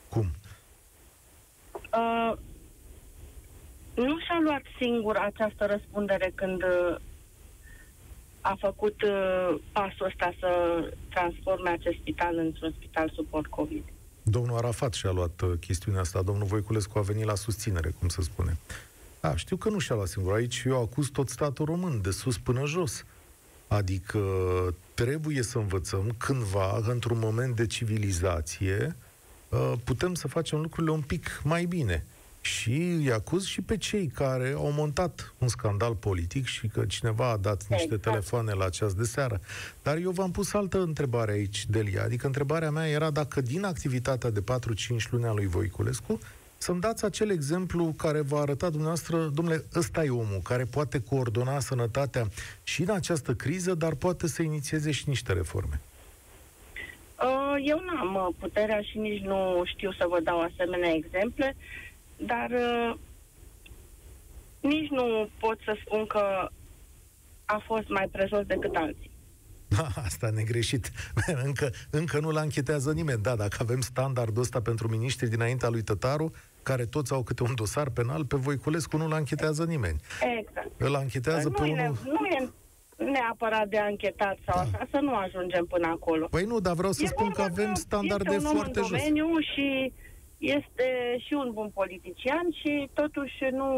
cum? 0.09 0.31
Uh, 1.73 2.37
nu 3.95 4.19
și-a 4.19 4.41
luat 4.43 4.63
singur 4.81 5.17
această 5.17 5.67
răspundere 5.67 6.33
când 6.35 6.63
uh, 6.63 6.97
a 8.41 8.57
făcut 8.61 9.03
uh, 9.03 9.55
pasul 9.73 10.07
ăsta 10.07 10.35
să 10.39 10.83
transforme 11.09 11.71
acest 11.71 11.97
spital 11.99 12.37
într-un 12.37 12.75
spital 12.79 13.11
suport 13.15 13.47
COVID. 13.47 13.85
Domnul 14.23 14.57
Arafat 14.57 14.93
și-a 14.93 15.11
luat 15.11 15.41
uh, 15.41 15.53
chestiunea 15.61 16.01
asta, 16.01 16.23
domnul 16.23 16.47
Voiculescu 16.47 16.99
a 16.99 17.03
venit 17.03 17.25
la 17.25 17.35
susținere, 17.35 17.95
cum 17.99 18.09
se 18.09 18.23
spune. 18.23 18.59
Da, 19.21 19.37
știu 19.37 19.57
că 19.57 19.69
nu 19.69 19.79
și-a 19.79 19.95
luat 19.95 20.09
singur. 20.09 20.33
Aici 20.33 20.63
eu 20.67 20.83
acuz 20.83 21.09
tot 21.09 21.29
statul 21.29 21.65
român, 21.65 22.01
de 22.03 22.11
sus 22.11 22.39
până 22.39 22.65
jos. 22.65 23.05
Adică 23.69 24.21
trebuie 24.95 25.43
să 25.43 25.59
învățăm 25.59 26.15
cândva, 26.19 26.81
într-un 26.89 27.19
moment 27.19 27.57
de 27.57 27.67
civilizație, 27.67 28.97
uh, 29.49 29.73
putem 29.85 30.15
să 30.15 30.29
facem 30.29 30.61
lucrurile 30.61 30.93
un 30.93 31.03
pic 31.03 31.41
mai 31.45 31.65
bine 31.65 32.05
și 32.41 32.73
îi 32.73 33.13
acuz 33.13 33.45
și 33.45 33.61
pe 33.61 33.77
cei 33.77 34.07
care 34.07 34.53
au 34.57 34.73
montat 34.73 35.35
un 35.39 35.49
scandal 35.49 35.95
politic 35.95 36.47
și 36.47 36.67
că 36.67 36.85
cineva 36.85 37.31
a 37.31 37.37
dat 37.37 37.67
niște 37.69 37.85
exact. 37.85 38.03
telefoane 38.03 38.53
la 38.53 38.69
ceas 38.69 38.95
de 38.95 39.05
seară. 39.05 39.41
Dar 39.83 39.97
eu 39.97 40.11
v-am 40.11 40.31
pus 40.31 40.53
altă 40.53 40.81
întrebare 40.81 41.33
aici, 41.33 41.67
Delia. 41.67 42.03
Adică 42.03 42.27
întrebarea 42.27 42.71
mea 42.71 42.89
era 42.89 43.11
dacă 43.11 43.41
din 43.41 43.65
activitatea 43.65 44.31
de 44.31 44.43
4-5 44.43 44.45
luni 45.11 45.25
a 45.25 45.33
lui 45.33 45.47
Voiculescu 45.47 46.21
să-mi 46.63 46.81
dați 46.81 47.05
acel 47.05 47.31
exemplu 47.31 47.95
care 47.97 48.21
va 48.21 48.41
arăta 48.41 48.69
dumneavoastră, 48.69 49.17
domnule, 49.35 49.65
ăsta 49.75 50.05
e 50.05 50.11
omul 50.11 50.41
care 50.43 50.65
poate 50.65 51.03
coordona 51.03 51.59
sănătatea 51.59 52.27
și 52.63 52.83
în 52.83 52.91
această 52.91 53.35
criză, 53.35 53.75
dar 53.75 53.95
poate 53.95 54.27
să 54.27 54.43
inițieze 54.43 54.91
și 54.91 55.09
niște 55.09 55.33
reforme. 55.33 55.81
Uh, 57.23 57.57
eu 57.65 57.81
nu 57.81 57.97
am 57.99 58.15
uh, 58.15 58.35
puterea 58.39 58.81
și 58.81 58.99
nici 58.99 59.23
nu 59.23 59.63
știu 59.65 59.93
să 59.93 60.07
vă 60.09 60.21
dau 60.23 60.41
asemenea 60.41 60.95
exemple, 60.95 61.57
dar 62.27 62.51
uh, 62.51 62.97
nici 64.61 64.89
nu 64.89 65.29
pot 65.39 65.59
să 65.65 65.77
spun 65.85 66.07
că 66.07 66.49
a 67.45 67.63
fost 67.67 67.89
mai 67.89 68.09
presos 68.13 68.43
decât 68.47 68.75
alții. 68.77 69.11
Asta 70.05 70.31
negreșit. 70.35 70.91
Încă, 71.45 71.71
încă 71.91 72.21
nu-l 72.21 72.37
anchetează 72.37 72.93
nimeni. 72.93 73.23
Da, 73.23 73.37
dacă 73.37 73.57
avem 73.61 73.81
standardul 73.81 74.43
ăsta 74.43 74.61
pentru 74.61 74.89
miniștri 74.89 75.29
dinaintea 75.29 75.69
lui 75.69 75.83
Tătaru, 75.83 76.33
care 76.63 76.85
toți 76.85 77.13
au 77.13 77.23
câte 77.23 77.43
un 77.43 77.55
dosar 77.55 77.91
penal, 77.91 78.25
pe 78.25 78.37
Voiculescu 78.37 78.97
nu-l 78.97 79.13
anchetează 79.13 79.65
nimeni. 79.65 80.01
Exact. 80.39 80.71
Îl 80.77 80.95
anchetează 80.95 81.49
nu 81.49 81.55
pe 81.55 81.67
e, 81.67 81.71
unul... 81.73 81.97
Nu 82.05 82.27
e 82.27 82.51
neapărat 83.05 83.69
de 83.69 83.79
anchetat 83.79 84.39
sau 84.47 84.55
Da. 84.55 84.61
așa, 84.61 84.87
să 84.91 84.99
nu 85.01 85.15
ajungem 85.15 85.65
până 85.65 85.87
acolo. 85.87 86.27
Păi 86.31 86.45
nu, 86.45 86.61
dar 86.61 86.75
vreau 86.75 86.93
să 86.93 87.03
E 87.05 87.07
spun 87.07 87.25
vorba 87.25 87.43
că 87.43 87.51
avem 87.51 87.73
că 87.73 87.81
standarde 87.81 88.35
este 88.35 88.47
un 88.47 88.51
om 88.51 88.57
foarte 88.57 88.79
în 88.79 88.85
jos. 88.85 88.99
domeniu 88.99 89.27
și 89.55 89.93
este 90.41 91.17
și 91.27 91.33
un 91.33 91.51
bun 91.53 91.71
politician 91.75 92.47
și 92.53 92.91
totuși 92.93 93.37
nu, 93.53 93.69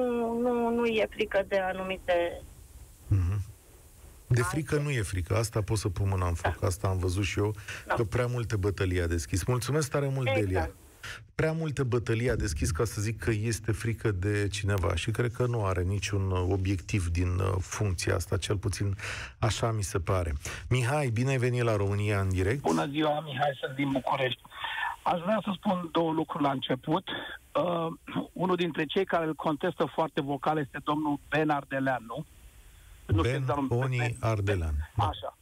nu, 0.41 0.75
nu 0.75 0.85
e 0.87 1.07
frică 1.11 1.45
de 1.49 1.59
anumite... 1.59 2.43
De 4.27 4.43
frică 4.43 4.77
nu 4.77 4.91
e 4.91 5.03
frică, 5.03 5.37
asta 5.37 5.61
pot 5.63 5.79
să 5.79 5.89
pun 5.89 6.09
mâna 6.09 6.27
în 6.27 6.35
foc, 6.35 6.63
asta 6.63 6.89
am 6.89 6.99
văzut 6.99 7.25
și 7.25 7.39
eu, 7.39 7.55
Da. 7.87 7.95
că 7.95 8.05
prea 8.05 8.27
multe 8.27 8.57
bătălii 8.57 9.01
a 9.03 9.07
deschis. 9.07 9.45
Mulțumesc 9.45 9.91
tare 9.91 10.09
mult, 10.09 10.27
Exact. 10.27 10.45
Delia. 10.47 10.71
Prea 11.35 11.53
multe 11.53 11.83
bătălii 11.83 12.31
a 12.31 12.35
deschis 12.37 12.71
ca 12.71 12.85
să 12.85 13.01
zic 13.01 13.19
că 13.19 13.31
este 13.43 13.73
frică 13.73 14.11
de 14.11 14.49
cineva 14.51 14.95
și 14.95 15.11
cred 15.11 15.33
că 15.33 15.47
nu 15.47 15.65
are 15.65 15.83
niciun 15.83 16.31
uh, 16.31 16.45
obiectiv 16.49 17.07
din 17.09 17.29
uh, 17.29 17.53
funcția 17.61 18.15
asta, 18.15 18.37
cel 18.37 18.57
puțin 18.57 18.95
așa 19.39 19.71
mi 19.73 19.83
se 19.83 19.99
pare. 19.99 20.33
Mihai, 20.69 21.09
bine 21.09 21.31
ai 21.31 21.37
venit 21.39 21.63
la 21.63 21.77
România 21.77 22.21
în 22.21 22.29
direct. 22.29 22.61
Bună 22.61 22.87
ziua, 22.91 23.21
Mihai, 23.21 23.59
sunt 23.61 23.77
din 23.77 23.91
București. 23.93 24.41
Aș 25.03 25.21
vrea 25.21 25.41
să 25.45 25.51
spun 25.55 25.89
două 25.93 26.13
lucruri 26.13 26.43
la 26.43 26.51
început. 26.51 27.09
Uh, 27.09 27.87
unul 28.33 28.57
dintre 28.57 28.85
cei 28.85 29.05
care 29.05 29.27
îl 29.27 29.35
contestă 29.35 29.85
foarte 29.85 30.21
vocal 30.21 30.59
este 30.59 30.79
domnul 30.85 31.19
Ben 31.29 31.51
Ardeleanu. 31.51 32.25
Nu 33.07 33.19
știu 33.19 33.23
Ben 33.23 33.41
exact 33.41 33.61
numele. 33.61 33.85
Oni 33.85 34.17
Ardelean. 34.21 34.75
Da. 34.97 35.05
Așa. 35.05 35.37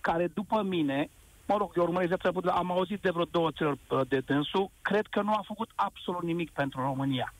Care 0.00 0.26
după 0.26 0.62
mine, 0.62 1.10
mă 1.46 1.56
rog, 1.58 1.72
eu 1.76 1.82
urmăresc 1.82 2.10
de 2.10 2.16
treabă, 2.16 2.50
am 2.50 2.70
auzit 2.70 3.00
de 3.00 3.10
vreo 3.10 3.24
două 3.24 3.50
țări 3.50 3.80
uh, 3.88 4.00
de 4.08 4.18
dânsul, 4.18 4.70
cred 4.82 5.06
că 5.06 5.22
nu 5.22 5.32
a 5.32 5.42
făcut 5.46 5.70
absolut 5.74 6.22
nimic 6.22 6.50
pentru 6.50 6.80
România. 6.80 7.34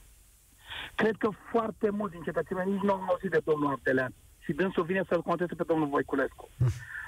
Cred 0.94 1.16
că 1.16 1.28
foarte 1.50 1.90
mulți 1.90 2.14
din 2.14 2.22
cetățenii 2.22 2.72
nici 2.72 2.82
nu 2.82 2.92
au 2.92 3.04
auzit 3.08 3.30
de 3.30 3.40
domnul 3.44 3.70
Ardelean. 3.70 4.12
Și 4.38 4.52
dânsul 4.52 4.84
vine 4.84 5.04
să-l 5.08 5.22
conteste 5.22 5.54
pe 5.54 5.64
domnul 5.66 5.88
Voiculescu. 5.88 6.48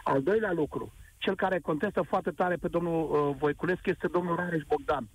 Al 0.05 0.23
doilea 0.23 0.53
lucru, 0.53 0.93
cel 1.29 1.37
care 1.37 1.59
contestă 1.71 2.03
foarte 2.03 2.31
tare 2.31 2.57
pe 2.57 2.69
domnul 2.69 3.01
uh, 3.03 3.37
Voiculescu 3.39 3.91
este 3.91 4.09
domnul 4.17 4.37
Rareș 4.37 4.63
Bogdan, 4.67 5.09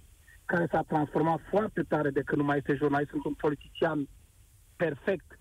care 0.46 0.68
s-a 0.72 0.82
transformat 0.88 1.40
foarte 1.50 1.82
tare 1.82 2.10
de 2.10 2.22
când 2.22 2.42
nu 2.42 2.48
mai 2.48 2.58
este 2.58 2.74
jurnalist, 2.74 3.10
sunt 3.10 3.26
un 3.26 3.34
politician 3.34 4.08
perfect 4.76 5.40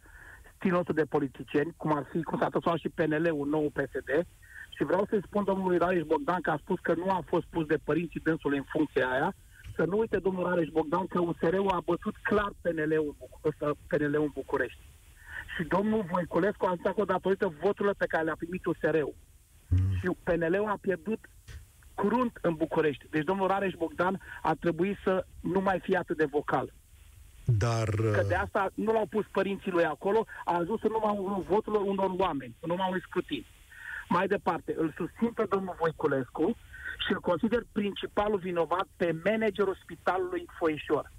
stilul 0.57 0.77
nostru 0.77 0.95
de 0.95 1.13
politicieni, 1.15 1.75
cum 1.77 1.93
ar 1.93 2.05
fi, 2.11 2.23
cum 2.23 2.39
s-a 2.39 2.49
transformat 2.49 2.81
și 2.81 2.95
PNL-ul, 2.99 3.49
nou 3.49 3.71
PSD, 3.77 4.11
și 4.77 4.85
vreau 4.85 5.05
să-i 5.09 5.27
spun 5.27 5.45
domnului 5.45 5.79
Rareș 5.79 6.03
Bogdan 6.03 6.41
că 6.41 6.51
a 6.51 6.63
spus 6.65 6.79
că 6.81 6.95
nu 6.95 7.11
a 7.11 7.23
fost 7.27 7.47
pus 7.55 7.67
de 7.67 7.79
părinții 7.85 8.21
dânsului 8.29 8.59
în 8.59 8.69
funcția 8.75 9.09
aia, 9.11 9.35
să 9.77 9.85
nu 9.85 9.99
uite 9.99 10.19
domnul 10.19 10.49
Rareș 10.49 10.69
Bogdan 10.69 11.07
că 11.07 11.21
USR-ul 11.21 11.69
a 11.69 11.81
bătut 11.85 12.17
clar 12.23 12.53
PNL-ul, 12.61 13.09
în 13.11 13.17
Buc- 13.21 13.45
ăsta, 13.45 13.71
PNL-ul 13.89 14.23
în 14.29 14.35
București. 14.35 14.83
Și 15.57 15.63
domnul 15.63 16.07
Voiculescu 16.11 16.67
a 16.67 16.75
zis 16.75 16.93
că 16.97 17.05
datorită 17.05 17.55
voturilor 17.63 17.95
pe 17.99 18.07
care 18.13 18.25
le-a 18.25 18.43
primit 18.43 18.65
USR-ul. 18.65 19.15
Și 20.01 20.17
PNL-ul 20.23 20.69
a 20.69 20.79
pierdut 20.81 21.19
crunt 21.95 22.39
în 22.41 22.55
București. 22.55 23.07
Deci 23.11 23.25
domnul 23.25 23.49
Rareș 23.49 23.73
Bogdan 23.73 24.21
a 24.43 24.55
trebuit 24.61 24.99
să 25.05 25.27
nu 25.41 25.61
mai 25.61 25.81
fie 25.81 25.97
atât 25.97 26.17
de 26.17 26.25
vocal. 26.25 26.73
Dar 27.45 27.89
Că 27.89 28.25
de 28.29 28.35
uh, 28.35 28.41
asta 28.43 28.71
nu 28.75 28.93
l-au 28.93 29.07
pus 29.07 29.25
părinții 29.33 29.71
lui 29.71 29.85
acolo, 29.85 30.27
a 30.45 30.55
ajuns 30.57 30.83
în 30.83 30.91
numai 30.91 31.45
voturilor 31.49 31.87
unor 31.87 32.11
oameni, 32.17 32.57
în 32.61 32.69
numai 32.69 32.87
unui 32.89 33.01
scrutin. 33.01 33.45
Mai 34.09 34.27
departe, 34.27 34.75
îl 34.79 34.95
susțin 34.97 35.31
pe 35.33 35.47
domnul 35.51 35.77
Voiculescu 35.79 36.57
și 37.07 37.13
îl 37.13 37.21
consider 37.21 37.63
principalul 37.73 38.39
vinovat 38.39 38.87
pe 38.97 39.17
managerul 39.25 39.79
spitalului 39.83 40.49
Foișor. 40.59 41.13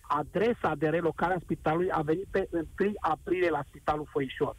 Adresa 0.00 0.74
de 0.78 0.88
relocare 0.88 1.34
a 1.34 1.40
spitalului 1.42 1.90
a 1.90 2.00
venit 2.00 2.26
pe 2.30 2.48
1 2.78 2.92
aprilie 3.00 3.50
la 3.50 3.64
spitalul 3.68 4.08
Foișor. 4.10 4.56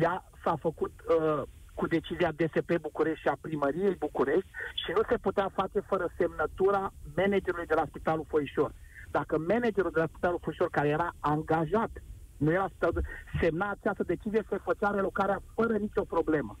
Ea 0.00 0.30
s-a 0.44 0.56
făcut 0.56 0.92
uh, 1.08 1.42
cu 1.78 1.86
decizia 1.86 2.32
DSP 2.38 2.70
București 2.80 3.20
și 3.20 3.28
a 3.28 3.36
primăriei 3.40 4.02
București 4.06 4.50
și 4.82 4.90
nu 4.96 5.02
se 5.10 5.16
putea 5.26 5.48
face 5.58 5.80
fără 5.90 6.06
semnătura 6.18 6.92
managerului 7.16 7.66
de 7.66 7.74
la 7.74 7.86
Spitalul 7.88 8.26
Foișor. 8.28 8.72
Dacă 9.10 9.38
managerul 9.38 9.90
de 9.94 10.00
la 10.00 10.10
Spitalul 10.12 10.40
Foișor, 10.42 10.68
care 10.70 10.88
era 10.88 11.08
angajat, 11.20 11.92
nu 12.36 12.50
era 12.52 12.68
spitalul, 12.68 13.04
semna 13.40 13.66
această 13.70 14.02
decizie, 14.02 14.46
se 14.48 14.66
făcea 14.68 14.90
relocarea 14.90 15.42
fără 15.54 15.76
nicio 15.76 16.04
problemă. 16.14 16.58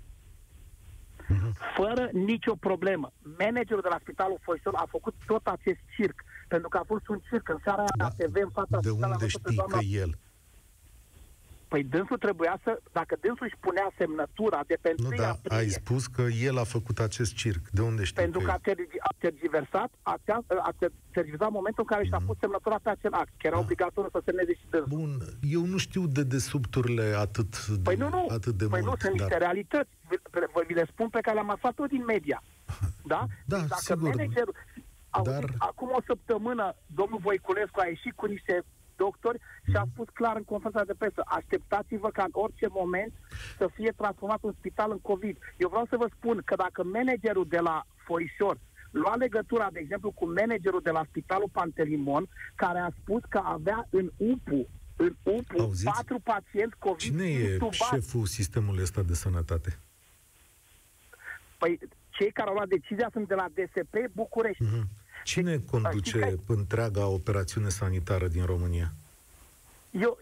Fără 1.76 2.08
nicio 2.12 2.54
problemă. 2.54 3.12
Managerul 3.38 3.82
de 3.86 3.92
la 3.94 3.98
Spitalul 4.00 4.38
Foișor 4.40 4.74
a 4.74 4.86
făcut 4.88 5.14
tot 5.26 5.46
acest 5.46 5.80
circ, 5.96 6.18
pentru 6.48 6.68
că 6.68 6.76
a 6.78 6.84
fost 6.86 7.08
un 7.08 7.20
circ 7.28 7.48
în 7.48 7.58
seara 7.64 7.82
aia 7.86 7.96
la 8.04 8.10
TV 8.18 8.34
în 8.48 8.52
fața 8.58 8.78
de 8.80 8.88
spitalului, 8.88 9.02
a 9.02 9.06
unde 9.06 9.24
văzut 9.24 9.42
pe 9.42 9.50
știi 9.50 9.56
doamna 9.56 9.78
că 9.78 9.84
el? 10.02 10.10
Păi 11.68 11.82
dânsul 11.84 12.18
trebuia 12.18 12.60
să, 12.62 12.80
dacă 12.92 13.16
dânsul 13.20 13.46
își 13.46 13.56
punea 13.60 13.88
semnătura 13.98 14.60
de 14.66 14.76
pe 14.80 14.94
1 14.98 15.08
Nu, 15.08 15.16
dar 15.16 15.28
aprilie, 15.30 15.58
ai 15.58 15.68
spus 15.68 16.06
că 16.06 16.22
el 16.22 16.58
a 16.58 16.64
făcut 16.64 16.98
acest 16.98 17.34
circ. 17.34 17.68
De 17.70 17.80
unde 17.82 18.04
știi 18.04 18.22
pentru 18.22 18.40
că 18.40 18.50
a, 18.50 18.58
tergi, 18.62 18.82
a 18.98 19.14
tergiversat, 19.18 19.90
acea, 20.02 20.38
a 20.68 20.72
ter- 20.80 20.92
tergiversat 21.12 21.50
momentul 21.50 21.84
în 21.86 21.94
care 21.94 22.04
și-a 22.06 22.20
pus 22.26 22.36
semnătura 22.40 22.78
pe 22.82 22.90
acel 22.90 23.12
act, 23.12 23.28
că 23.36 23.46
era 23.46 23.54
Da. 23.56 23.60
obligatoriu 23.62 24.10
să 24.12 24.20
semneze 24.24 24.52
și 24.54 24.66
dânsul. 24.70 24.98
Bun, 24.98 25.10
eu 25.50 25.64
nu 25.64 25.76
știu 25.76 26.06
de 26.06 26.22
desubturile 26.22 27.14
atât 27.18 27.66
de, 27.66 27.80
Păi 27.82 27.96
nu, 27.96 28.08
nu, 28.08 28.26
atât 28.30 28.54
de 28.54 28.66
păi 28.66 28.80
mult. 28.80 28.92
nu, 28.92 28.96
sunt 29.00 29.12
niște 29.12 29.28
dar... 29.30 29.38
realități, 29.38 29.90
vi- 30.08 30.48
vă 30.54 30.62
vi 30.66 30.74
le 30.74 30.86
spun 30.92 31.08
pe 31.08 31.20
care 31.20 31.34
le-am 31.34 31.50
aflat 31.50 31.74
tot 31.74 31.88
din 31.88 32.04
media. 32.04 32.42
Da? 33.12 33.26
Da, 33.46 33.56
Dacă 33.56 33.76
sigur. 33.78 34.08
managerul... 34.14 34.54
Dar- 35.22 35.24
Dar... 35.24 35.44
Acum 35.58 35.88
o 35.92 36.00
săptămână, 36.06 36.74
domnul 36.86 37.18
Voiculescu 37.22 37.80
a 37.80 37.86
ieșit 37.86 38.12
cu 38.14 38.26
niște 38.26 38.62
doctori 39.02 39.38
și 39.68 39.76
a 39.76 39.84
spus 39.92 40.08
clar 40.12 40.36
în 40.36 40.44
conferința 40.52 40.84
de 40.84 40.94
presă, 41.02 41.22
așteptați-vă 41.38 42.08
ca 42.10 42.22
în 42.22 42.34
orice 42.44 42.66
moment 42.80 43.12
să 43.58 43.66
fie 43.74 43.92
transformat 44.00 44.42
un 44.42 44.54
spital 44.58 44.90
în 44.90 45.00
COVID. 45.10 45.36
Eu 45.56 45.68
vreau 45.68 45.86
să 45.90 45.96
vă 45.96 46.08
spun 46.16 46.36
că 46.44 46.54
dacă 46.64 46.80
managerul 46.84 47.46
de 47.48 47.58
la 47.68 47.76
Foișor 48.06 48.56
lua 48.90 49.14
legătura, 49.16 49.68
de 49.72 49.78
exemplu, 49.78 50.10
cu 50.10 50.26
managerul 50.26 50.80
de 50.82 50.90
la 50.90 51.04
Spitalul 51.08 51.48
Pantelimon, 51.52 52.28
care 52.54 52.78
a 52.78 52.90
spus 53.00 53.22
că 53.28 53.40
avea 53.44 53.86
în 53.90 54.10
UPU, 54.16 54.66
în 54.96 55.16
UPU, 55.22 55.60
Auziți? 55.60 55.84
patru 55.84 56.18
pacienți 56.18 56.76
COVID 56.78 57.00
Cine 57.00 57.24
e 57.24 57.52
intubați. 57.52 57.76
șeful 57.92 58.26
sistemului 58.26 58.82
ăsta 58.82 59.02
de 59.02 59.14
sănătate? 59.14 59.78
Păi 61.58 61.78
cei 62.10 62.30
care 62.32 62.48
au 62.48 62.54
luat 62.54 62.68
decizia 62.68 63.08
sunt 63.12 63.28
de 63.28 63.34
la 63.34 63.46
DSP 63.54 63.94
București. 64.12 64.62
Mhm. 64.62 64.88
Cine 65.28 65.56
Deci, 65.56 65.68
conduce 65.70 66.18
știți 66.18 66.52
întreaga 66.52 67.06
operațiune 67.06 67.68
sanitară 67.68 68.28
din 68.28 68.44
România? 68.44 68.92
Eu, 69.90 70.18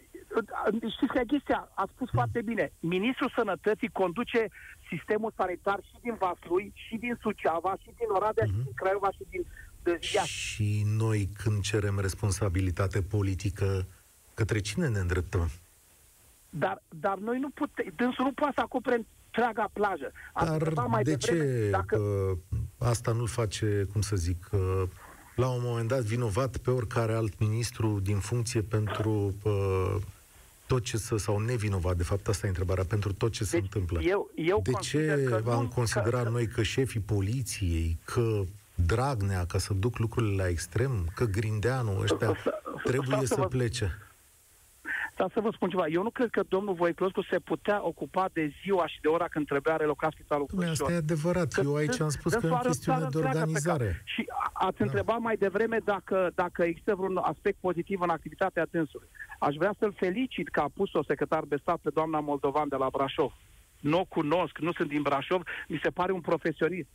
știți 0.95 1.13
că 1.13 1.21
chestia 1.27 1.69
a 1.75 1.89
spus 1.95 2.07
Mhm. 2.07 2.15
foarte 2.17 2.43
bine. 2.43 2.73
Ministrul 2.81 3.33
Sănătății 3.37 3.89
conduce 3.89 4.49
sistemul 4.89 5.33
sanitar 5.37 5.79
și 5.83 5.97
din 6.03 6.15
Vaslui, 6.19 6.73
și 6.75 6.97
din 6.97 7.19
Suceava, 7.21 7.77
și 7.83 7.91
din 7.99 8.09
Oradea, 8.09 8.45
Mhm. 8.47 8.55
și 8.57 8.63
din 8.63 8.73
Craiova, 8.75 9.11
și 9.11 9.25
din 9.31 9.47
de 9.83 9.99
Iași. 10.15 10.33
Și 10.33 10.83
noi, 10.87 11.29
când 11.43 11.63
cerem 11.63 11.99
responsabilitate 12.01 13.03
politică, 13.03 13.87
către 14.35 14.59
cine 14.61 14.89
ne 14.89 14.99
îndreptăm? 14.99 15.49
Dar, 16.51 16.83
dar 16.89 17.17
noi 17.19 17.39
nu 17.39 17.49
putem, 17.49 17.93
dânsul 17.97 18.25
nu 18.25 18.33
poate 18.33 18.53
să 18.55 18.61
acopere 18.61 19.07
întreaga 19.37 19.71
plajă. 19.73 20.13
Am 20.33 20.45
Dar 20.47 20.55
întrebat 20.55 20.89
mai 20.89 21.03
de 21.03 21.15
devreme 21.15 21.45
ce 21.65 21.71
Dacă, 21.71 21.97
uh, 21.99 22.37
asta 22.79 23.13
nu-l 23.13 23.27
face, 23.27 23.87
cum 23.93 24.01
să 24.01 24.17
zic, 24.17 24.49
uh, 24.53 24.83
la 25.35 25.49
un 25.49 25.61
moment 25.65 25.89
dat 25.89 26.01
vinovat 26.01 26.57
pe 26.57 26.71
oricare 26.71 27.13
alt 27.13 27.39
ministru 27.39 28.01
din 28.03 28.19
funcție 28.19 28.61
pentru 28.63 29.35
uh, 29.43 29.97
tot 30.67 30.83
ce 30.85 30.97
să, 30.97 31.17
sau 31.17 31.39
nevinovat, 31.39 31.97
de 31.97 32.03
fapt 32.03 32.29
asta 32.29 32.47
e 32.47 32.49
întrebarea, 32.49 32.85
pentru 32.85 33.13
tot 33.13 33.33
ce 33.33 33.45
se 33.45 33.51
Deci, 33.57 33.63
întâmplă. 33.63 34.01
eu- 34.03 34.31
eu 34.35 34.61
de 34.63 34.71
consider 34.71 35.17
ce 35.19 35.25
că 35.25 35.51
am 35.51 35.63
nu- 35.63 35.69
considerat 35.69 36.23
că- 36.23 36.29
noi 36.29 36.47
că 36.47 36.63
șefii 36.63 37.01
poliției, 37.01 37.99
că 38.05 38.43
Dragnea, 38.87 39.45
ca 39.47 39.59
să 39.59 39.75
duc 39.75 39.99
lucrurile 39.99 40.43
la 40.43 40.49
extrem, 40.49 41.11
că 41.15 41.25
Grindeanu, 41.25 41.99
ăștia 42.01 42.33
Să- 42.43 42.61
trebuie 42.85 43.19
să 43.21 43.27
să 43.27 43.41
vă- 43.41 43.47
plece? 43.47 43.99
Dar 45.19 45.31
să 45.35 45.41
vă 45.41 45.51
spun 45.55 45.69
ceva, 45.69 45.87
eu 45.87 46.03
nu 46.03 46.11
cred 46.11 46.31
că 46.31 46.43
domnul 46.49 46.75
Voiculescu 46.75 47.23
se 47.23 47.39
putea 47.39 47.87
ocupa 47.87 48.29
de 48.33 48.53
ziua 48.63 48.87
și 48.87 49.01
de 49.01 49.09
ora 49.09 49.29
când 49.29 49.47
trebuia 49.47 49.77
relocat 49.77 50.13
spitalul 50.13 50.47
Dom'le, 50.47 50.59
asta 50.71 50.85
Fășor. 50.85 50.91
e 50.91 50.95
adevărat. 50.95 51.53
Că 51.53 51.61
Eu 51.65 51.75
aici 51.75 51.87
dâns- 51.87 52.01
am 52.01 52.09
spus 52.09 52.33
că 52.33 52.39
e 52.39 52.41
dânsul 52.41 52.57
o 52.57 52.59
are 52.61 52.69
chestiune 52.69 52.99
țară 52.99 53.11
de 53.11 53.17
întreagă 53.17 53.39
pe 53.39 53.43
organizare. 53.45 53.85
cap. 53.87 54.07
Și 54.07 54.25
a- 54.29 54.51
ați 54.67 54.79
Da. 54.79 54.85
întrebat 54.85 55.19
mai 55.19 55.37
devreme 55.37 55.79
dacă, 55.85 56.31
dacă 56.35 56.63
există 56.63 56.95
vreun 56.95 57.17
aspect 57.17 57.59
pozitiv 57.61 58.01
în 58.01 58.09
activitatea 58.11 58.67
dânsului. 58.71 59.09
Aș 59.39 59.55
vrea 59.55 59.75
să-l 59.79 59.95
felicit 59.97 60.49
că 60.49 60.61
a 60.61 60.71
pus-o 60.75 61.03
secretar 61.03 61.45
de 61.45 61.57
stat 61.61 61.79
pe 61.83 61.91
doamna 61.95 62.21
Moldovan 62.21 62.69
de 62.69 62.77
la 62.77 62.89
Brașov. 62.93 63.33
Nu 63.81 63.99
o 63.99 64.05
cunosc, 64.05 64.59
nu 64.59 64.73
sunt 64.73 64.89
din 64.89 65.03
Brașov, 65.03 65.43
mi 65.69 65.81
se 65.83 65.91
pare 65.91 66.13
un 66.13 66.21
profesionist. 66.21 66.89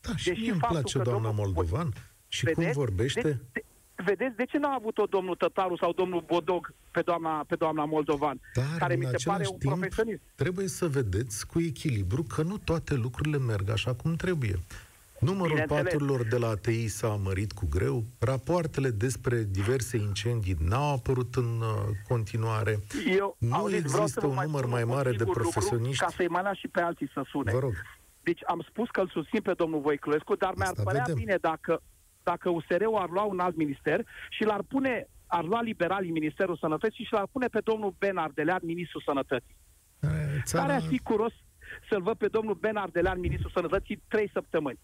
Da, 0.00 0.16
și 0.16 0.30
mie 0.30 0.50
îmi 0.50 0.60
place 0.60 0.98
doamna 0.98 1.30
Moldovan 1.30 1.88
și 2.28 2.44
vedeți? 2.44 2.62
cum 2.72 2.72
vorbește. 2.84 3.20
De, 3.20 3.38
de, 3.52 3.64
vedeți, 4.04 4.36
de 4.36 4.44
ce 4.44 4.58
n-a 4.58 4.74
avut-o 4.74 5.04
domnul 5.04 5.34
Tătaru 5.34 5.76
sau 5.76 5.92
domnul 5.92 6.20
Bodog 6.26 6.74
pe 6.90 7.00
doamna, 7.00 7.44
pe 7.48 7.54
doamna 7.54 7.84
Moldovan, 7.84 8.40
Dar, 8.54 8.64
care 8.78 8.94
mi 8.94 9.04
se 9.04 9.28
pare 9.28 9.44
un 9.50 9.58
timp, 9.58 9.72
profesionist? 9.72 10.20
trebuie 10.34 10.66
să 10.68 10.86
vedeți 10.86 11.46
cu 11.46 11.60
echilibru 11.60 12.22
că 12.22 12.42
nu 12.42 12.58
toate 12.58 12.94
lucrurile 12.94 13.38
merg 13.38 13.70
așa 13.70 13.94
cum 13.94 14.14
trebuie. 14.16 14.58
Numărul 15.20 15.64
paturilor 15.66 16.24
de 16.24 16.36
la 16.36 16.48
ATI 16.48 16.86
s-a 16.88 17.08
mărit 17.08 17.52
cu 17.52 17.66
greu, 17.70 18.04
rapoartele 18.18 18.90
despre 18.90 19.42
diverse 19.50 19.96
incendii 19.96 20.56
n-au 20.60 20.92
apărut 20.94 21.34
în 21.34 21.60
uh, 21.60 21.94
continuare, 22.08 22.78
Eu, 23.18 23.36
nu 23.38 23.54
auziți, 23.54 23.96
există 23.96 24.26
un 24.26 24.38
număr 24.42 24.66
mai 24.66 24.84
mare 24.84 25.10
de 25.12 25.24
profesioniști. 25.24 26.02
Lucru, 26.02 26.04
ca 26.04 26.10
să-i 26.16 26.28
mai 26.28 26.54
și 26.54 26.68
pe 26.68 26.80
alții 26.80 27.10
să 27.12 27.22
sune. 27.26 27.52
Vă 27.52 27.58
rog. 27.58 27.72
Deci 28.22 28.40
am 28.46 28.64
spus 28.68 28.88
că 28.90 29.00
îl 29.00 29.08
susțin 29.08 29.40
pe 29.40 29.52
domnul 29.52 29.80
Voiculescu, 29.80 30.34
dar 30.34 30.50
Asta 30.50 30.62
mi-ar 30.64 30.84
părea 30.84 31.02
vedem. 31.06 31.18
bine 31.24 31.36
dacă, 31.40 31.82
dacă 32.30 32.48
USR-ul 32.48 32.96
ar 33.04 33.10
lua 33.10 33.22
un 33.22 33.38
alt 33.38 33.56
minister 33.56 33.98
și 34.30 34.44
l-ar 34.44 34.62
pune, 34.68 35.08
ar 35.26 35.44
lua 35.44 35.62
liberalii 35.62 36.10
Ministerul 36.20 36.56
Sănătății 36.56 37.04
și 37.04 37.12
l-ar 37.12 37.28
pune 37.32 37.46
pe 37.46 37.60
domnul 37.70 37.94
Ben 37.98 38.16
Ardelean, 38.16 38.62
Ministrul 38.62 39.02
Sănătății. 39.04 39.56
Țara... 40.44 40.62
Care 40.62 40.76
ar 40.78 40.82
fi 40.82 40.98
curos 40.98 41.32
să-l 41.88 42.02
văd 42.02 42.16
pe 42.16 42.28
domnul 42.28 42.54
Ben 42.54 42.76
Ardelean, 42.76 43.20
Ministrul 43.20 43.50
Sănătății, 43.54 44.02
trei 44.08 44.30
săptămâni. 44.32 44.78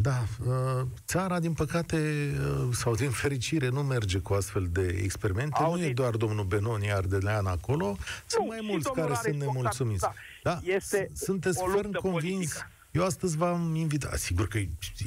Da, 0.00 0.18
uh, 0.46 0.86
țara, 1.06 1.40
din 1.40 1.52
păcate, 1.52 1.96
uh, 1.96 2.68
sau 2.72 2.94
din 2.94 3.10
fericire, 3.10 3.68
nu 3.68 3.82
merge 3.82 4.18
cu 4.18 4.32
astfel 4.34 4.66
de 4.70 4.86
experimente. 5.02 5.62
Auzi. 5.62 5.80
Nu 5.80 5.88
e 5.88 5.92
doar 5.92 6.14
domnul 6.16 6.44
Benoni 6.44 6.92
Ardelean 6.92 7.46
acolo, 7.46 7.96
sunt 8.26 8.44
nu, 8.44 8.46
mai 8.46 8.58
mulți 8.62 8.92
care 8.92 9.14
sunt 9.22 9.34
nemulțumiți. 9.34 10.00
Da. 10.00 10.12
da. 10.42 10.58
Este 10.62 11.10
Sunteți 11.14 11.62
ferm 11.74 11.92
convins 11.92 12.36
politică. 12.36 12.70
Eu 12.90 13.04
astăzi 13.04 13.36
v-am 13.36 13.74
invitat, 13.74 14.18
sigur 14.18 14.48
că 14.48 14.58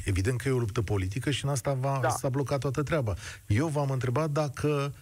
evident 0.06 0.41
că 0.41 0.48
e 0.48 0.52
o 0.52 0.58
luptă 0.58 0.82
politică 0.82 1.32
și 1.32 1.46
în 1.46 1.50
asta 1.50 1.74
va, 1.74 2.00
da. 2.02 2.10
s-a 2.10 2.30
blocat 2.30 2.60
toată 2.60 2.84
treaba. 2.84 3.15
Eu 3.48 3.67
v-am 3.67 3.89
întrebat 3.89 4.30
dacă 4.30 4.94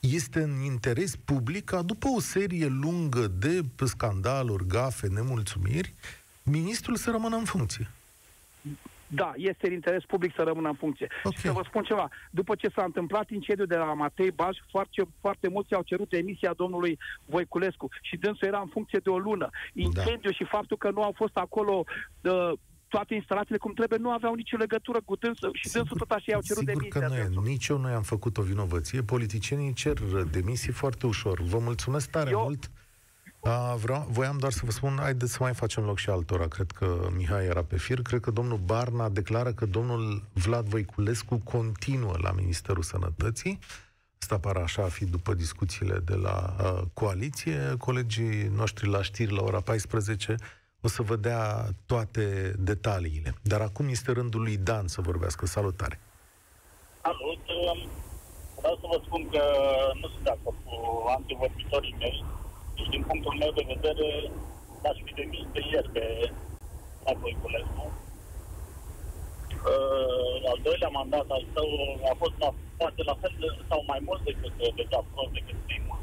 este 0.00 0.42
în 0.42 0.60
interes 0.60 1.16
public 1.16 1.64
ca 1.64 1.82
după 1.82 2.08
o 2.08 2.20
serie 2.20 2.66
lungă 2.66 3.26
de 3.26 3.64
scandaluri, 3.84 4.66
gafe, 4.66 5.06
nemulțumiri, 5.06 5.94
ministrul 6.42 6.96
să 6.96 7.10
rămână 7.10 7.36
în 7.36 7.44
funcție. 7.44 7.90
Da, 9.14 9.32
este 9.36 9.66
în 9.66 9.72
interes 9.72 10.04
public 10.04 10.32
să 10.34 10.42
rămână 10.42 10.68
în 10.68 10.74
funcție. 10.74 11.08
Okay. 11.24 11.32
Și 11.32 11.46
să 11.46 11.52
vă 11.52 11.62
spun 11.66 11.82
ceva, 11.82 12.08
după 12.30 12.54
ce 12.54 12.68
s-a 12.74 12.84
întâmplat 12.84 13.30
incendiul 13.30 13.66
de 13.66 13.76
la 13.76 13.94
Matei 13.94 14.30
Baș, 14.30 14.56
foarte, 14.70 15.02
foarte 15.20 15.48
mulți 15.48 15.74
au 15.74 15.82
cerut 15.82 16.08
demisia 16.08 16.52
domnului 16.52 16.98
Voiculescu 17.24 17.88
și 18.02 18.16
dânsul 18.16 18.48
era 18.48 18.60
în 18.60 18.68
funcție 18.68 19.00
de 19.02 19.10
o 19.10 19.18
lună. 19.18 19.50
Incendiu 19.72 20.30
da. 20.30 20.36
și 20.36 20.44
faptul 20.44 20.76
că 20.76 20.90
nu 20.90 21.02
au 21.02 21.12
fost 21.16 21.36
acolo 21.36 21.84
uh, 22.20 22.52
toate 22.88 23.14
instalațiile 23.14 23.58
cum 23.58 23.72
trebuie, 23.72 23.98
nu 23.98 24.10
aveau 24.10 24.34
nicio 24.34 24.56
legătură 24.56 25.00
cu 25.04 25.16
dânsul 25.16 25.50
și 25.52 25.68
sigur, 25.68 25.78
dânsul 25.78 25.98
tot 25.98 26.10
așa 26.10 26.24
i-au 26.26 26.40
cerut 26.40 26.62
sigur 26.62 26.72
demisia. 26.72 27.00
Sigur 27.08 27.18
că 27.18 27.38
nu 27.38 27.48
e. 27.48 27.50
Nici 27.52 27.66
eu 27.66 27.78
nu 27.78 27.88
am 27.88 28.02
făcut 28.02 28.38
o 28.38 28.42
vinovăție. 28.42 29.02
Politicienii 29.02 29.72
cer 29.72 29.96
demisii 30.30 30.72
foarte 30.72 31.06
ușor. 31.06 31.40
Vă 31.40 31.58
mulțumesc 31.58 32.10
tare 32.10 32.30
eu, 32.30 32.42
mult. 32.42 32.70
A, 33.44 33.74
vreau, 33.74 34.06
voiam 34.08 34.38
doar 34.38 34.52
să 34.52 34.60
vă 34.64 34.70
spun, 34.70 34.98
haideți 35.00 35.32
să 35.32 35.38
mai 35.40 35.54
facem 35.54 35.84
loc 35.84 35.98
și 35.98 36.10
altora. 36.10 36.48
Cred 36.48 36.70
că 36.70 37.08
Mihai 37.16 37.44
era 37.44 37.62
pe 37.62 37.78
fir. 37.78 38.02
Cred 38.02 38.20
că 38.20 38.30
domnul 38.30 38.58
Barna 38.58 39.08
declară 39.08 39.52
că 39.52 39.66
domnul 39.66 40.22
Vlad 40.32 40.66
Voiculescu 40.66 41.40
continuă 41.44 42.14
la 42.22 42.32
Ministerul 42.32 42.82
Sănătății. 42.82 43.58
Asta 44.20 44.38
pare 44.38 44.60
așa 44.60 44.82
a 44.82 44.88
fi 44.88 45.04
după 45.04 45.34
discuțiile 45.34 45.98
de 45.98 46.14
la 46.14 46.56
uh, 46.60 46.82
coaliție. 46.94 47.74
Colegii 47.78 48.50
noștri 48.56 48.88
la 48.88 49.02
știri 49.02 49.32
la 49.32 49.42
ora 49.42 49.60
14 49.60 50.36
o 50.80 50.88
să 50.88 51.02
vă 51.02 51.16
dea 51.16 51.68
toate 51.86 52.54
detaliile. 52.58 53.34
Dar 53.42 53.60
acum 53.60 53.88
este 53.88 54.12
rândul 54.12 54.42
lui 54.42 54.56
Dan 54.56 54.88
să 54.88 55.00
vorbească. 55.00 55.46
Salutare! 55.46 56.00
Salut! 57.02 57.40
Vreau 58.58 58.78
să 58.80 58.86
vă 58.90 59.00
spun 59.04 59.28
că 59.28 59.42
nu 60.00 60.08
sunt 60.08 60.24
de 60.24 60.30
acord 60.30 60.56
cu 60.64 61.04
antivorbitorii 61.16 61.96
mei 61.98 62.24
și 62.82 62.90
din 62.94 63.02
punctul 63.08 63.34
meu 63.42 63.52
de 63.58 63.64
vedere, 63.72 64.08
aș 64.90 64.98
fi 65.04 65.12
demis 65.20 65.46
de 65.54 65.60
ieri 65.70 65.90
pe 65.96 66.04
Paco 67.04 67.28
Iculescu. 67.28 67.84
Uh, 69.72 70.36
al 70.52 70.58
doilea 70.66 70.88
mandat 70.98 71.26
al 71.36 71.44
său 71.54 71.68
a 72.12 72.14
fost 72.22 72.36
la, 72.42 72.48
poate 72.76 73.02
la 73.10 73.16
fel 73.20 73.34
de, 73.40 73.46
sau 73.68 73.80
mai 73.86 74.00
mult 74.08 74.22
decât 74.24 74.52
de 74.58 74.86
prost 75.12 75.32
decât 75.32 75.58
primul. 75.66 75.98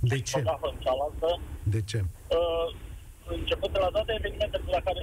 De 0.00 0.20
ce? 0.20 0.38
În 0.70 0.76
cealaltă. 0.84 1.40
De 1.74 1.80
ce? 1.90 1.98
Uh, 2.38 2.68
începând 3.36 3.72
de 3.72 3.78
la 3.78 3.90
toate 3.94 4.12
evenimentele 4.18 4.64
la 4.66 4.80
care 4.88 5.02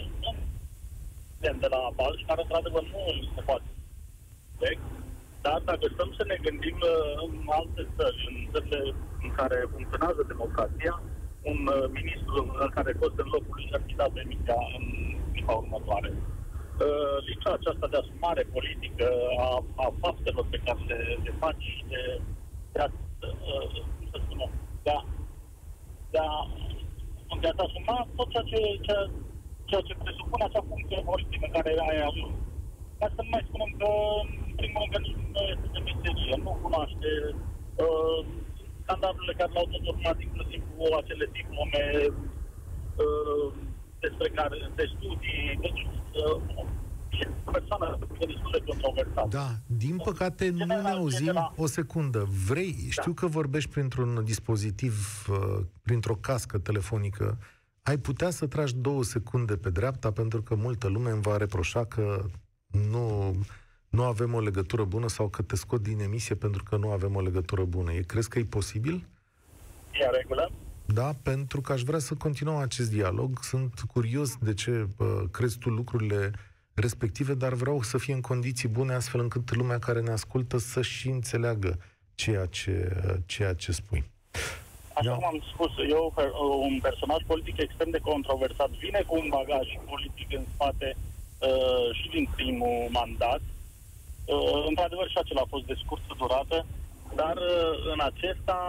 sunt 1.41 1.59
de 1.59 1.67
la 1.67 1.81
Balș 1.95 2.19
și 2.19 2.25
care, 2.25 2.41
într-adevăr, 2.41 2.83
nu 2.83 3.31
se 3.35 3.41
poate. 3.41 3.63
Dar 5.45 5.59
dacă 5.71 5.85
stăm 5.93 6.09
să 6.17 6.23
ne 6.31 6.37
gândim 6.45 6.77
uh, 6.93 7.13
în 7.25 7.35
alte 7.59 7.81
țări, 7.95 8.19
în 8.29 8.37
țările 8.51 8.81
în 9.25 9.31
care 9.39 9.57
funcționează 9.73 10.21
democrația, 10.33 10.93
un 11.51 11.59
uh, 11.67 11.85
ministru 11.99 12.37
care 12.75 12.89
a 12.91 12.99
fost 13.03 13.17
în 13.23 13.29
locul 13.35 13.53
lui 13.55 13.73
ar 13.75 13.81
fi 13.87 13.93
dat 14.01 14.11
demisia 14.19 14.59
în 14.77 14.85
clipa 15.31 15.53
următoare. 15.61 16.11
Uh, 16.17 17.15
lipsa 17.27 17.51
aceasta 17.55 17.87
de 17.91 17.97
asumare 17.99 18.43
politică 18.55 19.07
a, 19.47 19.49
a 19.85 19.87
faptelor 20.01 20.45
pe 20.49 20.61
care 20.65 20.81
le, 20.89 20.99
le 21.25 21.33
faci 21.43 21.63
și 21.75 21.83
de, 21.91 22.01
de 22.73 22.79
a, 22.85 22.87
cum 23.97 24.07
să 24.11 24.17
spunem, 24.23 24.51
de 24.85 24.91
a, 24.97 25.01
de 26.13 26.19
a, 26.27 26.31
de 27.43 27.47
a 27.47 27.63
asuma 27.67 27.97
tot 28.17 28.27
ceea 28.33 28.45
ce, 28.51 28.59
ceea, 28.85 29.03
ceea 29.69 29.83
ce 29.87 30.01
presupune 30.03 30.43
acea 30.45 30.63
funcție 30.71 31.07
politică 31.09 31.47
care 31.55 31.71
ai 31.89 31.99
ajuns. 32.09 32.35
Ca 33.01 33.07
să 33.15 33.21
nu 33.25 33.31
mai 33.35 33.43
spunem 33.49 33.71
că, 33.79 33.89
în 34.49 34.55
primul 34.59 34.79
rând, 34.81 34.93
că 34.93 34.99
nu 35.35 35.41
este 35.53 35.67
de 35.75 35.81
meserie, 35.87 36.35
nu 36.45 36.51
cunoaște 36.63 37.09
uh, 37.85 38.19
scandalurile 38.81 39.33
care 39.39 39.51
l-au 39.55 39.67
tot 39.73 39.83
urmat, 39.91 40.17
inclusiv 40.27 40.61
cu 40.75 40.83
acele 41.01 41.25
diplome 41.37 41.83
uh, 43.03 43.47
despre 44.03 44.27
care, 44.37 44.57
de 44.79 44.85
studii, 44.93 45.45
deci 45.65 45.81
uh, 46.21 46.37
persoană 47.51 47.87
destul 48.19 48.51
de 48.51 48.61
controversată. 48.69 49.27
Da, 49.29 49.49
din 49.65 49.97
păcate 49.97 50.49
nu 50.49 50.65
ne 50.65 50.89
auzim 50.89 51.33
la... 51.33 51.53
o 51.55 51.65
secundă. 51.65 52.27
Vrei, 52.47 52.75
da. 52.81 52.89
știu 52.89 53.13
că 53.13 53.27
vorbești 53.27 53.69
printr-un 53.69 54.23
dispozitiv, 54.23 55.25
uh, 55.29 55.59
printr-o 55.81 56.15
cască 56.15 56.57
telefonică, 56.57 57.37
ai 57.83 57.97
putea 57.97 58.29
să 58.29 58.47
tragi 58.47 58.75
două 58.75 59.03
secunde 59.03 59.55
pe 59.55 59.69
dreapta 59.69 60.11
pentru 60.11 60.41
că 60.41 60.55
multă 60.55 60.87
lume 60.87 61.09
îmi 61.09 61.21
va 61.21 61.37
reproșa 61.37 61.85
că 61.85 62.25
nu, 62.71 63.35
nu 63.89 64.03
avem 64.03 64.33
o 64.33 64.39
legătură 64.39 64.83
bună 64.83 65.07
sau 65.07 65.27
că 65.27 65.41
te 65.41 65.55
scot 65.55 65.81
din 65.81 65.99
emisie 65.99 66.35
pentru 66.35 66.63
că 66.63 66.77
nu 66.77 66.91
avem 66.91 67.15
o 67.15 67.21
legătură 67.21 67.63
bună. 67.63 67.93
E, 67.93 68.01
crezi 68.01 68.29
că 68.29 68.39
e 68.39 68.43
posibil? 68.43 69.07
E 69.91 70.05
în 70.05 70.11
regulă. 70.11 70.51
Da, 70.85 71.15
pentru 71.23 71.61
că 71.61 71.71
aș 71.71 71.81
vrea 71.81 71.99
să 71.99 72.13
continuăm 72.13 72.55
acest 72.55 72.91
dialog. 72.91 73.43
Sunt 73.43 73.79
curios 73.93 74.37
de 74.37 74.53
ce 74.53 74.87
uh, 74.97 75.07
crezi 75.31 75.57
tu 75.57 75.69
lucrurile 75.69 76.31
respective, 76.73 77.33
dar 77.33 77.53
vreau 77.53 77.81
să 77.81 77.97
fie 77.97 78.13
în 78.13 78.21
condiții 78.21 78.69
bune 78.69 78.93
astfel 78.93 79.21
încât 79.21 79.55
lumea 79.55 79.79
care 79.79 80.01
ne 80.01 80.11
ascultă 80.11 80.57
să 80.57 80.81
și 80.81 81.09
înțeleagă 81.09 81.79
ceea 82.15 82.45
ce, 82.45 82.97
ceea 83.25 83.53
ce 83.53 83.71
spui. 83.71 84.09
Așa 84.93 85.09
da. 85.09 85.15
cum 85.15 85.25
am 85.25 85.41
spus, 85.53 85.71
eu, 85.89 86.13
un 86.61 86.79
personaj 86.81 87.21
politic 87.27 87.57
extrem 87.57 87.89
de 87.89 87.99
controversat, 87.99 88.69
vine 88.69 89.03
cu 89.07 89.15
un 89.15 89.27
bagaj 89.29 89.67
politic 89.89 90.27
în 90.37 90.43
spate 90.53 90.95
uh, 91.47 91.87
și 91.99 92.07
din 92.15 92.25
primul 92.35 92.77
mandat. 92.99 93.41
Uh, 94.25 94.63
într-adevăr, 94.69 95.07
și 95.09 95.19
acela 95.19 95.41
a 95.43 95.53
fost 95.53 95.65
de 95.65 95.75
scurtă 95.83 96.13
durată, 96.17 96.57
dar 97.15 97.35
uh, 97.37 97.73
în 97.93 97.99
acesta 98.09 98.59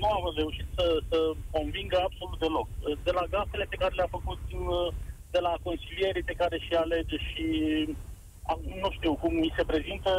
nu 0.00 0.08
a 0.14 0.18
reușit 0.36 0.68
să, 0.76 0.86
să 1.08 1.18
convingă 1.50 1.98
absolut 2.00 2.38
deloc. 2.38 2.68
Uh, 2.72 2.98
de 3.06 3.12
la 3.18 3.24
gafele 3.34 3.66
pe 3.68 3.80
care 3.82 3.94
le-a 3.94 4.16
făcut, 4.16 4.40
uh, 4.52 4.88
de 5.30 5.40
la 5.46 5.54
consilierii 5.62 6.28
pe 6.30 6.38
care 6.40 6.56
și 6.58 6.74
alege 6.74 7.16
și 7.28 7.46
uh, 7.88 8.60
nu 8.82 8.90
știu 8.90 9.12
cum 9.14 9.32
mi 9.34 9.54
se 9.56 9.64
prezintă 9.64 10.12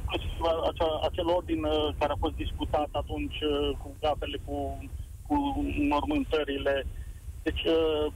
inclusiv 0.00 0.40
acea, 0.70 1.00
acel 1.08 1.28
ordin 1.28 1.64
uh, 1.64 1.88
care 1.98 2.12
a 2.12 2.22
fost 2.24 2.34
discutat 2.34 2.88
atunci 2.92 3.40
uh, 3.40 3.70
cu 3.82 3.96
gafele, 4.00 4.38
cu, 4.44 4.78
cu 5.26 5.34
mormântările. 5.92 6.86
Deci 7.42 7.64
uh, 7.64 8.12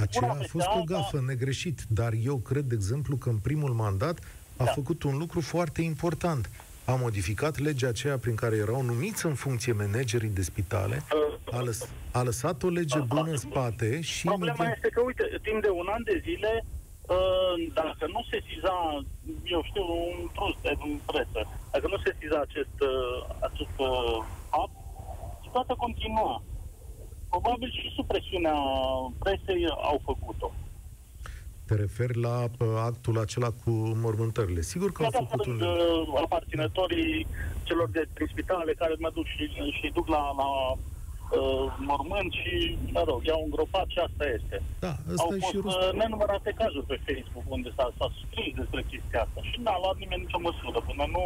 aceea 0.00 0.30
a 0.30 0.44
fost 0.48 0.68
o 0.80 0.82
gafă, 0.84 1.22
negreșit, 1.26 1.80
dar 1.88 2.12
eu 2.24 2.36
cred, 2.36 2.64
de 2.64 2.74
exemplu, 2.74 3.16
că 3.16 3.28
în 3.28 3.38
primul 3.38 3.70
mandat 3.70 4.18
a 4.56 4.64
da. 4.64 4.70
făcut 4.70 5.02
un 5.02 5.18
lucru 5.18 5.40
foarte 5.40 5.82
important. 5.82 6.50
A 6.84 6.94
modificat 6.94 7.58
legea 7.58 7.88
aceea 7.88 8.18
prin 8.18 8.34
care 8.34 8.56
erau 8.56 8.82
numiți 8.82 9.26
în 9.26 9.34
funcție 9.34 9.72
managerii 9.72 10.28
de 10.28 10.42
spitale, 10.42 11.02
a, 11.50 11.60
lăs, 11.60 11.88
a 12.12 12.22
lăsat 12.22 12.62
o 12.62 12.68
lege 12.68 12.98
bună 12.98 13.30
în 13.30 13.36
spate 13.36 14.00
și... 14.00 14.26
Problema 14.26 14.70
este 14.74 14.88
că, 14.88 15.00
uite, 15.00 15.38
timp 15.42 15.62
de 15.62 15.68
un 15.68 15.86
an 15.90 16.02
de 16.04 16.22
zile, 16.24 16.64
dacă 17.72 18.04
nu 18.14 18.24
se 18.30 18.38
siza, 18.48 19.04
eu 19.44 19.62
știu, 19.68 19.84
un 20.20 20.28
trus 20.36 20.54
de 20.62 20.72
un 20.86 20.98
presă, 21.06 21.40
dacă 21.72 21.86
nu 21.88 21.98
se 22.04 22.16
siza 22.20 22.38
acest, 22.40 22.76
acest 23.48 23.74
fapt, 24.50 24.74
situația 25.42 25.74
continua 25.74 26.42
probabil 27.32 27.70
și 27.78 27.92
sub 27.96 28.06
presiunea 28.12 28.56
presei 29.22 29.62
au 29.90 29.98
făcut-o. 30.10 30.48
Te 31.66 31.74
referi 31.74 32.16
la 32.26 32.36
uh, 32.44 32.68
actul 32.90 33.16
acela 33.24 33.50
cu 33.64 33.70
mormântările. 34.04 34.60
Sigur 34.72 34.92
că 34.92 35.02
au 35.02 35.10
Da, 35.10 35.18
da, 35.18 35.24
făcut 35.24 35.44
sunt 35.44 35.60
un... 35.60 35.66
uh, 35.66 36.20
aparținătorii 36.26 37.26
celor 37.68 37.88
de 37.96 38.02
prin 38.14 38.28
spitale 38.32 38.72
care 38.82 38.94
mă 38.98 39.10
duc 39.16 39.26
și, 39.34 39.44
și 39.78 39.86
duc 39.98 40.06
la, 40.16 40.22
la 40.42 40.48
uh, 40.72 41.66
mormânt 41.90 42.32
și, 42.40 42.78
mă 42.96 43.02
rog, 43.10 43.20
i-au 43.24 43.42
îngropat 43.44 43.86
și 43.94 43.98
asta 44.06 44.24
este. 44.38 44.56
Da, 44.84 44.92
Au 45.06 45.12
ăsta 45.14 45.34
e 45.36 45.38
fost 45.38 45.50
și 45.50 45.58
rost. 45.64 45.76
uh, 45.76 45.92
nenumărate 46.00 46.50
cazuri 46.62 46.86
pe 46.90 46.98
Facebook 47.08 47.46
unde 47.56 47.70
s-a, 47.76 47.86
s-a 47.98 48.08
scris 48.22 48.52
despre 48.60 48.80
chestia 48.90 49.20
asta 49.26 49.40
și 49.50 49.56
n-a 49.64 49.76
luat 49.82 49.96
nimeni 50.02 50.24
nicio 50.26 50.40
măsură 50.48 50.78
până 50.88 51.04
nu 51.16 51.24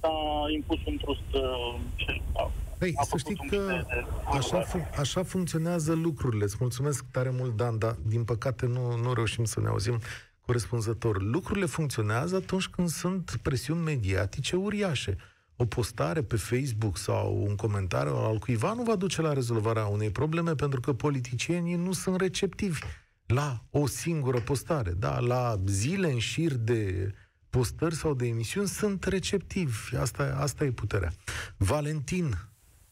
s-a 0.00 0.14
impus 0.58 0.80
un 0.90 0.96
trust 1.02 1.30
uh, 1.44 1.74
ce 2.00 2.10
a, 2.42 2.44
Păi, 2.80 2.92
a 2.96 3.02
să 3.02 3.08
făcut 3.08 3.20
știi 3.20 3.36
un 3.40 3.48
că 3.48 3.56
pic 3.56 3.66
de- 3.66 3.84
de- 3.88 4.36
așa, 4.36 4.64
fun- 4.64 4.98
așa 4.98 5.22
funcționează 5.22 5.92
lucrurile. 5.94 6.44
Îți 6.44 6.56
mulțumesc 6.60 7.04
tare 7.10 7.30
mult, 7.30 7.56
Dan, 7.56 7.78
dar 7.78 7.96
din 8.02 8.24
păcate 8.24 8.66
nu, 8.66 8.96
nu 8.96 9.12
reușim 9.12 9.44
să 9.44 9.60
ne 9.60 9.68
auzim 9.68 10.00
corespunzător. 10.40 11.22
Lucrurile 11.22 11.66
funcționează 11.66 12.36
atunci 12.36 12.66
când 12.68 12.88
sunt 12.88 13.36
presiuni 13.42 13.80
mediatice 13.82 14.56
uriașe. 14.56 15.16
O 15.56 15.64
postare 15.64 16.22
pe 16.22 16.36
Facebook 16.36 16.96
sau 16.98 17.44
un 17.48 17.56
comentariu 17.56 18.14
al 18.14 18.38
cuiva 18.38 18.72
nu 18.72 18.82
va 18.82 18.96
duce 18.96 19.22
la 19.22 19.32
rezolvarea 19.32 19.86
unei 19.86 20.10
probleme 20.10 20.54
pentru 20.54 20.80
că 20.80 20.92
politicienii 20.92 21.74
nu 21.74 21.92
sunt 21.92 22.20
receptivi 22.20 22.78
la 23.26 23.64
o 23.70 23.86
singură 23.86 24.40
postare. 24.40 24.90
Da, 24.90 25.18
la 25.18 25.60
zile 25.66 26.12
în 26.12 26.18
șir 26.18 26.52
de 26.54 27.12
postări 27.50 27.94
sau 27.94 28.14
de 28.14 28.26
emisiuni 28.26 28.68
sunt 28.68 29.04
receptivi. 29.04 29.96
Asta, 29.96 30.36
asta 30.40 30.64
e 30.64 30.70
puterea. 30.70 31.12
Valentin, 31.56 32.34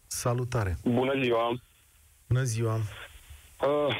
salutare! 0.08 0.76
Bună 0.84 1.20
ziua! 1.22 1.60
Bună 2.28 2.42
ziua! 2.42 2.74
Uh, 2.74 3.96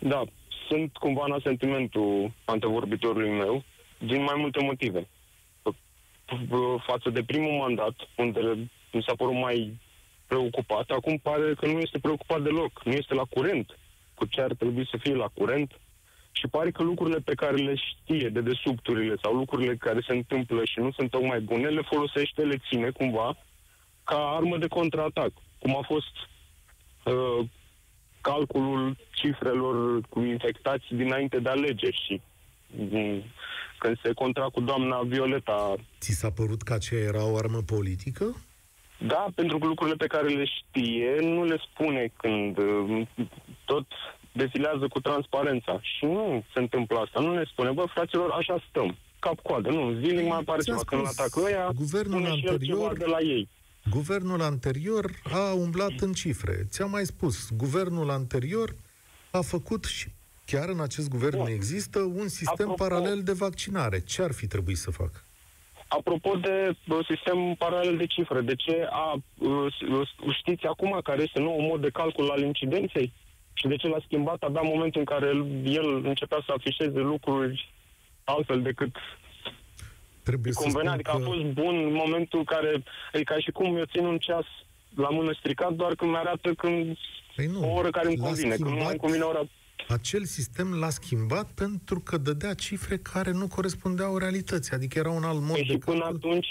da, 0.00 0.24
sunt 0.68 0.96
cumva 0.96 1.24
în 1.28 1.40
sentimentul 1.44 2.32
antevorbitorului 2.44 3.30
meu, 3.30 3.64
din 3.98 4.22
mai 4.22 4.34
multe 4.36 4.64
motive. 4.64 5.08
Uh, 5.62 5.74
Față 6.86 7.10
de 7.10 7.22
primul 7.22 7.58
mandat, 7.58 7.94
unde 8.16 8.40
mi 8.92 9.02
s-a 9.06 9.14
părut 9.16 9.34
mai 9.34 9.78
preocupat, 10.26 10.90
acum 10.90 11.18
pare 11.18 11.54
că 11.54 11.66
nu 11.66 11.78
este 11.78 11.98
preocupat 11.98 12.42
deloc, 12.42 12.84
nu 12.84 12.92
este 12.92 13.14
la 13.14 13.24
curent 13.24 13.78
cu 14.14 14.26
ce 14.26 14.40
ar 14.40 14.54
trebui 14.54 14.88
să 14.90 14.96
fie 14.96 15.14
la 15.14 15.28
curent 15.34 15.80
și 16.32 16.46
pare 16.46 16.70
că 16.70 16.82
lucrurile 16.82 17.18
pe 17.18 17.34
care 17.34 17.56
le 17.56 17.74
știe 17.74 18.28
de 18.28 18.40
desubturile 18.40 19.14
sau 19.22 19.32
lucrurile 19.34 19.76
care 19.76 20.00
se 20.06 20.12
întâmplă 20.12 20.64
și 20.64 20.78
nu 20.78 20.90
sunt 20.90 21.10
tocmai 21.10 21.40
bune, 21.40 21.68
le 21.68 21.82
folosește, 21.82 22.42
le 22.42 22.60
ține 22.68 22.90
cumva 22.90 23.36
ca 24.10 24.18
armă 24.38 24.56
de 24.58 24.66
contraatac, 24.66 25.32
cum 25.58 25.76
a 25.76 25.82
fost 25.86 26.14
uh, 27.04 27.46
calculul 28.20 28.96
cifrelor 29.12 30.00
cu 30.08 30.20
infectați 30.20 30.84
dinainte 30.90 31.38
de 31.38 31.48
alegeri 31.48 32.02
și 32.06 32.20
mm, 32.76 33.22
când 33.78 34.00
se 34.02 34.12
contra 34.12 34.44
cu 34.44 34.60
doamna 34.60 35.00
Violeta. 35.02 35.74
Ți 36.00 36.10
s-a 36.12 36.30
părut 36.30 36.62
că 36.62 36.72
aceea 36.72 37.00
era 37.00 37.24
o 37.24 37.36
armă 37.36 37.60
politică? 37.66 38.24
Da, 38.98 39.26
pentru 39.34 39.58
că 39.58 39.66
lucrurile 39.66 39.96
pe 39.96 40.06
care 40.06 40.28
le 40.28 40.44
știe 40.44 41.16
nu 41.20 41.44
le 41.44 41.58
spune 41.70 42.12
când 42.16 42.58
uh, 42.58 43.06
tot 43.64 43.86
defilează 44.32 44.88
cu 44.88 45.00
transparența. 45.00 45.80
Și 45.82 46.04
nu 46.04 46.44
se 46.52 46.58
întâmplă 46.58 46.98
asta. 46.98 47.20
Nu 47.20 47.34
ne 47.34 47.44
spune, 47.52 47.70
bă, 47.70 47.84
fraților, 47.94 48.30
așa 48.30 48.64
stăm. 48.68 48.96
Cap-coadă. 49.18 49.68
Nu, 49.70 49.92
zilnic 49.92 50.26
mai 50.28 50.38
apare 50.38 50.62
Ți-am 50.62 50.76
ceva. 50.76 50.88
Când 50.90 51.06
spus, 51.06 51.18
atacă 51.18 51.40
ăia, 51.46 51.70
guvernul 51.74 52.20
spune 52.20 52.36
și 52.36 52.46
el 52.46 52.52
anterior- 52.52 52.78
ceva 52.78 52.92
de 52.98 53.04
la 53.04 53.20
ei. 53.20 53.48
Guvernul 53.90 54.40
anterior 54.42 55.10
a 55.32 55.52
umblat 55.52 55.92
în 56.00 56.12
cifre. 56.12 56.66
Ți-am 56.68 56.90
mai 56.90 57.04
spus, 57.04 57.50
guvernul 57.56 58.10
anterior 58.10 58.74
a 59.30 59.40
făcut 59.40 59.84
și 59.84 60.08
chiar 60.44 60.68
în 60.68 60.80
acest 60.80 61.08
guvern 61.08 61.36
Bun. 61.36 61.46
există 61.46 61.98
un 61.98 62.28
sistem 62.28 62.72
Apropo- 62.72 62.76
paralel 62.76 63.22
de 63.22 63.32
vaccinare. 63.32 64.00
Ce 64.00 64.22
ar 64.22 64.32
fi 64.32 64.46
trebuit 64.46 64.76
să 64.76 64.90
facă? 64.90 65.22
Apropo 65.88 66.34
de 66.36 66.76
bă, 66.86 67.00
sistem 67.08 67.54
paralel 67.58 67.96
de 67.96 68.06
cifre, 68.06 68.40
de 68.40 68.54
ce 68.54 68.86
a, 68.90 69.14
uh, 69.38 69.50
uh, 69.90 70.08
știți 70.38 70.66
acum 70.66 71.00
care 71.02 71.22
este 71.22 71.40
nou 71.40 71.60
mod 71.60 71.80
de 71.80 71.90
calcul 71.90 72.30
al 72.30 72.40
incidenței? 72.42 73.12
Și 73.52 73.66
de 73.68 73.76
ce 73.76 73.88
l-a 73.88 74.02
schimbat 74.04 74.42
abia 74.42 74.60
în 74.60 74.70
momentul 74.74 75.00
în 75.00 75.06
care 75.06 75.26
el, 75.26 75.46
el 75.64 76.04
începea 76.04 76.42
să 76.46 76.52
afișeze 76.56 76.98
lucruri 76.98 77.72
altfel 78.24 78.62
decât 78.62 78.94
Trebuie 80.30 80.52
să 80.52 80.60
convenea? 80.62 80.92
spun 80.92 80.94
Adică 80.98 81.10
a 81.10 81.18
că... 81.18 81.24
fost 81.30 81.44
bun 81.60 81.74
în 81.88 81.92
momentul 82.02 82.38
în 82.38 82.44
care, 82.54 82.70
e 83.12 83.22
ca 83.30 83.38
și 83.44 83.50
cum 83.50 83.76
eu 83.76 83.84
țin 83.94 84.04
un 84.12 84.18
ceas 84.18 84.46
la 84.94 85.08
mână 85.08 85.32
stricat, 85.38 85.72
doar 85.72 85.94
când 85.94 86.10
mi-arată 86.10 86.48
când 86.62 86.96
Păi 87.36 87.46
nu, 87.46 87.70
o 87.70 87.72
oră 87.80 87.90
care 87.90 88.06
îmi 88.06 88.16
l-a 88.16 88.24
convine, 88.24 88.54
când 88.54 88.58
nu 88.60 88.66
mai 88.70 88.76
schimbat- 88.78 88.90
îmi 88.90 88.98
convine 89.04 89.24
ora 89.24 89.42
Acel 89.88 90.24
sistem 90.24 90.74
l-a 90.74 90.90
schimbat 90.90 91.46
pentru 91.62 92.00
că 92.00 92.16
dădea 92.16 92.54
cifre 92.54 92.96
care 92.98 93.30
nu 93.30 93.46
corespundeau 93.48 94.16
realității. 94.16 94.72
Adică 94.74 94.98
era 94.98 95.10
un 95.10 95.22
alt 95.22 95.40
mod 95.40 95.52
Păi 95.52 95.64
de 95.66 95.72
și 95.72 95.78
până 95.78 95.98
calcul. 96.00 96.16
atunci, 96.16 96.46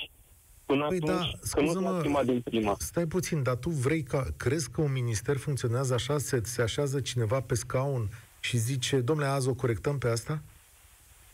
până 0.65 0.85
Păi 0.87 0.99
da, 0.99 1.13
atunci, 1.13 1.31
că 1.51 1.59
nu 1.61 1.65
scuză-mă, 1.65 1.89
s-a 1.89 1.99
schimbat 1.99 2.25
din 2.25 2.41
prima. 2.41 2.75
Stai 2.79 3.05
puțin, 3.05 3.43
dar 3.43 3.55
tu 3.55 3.69
vrei 3.69 4.03
ca, 4.03 4.25
crezi 4.37 4.69
că 4.71 4.81
un 4.81 4.91
minister 4.91 5.37
funcționează 5.37 5.93
așa, 5.93 6.17
se, 6.17 6.41
se 6.43 6.61
așează 6.61 6.99
cineva 6.99 7.41
pe 7.41 7.55
scaun 7.55 8.09
și 8.39 8.57
zice, 8.57 8.97
domnule, 8.99 9.27
azi 9.29 9.47
o 9.47 9.53
corectăm 9.53 9.97
pe 9.97 10.07
asta? 10.09 10.41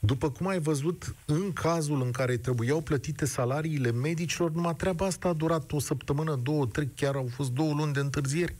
După 0.05 0.29
cum 0.29 0.47
ai 0.47 0.59
văzut, 0.59 1.15
în 1.25 1.53
cazul 1.53 2.01
în 2.01 2.11
care 2.11 2.37
trebuiau 2.37 2.81
plătite 2.81 3.25
salariile 3.25 3.91
medicilor, 3.91 4.51
numai 4.51 4.75
treaba 4.75 5.05
asta 5.05 5.27
a 5.27 5.33
durat 5.33 5.71
o 5.71 5.79
săptămână, 5.79 6.39
două, 6.43 6.65
trei, 6.65 6.89
chiar 6.95 7.15
au 7.15 7.27
fost 7.35 7.51
două 7.51 7.73
luni 7.73 7.93
de 7.93 7.99
întârzieri. 7.99 8.55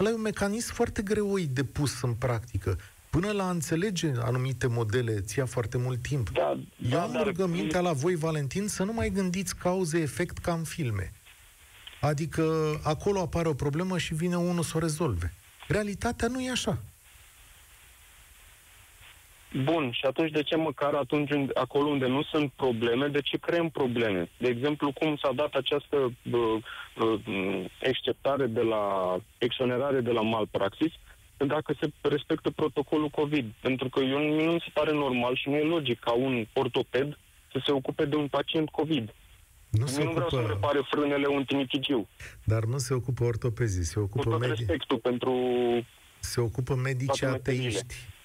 Ăla 0.00 0.10
e 0.10 0.12
un 0.12 0.20
mecanism 0.20 0.74
foarte 0.74 1.02
greoi 1.02 1.46
de 1.46 1.64
pus 1.64 2.02
în 2.02 2.12
practică. 2.14 2.78
Până 3.10 3.30
la 3.30 3.46
a 3.46 3.50
înțelege 3.50 4.12
anumite 4.20 4.66
modele, 4.66 5.20
ți 5.20 5.38
ia 5.38 5.46
foarte 5.46 5.78
mult 5.78 6.02
timp. 6.02 6.30
Da, 6.30 6.50
Eu 6.82 6.88
da, 6.90 7.02
am 7.02 7.12
dar- 7.12 7.26
rugămintea 7.26 7.80
la 7.80 7.92
voi, 7.92 8.14
Valentin, 8.14 8.68
să 8.68 8.84
nu 8.84 8.92
mai 8.92 9.10
gândiți 9.10 9.56
cauze-efect 9.56 10.38
ca 10.38 10.52
în 10.52 10.64
filme. 10.64 11.12
Adică 12.00 12.44
acolo 12.82 13.20
apare 13.20 13.48
o 13.48 13.54
problemă 13.54 13.98
și 13.98 14.14
vine 14.14 14.36
unul 14.36 14.62
să 14.62 14.72
o 14.76 14.78
rezolve. 14.78 15.32
Realitatea 15.68 16.28
nu 16.28 16.40
e 16.40 16.50
așa. 16.50 16.78
Bun, 19.64 19.90
și 19.92 20.04
atunci 20.06 20.30
de 20.30 20.42
ce 20.42 20.56
măcar 20.56 20.94
atunci 20.94 21.30
unde, 21.30 21.52
acolo 21.54 21.88
unde 21.88 22.06
nu 22.06 22.22
sunt 22.22 22.52
probleme, 22.56 23.06
de 23.06 23.20
ce 23.20 23.36
creăm 23.36 23.68
probleme? 23.70 24.30
De 24.38 24.48
exemplu, 24.48 24.92
cum 24.92 25.16
s-a 25.16 25.32
dat 25.34 25.54
această 25.54 26.12
bă, 26.22 26.58
bă, 26.96 27.18
exceptare 27.80 28.46
de 28.46 28.60
la, 28.60 29.16
exonerare 29.38 30.00
de 30.00 30.10
la 30.10 30.20
malpraxis, 30.20 30.92
dacă 31.36 31.74
se 31.80 31.90
respectă 32.00 32.50
protocolul 32.50 33.08
COVID. 33.08 33.52
Pentru 33.60 33.88
că 33.88 34.00
eu, 34.00 34.18
nu 34.18 34.52
mi 34.52 34.60
se 34.60 34.70
pare 34.72 34.92
normal 34.92 35.36
și 35.36 35.48
nu 35.48 35.54
e 35.56 35.62
logic 35.62 35.98
ca 35.98 36.12
un 36.12 36.46
ortoped 36.54 37.18
să 37.52 37.60
se 37.64 37.72
ocupe 37.72 38.04
de 38.04 38.16
un 38.16 38.28
pacient 38.28 38.68
COVID. 38.68 39.14
Nu 39.70 39.80
Eu 39.80 39.86
se 39.86 40.02
nu 40.04 40.10
vreau 40.10 40.28
să-mi 40.28 40.40
ocupă, 40.42 40.54
repare 40.54 40.80
frânele 40.90 41.26
un 41.26 41.44
timichigiu. 41.44 42.08
dar 42.44 42.64
nu 42.64 42.78
se 42.78 42.94
ocupă 42.94 43.24
ortopezii, 43.24 43.84
se 43.84 43.94
Cu 43.94 44.00
ocupă, 44.00 44.30
tot 44.30 44.44
medi- 44.44 44.48
respectul 44.48 44.98
pentru... 44.98 45.32
se 46.20 46.40
ocupă 46.40 46.74
medici 46.74 47.18
toate 47.18 47.50
meseриile. 47.50 47.80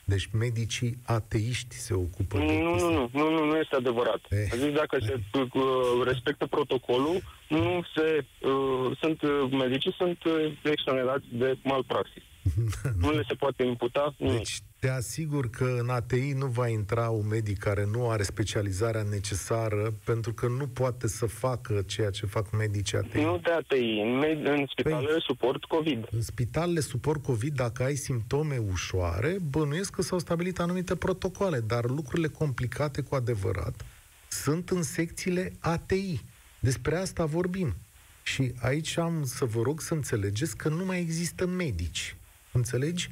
Ateiști. 0.08 0.30
Deci 0.30 0.30
medicii 0.42 0.98
ateiști 1.06 1.76
se 1.76 1.94
ocupă 1.94 2.38
de 2.38 2.44
Nu, 2.44 2.62
nu, 2.62 2.72
chestia. 2.72 2.90
nu, 2.90 3.10
nu, 3.14 3.30
nu, 3.30 3.46
nu 3.46 3.56
este 3.58 3.76
adevărat. 3.76 4.20
Eh. 4.30 4.48
A 4.52 4.56
zis 4.56 4.72
dacă 4.72 4.98
se 5.00 5.20
uh, 5.34 6.02
respectă 6.06 6.46
protocolul, 6.46 7.22
nu 7.50 7.84
se, 7.96 8.26
uh, 8.48 8.98
sunt, 9.02 9.22
uh, 9.22 9.52
medicii 9.52 9.94
sunt 9.98 10.24
uh, 10.24 10.54
exonerați 10.64 11.26
de 11.32 11.58
malpraxis. 11.64 12.24
nu 13.02 13.12
le 13.12 13.24
se 13.28 13.34
poate 13.34 13.64
imputa 13.64 14.14
nimic. 14.18 14.38
Deci 14.38 14.60
te 14.80 14.90
asigur 14.90 15.50
că 15.50 15.64
în 15.80 15.90
ATI 15.90 16.34
nu 16.38 16.46
va 16.46 16.68
intra 16.68 17.10
un 17.10 17.28
medic 17.28 17.58
care 17.58 17.86
nu 17.92 18.10
are 18.10 18.24
specializarea 18.24 19.04
necesară 19.10 19.94
pentru 20.06 20.34
că 20.34 20.48
nu 20.48 20.68
poate 20.68 21.08
să 21.08 21.26
facă 21.26 21.84
ceea 21.88 22.10
ce 22.10 22.26
fac 22.26 22.52
medicii 22.58 22.98
ATI. 22.98 23.20
Nu 23.22 23.40
de 23.44 23.52
ATI, 23.52 24.00
în, 24.04 24.24
med- 24.24 24.46
în 24.46 24.66
spitalele 24.70 25.18
Păi- 25.18 25.26
suport 25.26 25.64
COVID. 25.64 26.08
În 26.12 26.22
spitalele 26.22 26.80
suport 26.80 27.24
COVID, 27.24 27.54
dacă 27.56 27.84
ai 27.84 27.96
simptome 27.96 28.58
ușoare, 28.72 29.38
bănuiesc 29.50 29.94
că 29.94 30.02
s-au 30.02 30.20
stabilit 30.20 30.60
anumite 30.60 30.96
protocole, 30.96 31.60
dar 31.60 31.86
lucrurile 31.86 32.28
complicate 32.28 33.02
cu 33.02 33.16
adevărat 33.16 33.86
sunt 34.28 34.70
în 34.70 34.84
secțiile 34.84 35.52
ATI. 35.60 36.22
Despre 36.64 36.96
asta 36.96 37.26
vorbim. 37.26 37.76
Și 38.24 38.54
aici 38.60 38.98
am 38.98 39.26
să 39.26 39.46
vă 39.46 39.62
rog 39.62 39.82
să 39.82 39.94
înțelegeți 39.94 40.58
că 40.58 40.70
nu 40.70 40.86
mai 40.86 41.00
există 41.00 41.46
medici. 41.46 42.16
Înțelegi? 42.52 43.12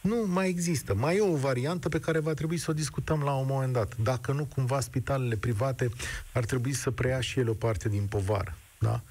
Nu 0.00 0.24
mai 0.26 0.48
există. 0.48 0.94
Mai 0.94 1.16
e 1.16 1.20
o 1.20 1.36
variantă 1.36 1.88
pe 1.88 2.00
care 2.00 2.18
va 2.18 2.34
trebui 2.34 2.56
să 2.56 2.70
o 2.70 2.74
discutăm 2.74 3.22
la 3.22 3.34
un 3.34 3.46
moment 3.48 3.72
dat. 3.72 3.96
Dacă 3.96 4.32
nu, 4.32 4.44
cumva 4.44 4.80
spitalele 4.80 5.36
private 5.36 5.90
ar 6.32 6.44
trebui 6.44 6.72
să 6.72 6.90
preia 6.90 7.20
și 7.20 7.38
ele 7.38 7.50
o 7.50 7.54
parte 7.54 7.88
din 7.88 8.06
povară. 8.06 8.56
Da? 8.78 9.02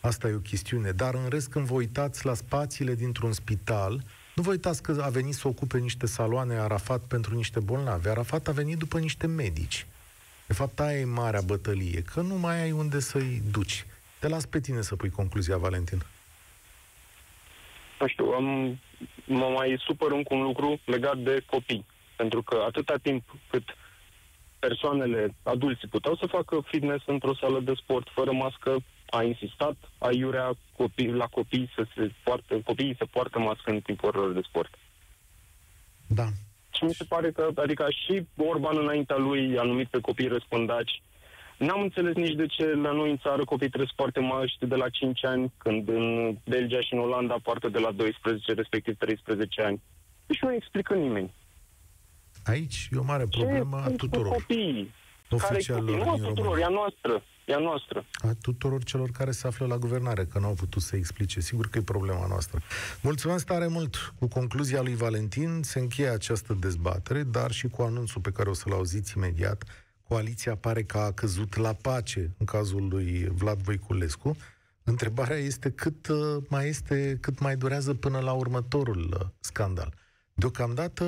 Asta 0.00 0.28
e 0.28 0.34
o 0.34 0.38
chestiune. 0.38 0.90
Dar 0.90 1.14
în 1.14 1.28
rest, 1.28 1.48
când 1.48 1.66
vă 1.66 1.74
uitați 1.74 2.26
la 2.26 2.34
spațiile 2.34 2.94
dintr-un 2.94 3.32
spital, 3.32 4.04
nu 4.34 4.42
vă 4.42 4.50
uitați 4.50 4.82
că 4.82 5.02
a 5.02 5.08
venit 5.08 5.34
să 5.34 5.48
ocupe 5.48 5.78
niște 5.78 6.06
saloane 6.06 6.54
Arafat 6.54 7.00
pentru 7.00 7.34
niște 7.34 7.60
bolnavi. 7.60 8.08
Arafat 8.08 8.48
a 8.48 8.52
venit 8.52 8.78
după 8.78 8.98
niște 8.98 9.26
medici. 9.26 9.86
De 10.46 10.52
fapt, 10.52 10.80
aia 10.80 10.98
e 10.98 11.04
marea 11.04 11.40
bătălie, 11.40 12.02
că 12.02 12.20
nu 12.20 12.34
mai 12.34 12.60
ai 12.60 12.72
unde 12.72 13.00
să-i 13.00 13.42
duci. 13.50 13.86
Te 14.20 14.28
las 14.28 14.46
pe 14.46 14.60
tine 14.60 14.80
să 14.80 14.96
pui 14.96 15.10
concluzia, 15.10 15.56
Valentin. 15.56 16.02
Nu 18.00 18.06
știu, 18.06 18.24
am, 18.24 18.78
mă 19.24 19.46
mai 19.56 19.76
supăr 19.86 20.10
încă 20.12 20.34
un 20.34 20.42
lucru 20.42 20.80
legat 20.84 21.18
de 21.18 21.42
copii. 21.50 21.86
Pentru 22.16 22.42
că 22.42 22.62
atâta 22.66 22.96
timp 23.02 23.34
cât 23.50 23.76
persoanele, 24.58 25.34
adulții, 25.42 25.88
puteau 25.88 26.16
să 26.16 26.26
facă 26.26 26.60
fitness 26.66 27.04
într-o 27.06 27.34
sală 27.34 27.60
de 27.60 27.72
sport 27.74 28.08
fără 28.14 28.32
mască, 28.32 28.76
a 29.10 29.22
insistat 29.22 29.76
aiurea 29.98 30.52
copii, 30.76 31.12
la 31.12 31.26
copii 31.26 31.70
să 31.74 31.86
se 31.94 32.12
poartă, 32.22 32.60
copiii 32.64 32.96
să 32.98 33.06
poartă 33.10 33.38
mască 33.38 33.70
în 33.70 33.80
timpul 33.80 34.08
orelor 34.08 34.32
de 34.32 34.40
sport. 34.48 34.74
Da. 36.06 36.26
Și 36.76 36.84
mi 36.84 36.94
se 36.94 37.04
pare 37.04 37.30
că, 37.30 37.50
adică 37.54 37.86
și 37.88 38.26
Orban 38.36 38.76
înaintea 38.78 39.16
lui 39.16 39.58
a 39.58 39.62
numit 39.62 39.88
pe 39.88 40.00
copii 40.00 40.28
răspândaci. 40.28 41.02
N-am 41.58 41.80
înțeles 41.80 42.14
nici 42.14 42.34
de 42.34 42.46
ce 42.46 42.64
la 42.64 42.92
noi 42.92 43.10
în 43.10 43.18
țară 43.18 43.44
copii 43.44 43.68
trebuie 43.68 43.88
să 43.88 43.92
poarte 43.96 44.20
măști 44.20 44.66
de 44.66 44.74
la 44.74 44.88
5 44.88 45.24
ani, 45.24 45.52
când 45.58 45.88
în 45.88 46.36
Belgia 46.44 46.80
și 46.80 46.94
în 46.94 46.98
Olanda 46.98 47.36
poartă 47.42 47.68
de 47.68 47.78
la 47.78 47.90
12, 47.90 48.52
respectiv 48.52 48.96
13 48.98 49.62
ani. 49.62 49.82
Deci 50.26 50.40
nu 50.40 50.52
explică 50.52 50.94
nimeni. 50.94 51.34
Aici 52.44 52.88
e 52.92 52.96
o 52.96 53.02
mare 53.04 53.26
problemă 53.30 53.76
a 53.76 53.90
tuturor. 53.90 54.32
Copiii. 54.32 54.90
Care 55.28 55.58
copii? 55.72 55.96
Nu 55.96 56.10
a 56.10 56.16
tuturor, 56.16 56.58
e 56.58 56.64
a 56.64 56.68
noastră. 56.68 57.22
E 57.46 57.54
a 57.54 57.58
noastră. 57.58 58.04
A 58.16 58.34
tuturor 58.40 58.84
celor 58.84 59.10
care 59.10 59.30
se 59.30 59.46
află 59.46 59.66
la 59.66 59.78
guvernare, 59.78 60.24
că 60.24 60.38
nu 60.38 60.46
au 60.46 60.54
putut 60.54 60.82
să 60.82 60.96
explice. 60.96 61.40
Sigur 61.40 61.68
că 61.68 61.78
e 61.78 61.82
problema 61.82 62.26
noastră. 62.26 62.60
Mulțumesc 63.02 63.46
tare 63.46 63.66
mult! 63.66 64.14
Cu 64.18 64.28
concluzia 64.28 64.82
lui 64.82 64.94
Valentin 64.94 65.60
se 65.62 65.78
încheie 65.78 66.08
această 66.08 66.56
dezbatere, 66.60 67.22
dar 67.22 67.50
și 67.50 67.68
cu 67.68 67.82
anunțul 67.82 68.20
pe 68.20 68.30
care 68.30 68.48
o 68.48 68.52
să-l 68.52 68.72
auziți 68.72 69.12
imediat. 69.16 69.64
Coaliția 70.08 70.56
pare 70.56 70.82
că 70.82 70.98
a 70.98 71.12
căzut 71.12 71.56
la 71.56 71.72
pace 71.72 72.34
în 72.38 72.46
cazul 72.46 72.88
lui 72.88 73.28
Vlad 73.34 73.58
Voiculescu. 73.58 74.36
Întrebarea 74.84 75.36
este 75.36 75.70
cât 75.70 76.08
uh, 76.08 76.36
mai 76.48 76.68
este, 76.68 77.18
cât 77.20 77.38
mai 77.38 77.56
durează 77.56 77.94
până 77.94 78.18
la 78.18 78.32
următorul 78.32 79.16
uh, 79.20 79.26
scandal. 79.40 79.94
Deocamdată 80.34 81.04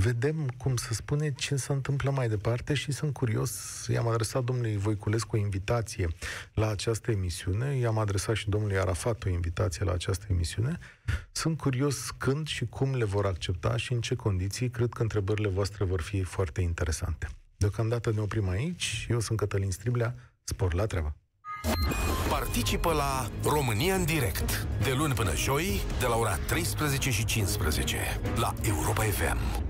vedem, 0.00 0.48
cum 0.56 0.76
să 0.76 0.94
spune, 0.94 1.32
ce 1.32 1.56
se 1.56 1.72
întâmplă 1.72 2.10
mai 2.10 2.28
departe 2.28 2.74
și 2.74 2.92
sunt 2.92 3.12
curios. 3.12 3.86
I-am 3.86 4.08
adresat 4.08 4.44
domnului 4.44 4.76
Voiculescu 4.76 5.36
o 5.36 5.38
invitație 5.38 6.08
la 6.54 6.68
această 6.68 7.10
emisiune, 7.10 7.76
i-am 7.76 7.98
adresat 7.98 8.34
și 8.34 8.48
domnului 8.48 8.78
Arafat 8.78 9.24
o 9.24 9.28
invitație 9.28 9.84
la 9.84 9.92
această 9.92 10.26
emisiune. 10.30 10.78
Sunt 11.32 11.58
curios 11.58 12.10
când 12.10 12.46
și 12.46 12.66
cum 12.66 12.94
le 12.94 13.04
vor 13.04 13.26
accepta 13.26 13.76
și 13.76 13.92
în 13.92 14.00
ce 14.00 14.14
condiții. 14.14 14.70
Cred 14.70 14.88
că 14.88 15.02
întrebările 15.02 15.48
voastre 15.48 15.84
vor 15.84 16.00
fi 16.00 16.22
foarte 16.22 16.60
interesante. 16.60 17.28
Deocamdată 17.56 18.10
ne 18.10 18.20
oprim 18.20 18.48
aici. 18.48 19.06
Eu 19.10 19.20
sunt 19.20 19.38
Cătălin 19.38 19.70
Striblea. 19.70 20.14
Spor 20.44 20.74
la 20.74 20.86
treabă! 20.86 21.16
Participă 22.28 22.92
la 22.92 23.30
România 23.42 23.94
în 23.94 24.04
direct, 24.04 24.66
de 24.82 24.92
luni 24.96 25.14
până 25.14 25.36
joi, 25.36 25.80
de 25.98 26.06
la 26.06 26.16
ora 26.16 26.36
13 26.36 27.10
și 27.10 27.24
15, 27.24 27.96
la 28.36 28.54
Europa 28.62 29.02
FM. 29.02 29.69